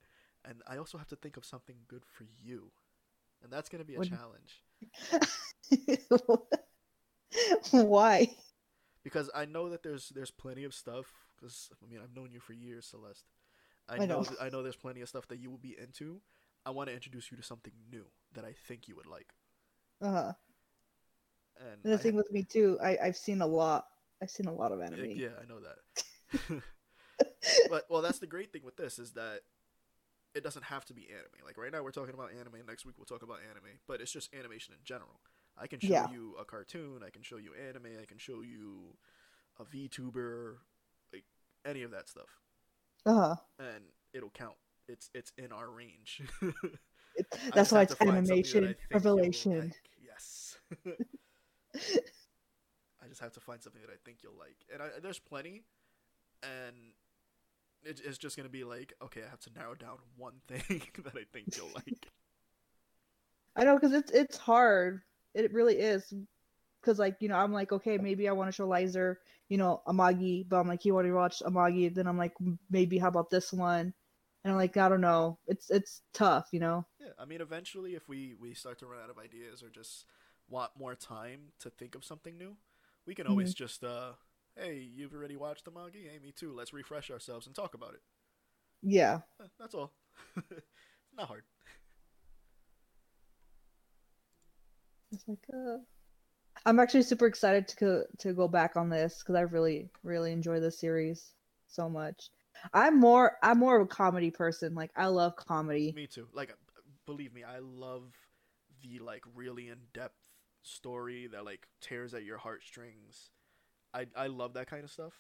[0.46, 2.72] And I also have to think of something good for you.
[3.44, 4.64] and that's gonna be a What- challenge
[7.72, 8.28] Why?
[9.04, 11.06] because I know that there's there's plenty of stuff.
[11.36, 13.26] Because I mean, I've known you for years, Celeste.
[13.90, 14.24] I, I know know.
[14.24, 16.22] th- I know there's plenty of stuff that you will be into.
[16.66, 19.30] I want to introduce you to something new that I think you would like.
[20.02, 20.18] Uh-huh.
[20.28, 20.36] And
[21.62, 23.86] And the I- thing with me too, I I've seen a lot.
[24.22, 25.12] I've seen a lot of Uh, anime.
[25.12, 26.62] Yeah, I know that.
[27.70, 29.42] but well, that's the great thing with this is that
[30.34, 31.46] it doesn't have to be anime.
[31.46, 32.66] Like right now, we're talking about anime.
[32.68, 33.80] Next week, we'll talk about anime.
[33.88, 35.20] But it's just animation in general.
[35.58, 36.10] I can show Yeah.
[36.12, 37.02] you a cartoon.
[37.06, 37.88] I can show you anime.
[38.02, 38.96] I can show you
[39.60, 40.58] a VTuber,
[41.14, 41.26] like
[41.66, 42.40] any of that stuff,
[43.06, 43.36] Uh-huh.
[43.60, 43.84] and
[44.14, 44.56] it'll count.
[44.88, 46.22] It's it's in our range.
[47.16, 49.60] It- that's why it's to find something that I animation revelation.
[49.60, 49.90] like.
[50.02, 50.58] Yes.
[51.76, 55.64] I just have to find something that I think you'll like, and I, there's plenty,
[56.44, 56.76] and
[57.84, 61.16] it, it's just gonna be like, okay, I have to narrow down one thing that
[61.16, 62.08] I think you'll like.
[63.56, 65.02] I know because it's it's hard.
[65.34, 66.14] It really is.
[66.82, 69.20] Because like you know, I'm like, okay, maybe I want to show Lizer,
[69.50, 71.94] you know, Amagi, but I'm like, you already watched Amagi.
[71.94, 72.34] Then I'm like,
[72.70, 73.94] maybe how about this one?
[74.44, 75.38] And I'm like, I don't know.
[75.48, 76.86] It's it's tough, you know.
[77.00, 80.06] Yeah, I mean, eventually, if we we start to run out of ideas or just
[80.52, 82.58] want more time to think of something new,
[83.08, 84.14] we can always just uh,
[84.58, 86.54] hey, you've already watched the manga, hey, me too.
[86.54, 88.02] Let's refresh ourselves and talk about it.
[88.84, 89.22] Yeah.
[89.42, 89.94] Eh, That's all.
[91.18, 91.44] not hard.
[95.12, 95.78] It's like, uh,
[96.66, 100.32] I'm actually super excited to go, to go back on this because I really really
[100.32, 101.34] enjoy this series
[101.68, 102.30] so much.
[102.74, 104.76] I'm more I'm more of a comedy person.
[104.76, 105.94] Like I love comedy.
[105.96, 106.28] Me too.
[106.34, 108.14] Like, uh, believe me, I love
[108.84, 110.21] the like really in depth
[110.64, 113.32] story that like tears at your heartstrings.
[113.94, 115.14] I I love that kind of stuff,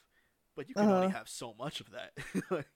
[0.56, 1.18] but you can only Uh-huh.
[1.18, 2.12] have so much of that.
[2.52, 2.68] like,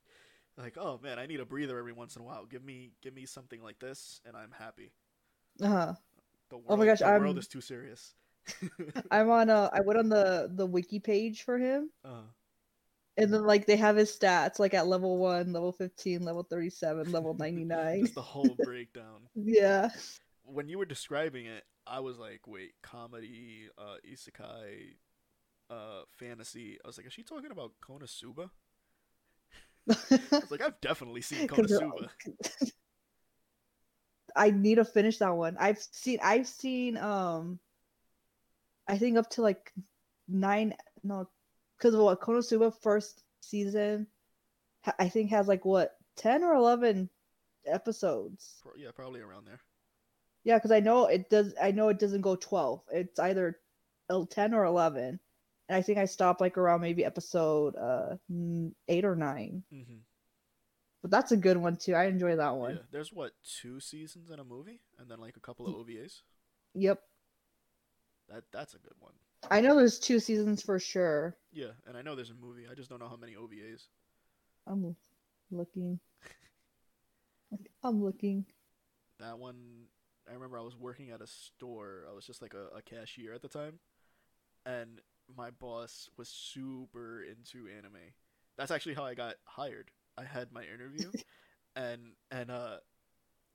[0.57, 2.45] like, oh man, I need a breather every once in a while.
[2.45, 4.91] Give me give me something like this, and I'm happy.
[5.61, 5.93] Uh-huh.
[6.49, 8.13] The world, Oh my gosh, the world I'm- is too serious.
[9.11, 12.21] I'm on uh I went on the the wiki page for him uh,
[13.17, 17.11] and then like they have his stats like at level 1, level 15, level 37,
[17.11, 18.01] level 99.
[18.01, 19.21] just the whole breakdown.
[19.35, 19.89] yeah.
[20.43, 24.95] When you were describing it, I was like, wait, comedy, uh, isekai,
[25.69, 26.77] uh, fantasy.
[26.83, 28.49] I was like, is she talking about Konosuba?
[29.89, 29.95] I
[30.31, 32.09] was like, I've definitely seen Konosuba.
[34.35, 35.55] I need to finish that one.
[35.59, 37.59] I've seen I've seen um
[38.87, 39.71] I think up to like
[40.27, 41.29] 9 no
[41.79, 44.07] cuz of what Konosuba first season
[44.99, 47.09] I think has like what 10 or 11
[47.65, 48.61] episodes.
[48.75, 49.61] Yeah, probably around there.
[50.45, 52.81] Yeah, cuz I know it does I know it doesn't go 12.
[52.93, 53.59] It's either
[54.29, 55.19] 10 or 11.
[55.67, 58.15] And I think I stopped like around maybe episode uh
[58.87, 59.63] 8 or 9.
[59.73, 59.97] Mm-hmm.
[61.01, 61.93] But that's a good one too.
[61.93, 62.79] I enjoy that Yeah, one.
[62.91, 66.21] there's what two seasons in a movie, and then like a couple of OVAs.
[66.73, 66.99] Yep.
[68.29, 69.13] That that's a good one.
[69.51, 71.37] I know there's two seasons for sure.
[71.51, 72.65] Yeah, and I know there's a movie.
[72.69, 73.85] I just don't know how many OVAs.
[74.65, 74.95] I'm
[75.51, 75.99] looking.
[77.83, 78.45] I'm looking.
[79.19, 79.85] That one,
[80.29, 82.05] I remember I was working at a store.
[82.09, 83.79] I was just like a, a cashier at the time,
[84.65, 85.01] and
[85.35, 88.13] my boss was super into anime.
[88.57, 89.91] That's actually how I got hired.
[90.17, 91.11] I had my interview,
[91.75, 92.77] and and uh,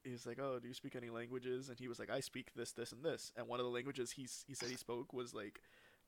[0.05, 2.53] he was like, "Oh, do you speak any languages?" And he was like, "I speak
[2.55, 5.35] this, this, and this." And one of the languages he he said he spoke was
[5.35, 5.61] like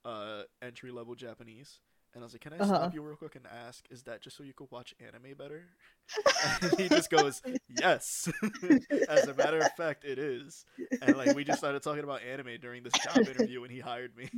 [0.04, 1.80] uh, entry level Japanese.
[2.14, 2.74] And I was like, "Can I Uh-huh.
[2.76, 5.64] stop you real quick and ask, is that just so you could watch anime better?"
[6.62, 8.28] and he just goes, "Yes."
[9.08, 10.64] As a matter of fact, it is.
[11.00, 14.16] And like we just started talking about anime during this job interview when he hired
[14.16, 14.28] me.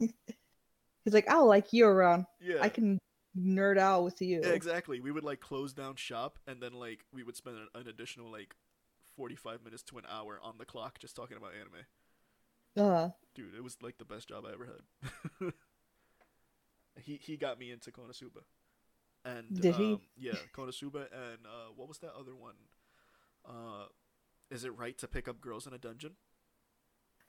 [1.04, 2.26] He's like, I'll like you around.
[2.40, 2.56] Yeah.
[2.60, 2.98] I can
[3.38, 4.42] nerd out with you.
[4.42, 5.00] Yeah, exactly.
[5.00, 8.30] We would like close down shop and then like we would spend an, an additional
[8.30, 8.54] like
[9.16, 11.86] 45 minutes to an hour on the clock just talking about anime.
[12.76, 15.52] Uh, Dude, it was like the best job I ever had.
[17.02, 18.42] He he got me into Konosuba.
[19.24, 19.98] And Did he?
[19.98, 22.56] um, yeah, Konosuba and uh what was that other one?
[23.48, 23.86] Uh
[24.50, 26.16] is it right to pick up girls in a dungeon?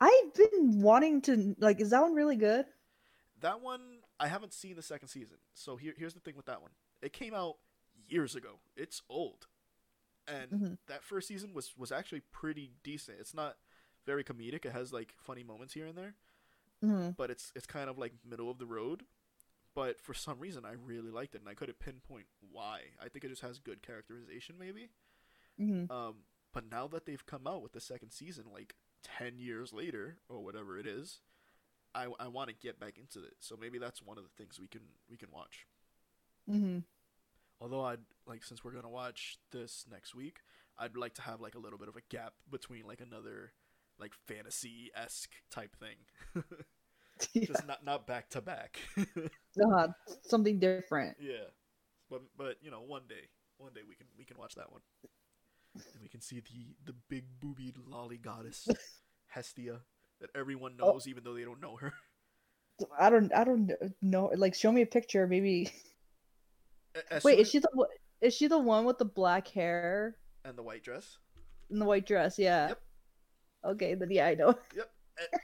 [0.02, 1.80] I've been wanting to like.
[1.80, 2.66] Is that one really good?
[3.42, 5.38] That one I haven't seen the second season.
[5.54, 6.72] So here here's the thing with that one.
[7.02, 7.56] It came out
[8.08, 8.60] years ago.
[8.76, 9.48] It's old.
[10.28, 10.78] And Mhm.
[10.88, 13.20] that first season was was actually pretty decent.
[13.20, 13.58] It's not
[14.06, 14.66] very comedic.
[14.66, 16.16] It has like funny moments here and there,
[16.82, 19.04] hmm but it's it's kind of like middle of the road.
[19.76, 22.82] But for some reason I really liked it and I couldn't pinpoint why.
[23.02, 24.90] I think it just has good characterization maybe.
[25.58, 26.16] hmm Um
[26.52, 28.74] but now that they've come out with the second season like
[29.04, 31.22] 10 years later or whatever it is,
[31.94, 33.36] I, I want to get back into it.
[33.40, 35.66] So maybe that's one of the things we can we can watch.
[36.48, 36.80] hmm
[37.62, 40.40] Although I'd like since we're gonna watch this next week,
[40.78, 43.52] I'd like to have like a little bit of a gap between like another
[44.00, 45.98] like fantasy esque type thing.
[47.34, 47.46] Yeah.
[47.48, 48.80] Just not not back to back.
[49.76, 49.88] Uh,
[50.24, 51.18] something different.
[51.20, 51.50] Yeah,
[52.10, 53.28] but but you know, one day,
[53.58, 54.80] one day we can we can watch that one,
[55.76, 58.68] and we can see the the big boobied lolly goddess
[59.28, 59.82] Hestia
[60.22, 60.92] that everyone Oh.
[60.94, 61.92] knows, even though they don't know her.
[62.98, 63.34] I don't.
[63.36, 63.72] I don't
[64.02, 64.32] know.
[64.36, 65.70] Like, show me a picture, maybe.
[67.12, 67.90] As Wait, is she the one-
[68.22, 70.16] is she the one with the black hair
[70.46, 71.18] and the white dress?
[71.70, 72.40] and the white dress?
[72.40, 72.70] Yeah.
[72.70, 72.82] Yep.
[73.66, 74.56] Okay, then yeah, I know.
[74.76, 74.90] Yep.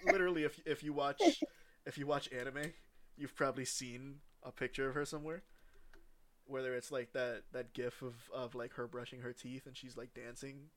[0.06, 1.20] Literally, if if you watch
[1.86, 2.74] if you watch anime,
[3.18, 5.44] you've probably seen a picture of her somewhere.
[6.48, 9.98] Whether it's like that that gif of of like her brushing her teeth and she's
[9.98, 10.70] like dancing,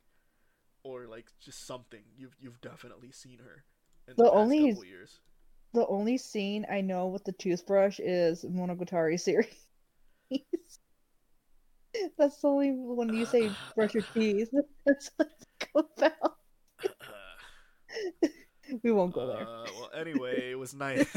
[0.83, 3.65] or like just something, you've you've definitely seen her.
[4.07, 5.21] In the, The past only- couple years.
[5.75, 9.67] The only scene I know with the toothbrush is Monogatari series.
[12.17, 14.49] That's the only when you say brush your teeth.
[14.87, 16.37] That's it's about.
[18.83, 19.47] We won't go there.
[19.49, 21.07] Uh, well, anyway, it was nice.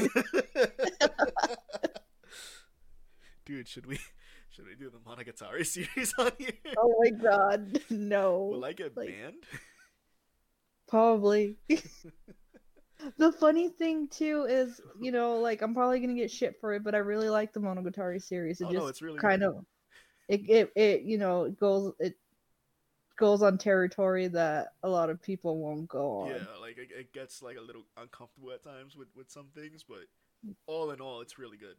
[3.44, 3.98] Dude, should we
[4.50, 6.52] should we do the Monogatari series on here?
[6.78, 8.48] Oh my god, no.
[8.52, 9.42] Will I get like- banned?
[10.88, 11.56] Probably.
[13.18, 16.84] the funny thing too is, you know, like I'm probably gonna get shit for it,
[16.84, 18.60] but I really like the Monogatari series.
[18.60, 19.48] It Oh, just no, it's really kind good.
[19.56, 19.64] of
[20.28, 22.14] it, it it you know it goes it
[23.22, 26.30] goes on territory that a lot of people won't go on.
[26.30, 29.84] Yeah, like it, it gets like a little uncomfortable at times with with some things,
[29.88, 29.98] but
[30.66, 31.76] all in all, it's really good.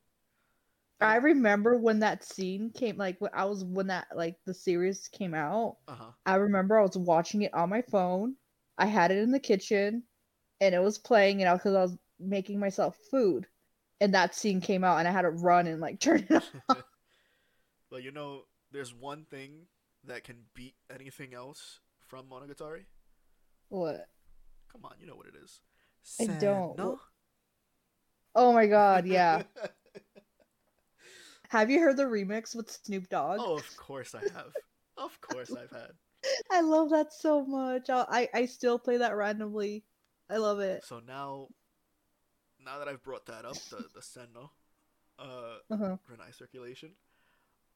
[1.02, 5.10] I remember when that scene came, like when I was when that like the series
[5.10, 5.76] came out.
[5.86, 6.11] Uh huh.
[6.26, 8.36] I remember I was watching it on my phone.
[8.78, 10.03] I had it in the kitchen,
[10.61, 13.48] and it was playing, and I because I was making myself food,
[13.99, 16.32] and that scene came out, and I had to run and like turn it
[16.70, 16.84] off.
[17.91, 19.68] well, you know, there's one thing
[20.05, 22.85] that can beat anything else from Monogatari.
[23.69, 24.07] What?
[24.71, 25.61] Come on, you know what it is.
[26.19, 26.99] I don't.
[28.35, 29.43] Oh my god, yeah.
[31.49, 33.39] Have you heard the remix with Snoop Dogg?
[33.41, 34.51] oh, of course I have.
[34.97, 35.91] Of course I've had.
[36.51, 37.89] I love that so much.
[37.89, 39.84] I I, I still play that randomly.
[40.30, 40.84] I love it.
[40.85, 41.47] So now,
[42.63, 44.49] now that I've brought that up, the the Senno,
[45.19, 45.97] uh, Uh-huh.
[46.11, 46.91] Renai circulation,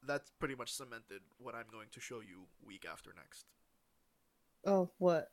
[0.04, 3.46] that's pretty much cemented what I'm going to show you week after next.
[4.66, 5.32] Oh, what?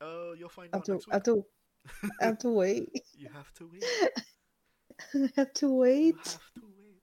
[0.00, 1.24] Uh, you'll find I out have to, next I have week.
[1.24, 1.44] to,
[2.20, 3.04] I have to wait.
[3.14, 3.84] you have to wait.
[5.14, 5.68] I have to
[6.02, 6.16] You wait.
[6.16, 7.02] have to wait.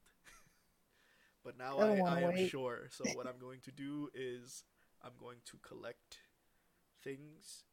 [1.44, 2.50] But now I I, I am wait.
[2.50, 2.88] sure.
[2.92, 4.64] So what I'm going to do is
[5.04, 6.20] I'm going to collect
[7.04, 7.64] things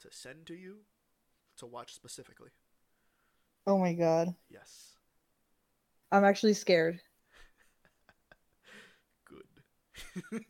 [0.00, 0.84] to send to you
[1.58, 2.50] to watch specifically.
[3.66, 4.34] Oh my god.
[4.48, 4.96] Yes.
[6.12, 7.00] I'm actually scared.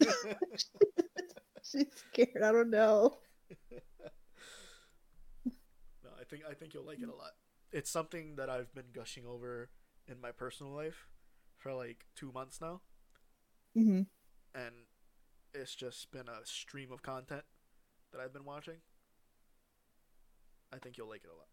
[1.62, 2.42] She's scared.
[2.42, 3.18] I don't know.
[6.02, 7.32] No, I think I think you'll like it a lot.
[7.72, 9.70] It's something that I've been gushing over
[10.06, 11.06] in my personal life
[11.56, 12.80] for like two months now,
[13.74, 14.02] hmm
[14.54, 14.74] and
[15.54, 17.44] it's just been a stream of content
[18.12, 18.78] that I've been watching.
[20.72, 21.48] I think you'll like it a lot.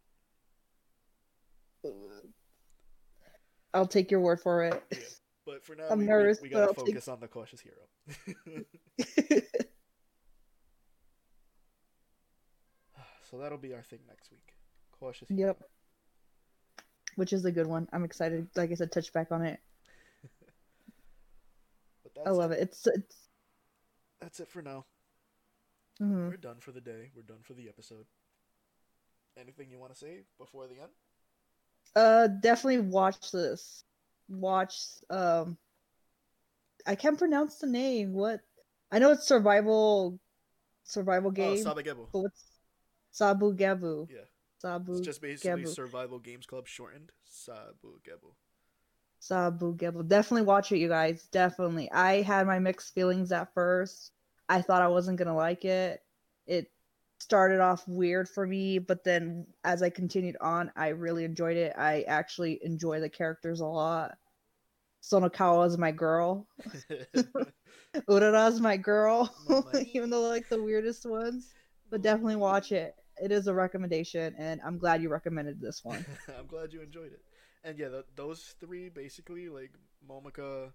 [3.73, 4.83] I'll take your word for it.
[4.91, 4.99] Yeah.
[5.45, 7.27] But for now, I'm we, we- nervous, we, but gotta I'll take- focus on the
[7.27, 8.63] cautious hero.
[13.29, 14.53] so that'll be our thing next week.
[14.99, 15.29] Cautious.
[15.29, 15.47] hero.
[15.49, 15.63] yep.
[17.15, 17.87] Which is a good one.
[17.93, 18.47] I'm excited.
[18.55, 19.59] Like I said, touch back on it.
[22.03, 22.59] But that's I love it.
[22.61, 23.15] It's it's.
[24.21, 24.85] That's it for now.
[26.01, 26.29] mhm.
[26.29, 27.09] We're done for the day.
[27.15, 28.05] We're done for the episode.
[29.39, 30.91] Anything you want to say before the end?
[31.95, 33.83] Uh, definitely watch this.
[34.27, 34.77] Watch.
[35.09, 35.57] Um,
[36.85, 38.13] I can't pronounce the name.
[38.13, 38.41] What?
[38.91, 40.19] I know it's survival,
[40.83, 41.63] survival game.
[41.65, 42.07] Oh, Sabagebo.
[42.11, 42.43] but what's
[43.11, 44.07] Sabu Gabu?
[44.09, 44.19] Yeah.
[44.57, 45.67] Sabu It's just basically Gabu.
[45.67, 47.11] Survival Games Club shortened.
[47.27, 48.33] Sabugebo.
[49.19, 50.07] Sabu Gabu.
[50.07, 51.27] Definitely watch it, you guys.
[51.31, 51.91] Definitely.
[51.91, 54.11] I had my mixed feelings at first.
[54.47, 56.01] I thought I wasn't gonna like it.
[56.45, 56.69] It
[57.25, 61.73] started off weird for me, but then as I continued on, I really enjoyed it.
[61.75, 64.11] I actually enjoy the characters a lot.
[65.01, 66.47] Sonokawa is my girl.
[68.07, 69.33] Urara is my girl,
[69.93, 71.51] even though like the weirdest ones.
[71.89, 72.93] But definitely watch it.
[73.17, 76.05] It is a recommendation, and I'm glad you recommended this one.
[76.37, 77.21] I'm glad you enjoyed it.
[77.63, 79.73] And yeah, th those three basically like
[80.07, 80.73] Momoka,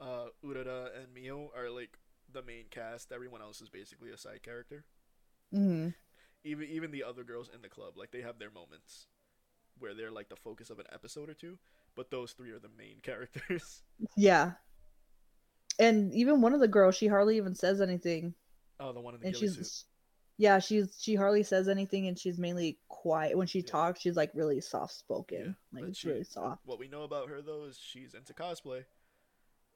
[0.00, 1.98] uh, Urara, and Mio are like
[2.32, 3.10] the main cast.
[3.10, 4.84] Everyone else is basically a side character.
[5.52, 5.88] Hmm
[6.44, 9.06] Even even the other girls in the club, like they have their moments
[9.78, 11.58] where they're like the focus of an episode or two.
[11.94, 13.82] But those three are the main characters.
[14.16, 14.52] Yeah.
[15.78, 18.34] And even one of the girls, she hardly even says anything.
[18.80, 19.84] Oh, the one in the and she's suit.
[20.36, 23.66] yeah, she's she hardly says anything, and she's mainly quiet when she Yeah.
[23.70, 24.00] talks.
[24.00, 26.62] She's like really soft spoken, Yeah, like she- really soft.
[26.64, 28.84] What we know about her though is she's into cosplay.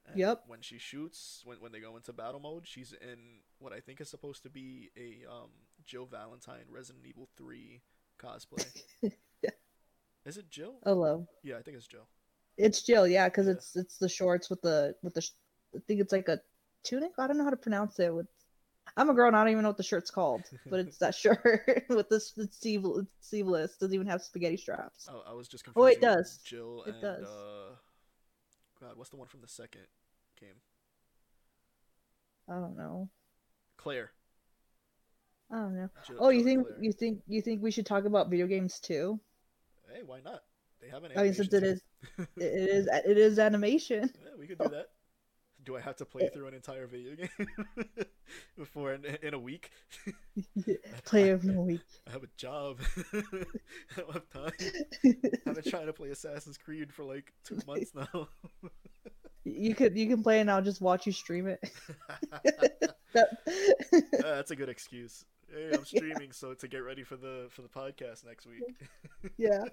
[0.07, 0.43] And Yep.
[0.47, 4.01] When she shoots, when when they go into battle mode, she's in what I think
[4.01, 5.51] is supposed to be a um
[5.87, 7.83] Jill Valentine Resident Evil Three
[8.19, 8.66] cosplay.
[9.43, 9.51] Yeah.
[10.24, 10.74] Is it Jill?
[10.85, 12.07] Hello, Yeah, I think it's Jill.
[12.57, 13.53] it's Jill, yeah, because Yeah.
[13.55, 15.31] it's it's the shorts with the with the sh-
[15.74, 16.41] I think it's like a
[16.85, 17.12] tunic.
[17.19, 18.12] I don't know how to pronounce it.
[18.15, 18.27] With
[18.97, 21.15] I'm a girl, and I don't even know what the shirt's called, but it's that
[21.23, 23.77] shirt with this it's sleeve it's sleeveless.
[23.79, 25.09] Doesn't even have spaghetti straps.
[25.11, 25.83] Oh, I was just confused.
[25.83, 26.39] Oh, it does.
[26.45, 27.24] Jill It and does.
[27.27, 27.74] uh,
[28.82, 29.86] God, what's the one from the second
[30.40, 30.56] game?
[32.48, 33.09] I don't know.
[33.76, 34.12] Claire.
[35.50, 35.90] I don't know.
[36.06, 36.84] Jill, Oh, you Jill and think Claire.
[36.84, 39.20] you think you think we should talk about video games too?
[39.92, 40.42] Hey, why not?
[40.80, 41.12] They have an.
[41.16, 41.80] I mean, since it is,
[42.18, 44.10] it is, it is animation.
[44.24, 44.88] Yeah, we could do that.
[45.64, 47.48] Do I have to play through an entire video game
[48.59, 49.70] before in, in a week?
[51.12, 51.82] Player of the week.
[52.09, 52.80] I have a job.
[53.12, 53.22] I
[53.98, 54.52] don't have time.
[55.47, 58.28] I've been trying to play Assassin's Creed for like two months now.
[59.44, 61.60] You could you can play and I'll just watch you stream it.
[63.14, 63.18] Uh,
[64.22, 65.26] that's a good excuse.
[65.55, 68.62] Hey, I'm streaming so to get ready for the for the podcast next week.
[69.36, 69.64] yeah.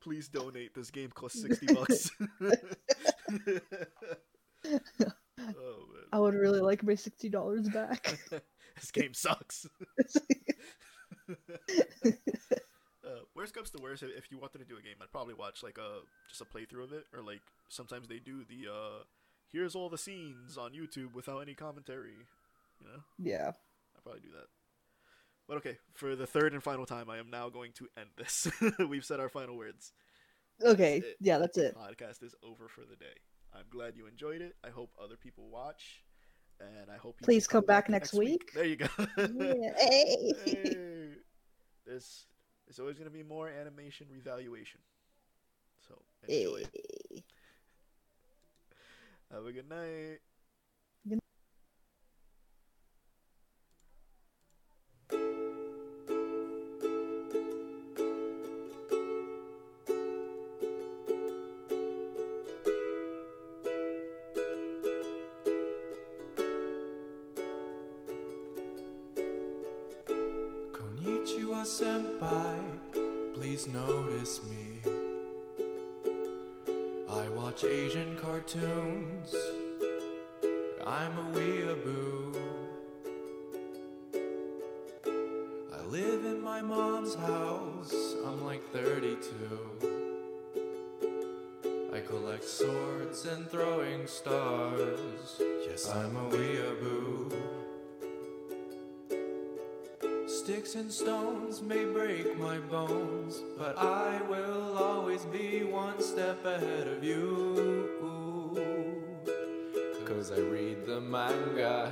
[0.00, 0.74] Please donate.
[0.74, 2.10] This game costs sixty bucks.
[5.38, 5.84] oh
[6.14, 8.16] I would really like my sixty dollars back.
[8.72, 9.66] Man, this game sucks.
[13.04, 15.34] Uh, worst comes to worst, if- if you wanted to do a game, I'd probably
[15.34, 19.02] watch like a just a playthrough of it, or like sometimes they do the uh,
[19.52, 22.14] here's all the scenes on YouTube without any commentary.
[22.80, 23.48] You know, yeah.
[23.96, 24.46] I'd probably do that.
[25.48, 28.46] But okay, for the third and final time, I am now going to end this.
[28.88, 29.92] We've said our final words.
[30.64, 30.98] Okay.
[30.98, 31.16] it.
[31.20, 31.76] Yeah, that's The it.
[31.76, 33.16] podcast is over for the day.
[33.52, 34.54] I'm glad you enjoyed it.
[34.64, 36.04] I hope other people watch,
[36.80, 38.52] and I hope you Please will come back next week.
[38.54, 38.86] There you go.
[38.98, 39.72] Yeah.
[39.78, 40.34] Hey.
[40.44, 41.08] Hey.
[41.86, 42.26] There's
[42.66, 44.80] there's always gonna be more animation revelation.
[45.86, 46.60] So enjoy.
[46.60, 46.70] it.
[46.72, 47.24] Hey.
[49.32, 50.18] Have a good night.
[78.42, 79.36] Cartoons.
[80.84, 82.36] I'm a weeaboo.
[85.72, 87.94] I live in my mom's house.
[88.26, 89.18] I'm like 32.
[91.94, 95.40] I collect swords and throwing stars.
[95.68, 97.32] Yes, I'm a weeaboo.
[100.26, 106.88] Sticks and stones may break my bones, but I will always be one step ahead
[106.88, 107.91] of you.
[110.22, 111.90] Cause I read the manga.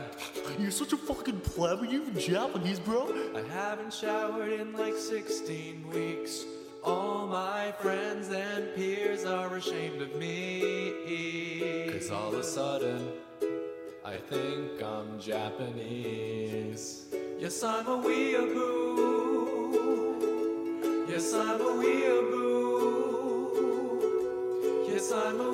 [0.56, 1.82] You're such a fucking pleb.
[1.82, 3.12] Are you even Japanese, bro?
[3.34, 6.44] I haven't showered in like 16 weeks.
[6.84, 11.88] All my friends and peers are ashamed of me.
[11.90, 13.08] Cause all of a sudden,
[14.04, 17.06] I think I'm Japanese.
[17.36, 19.40] Yes, I'm a weeaboo.
[21.08, 22.38] Yes, I'm a weeaboo.
[24.88, 25.50] Yes, I'm a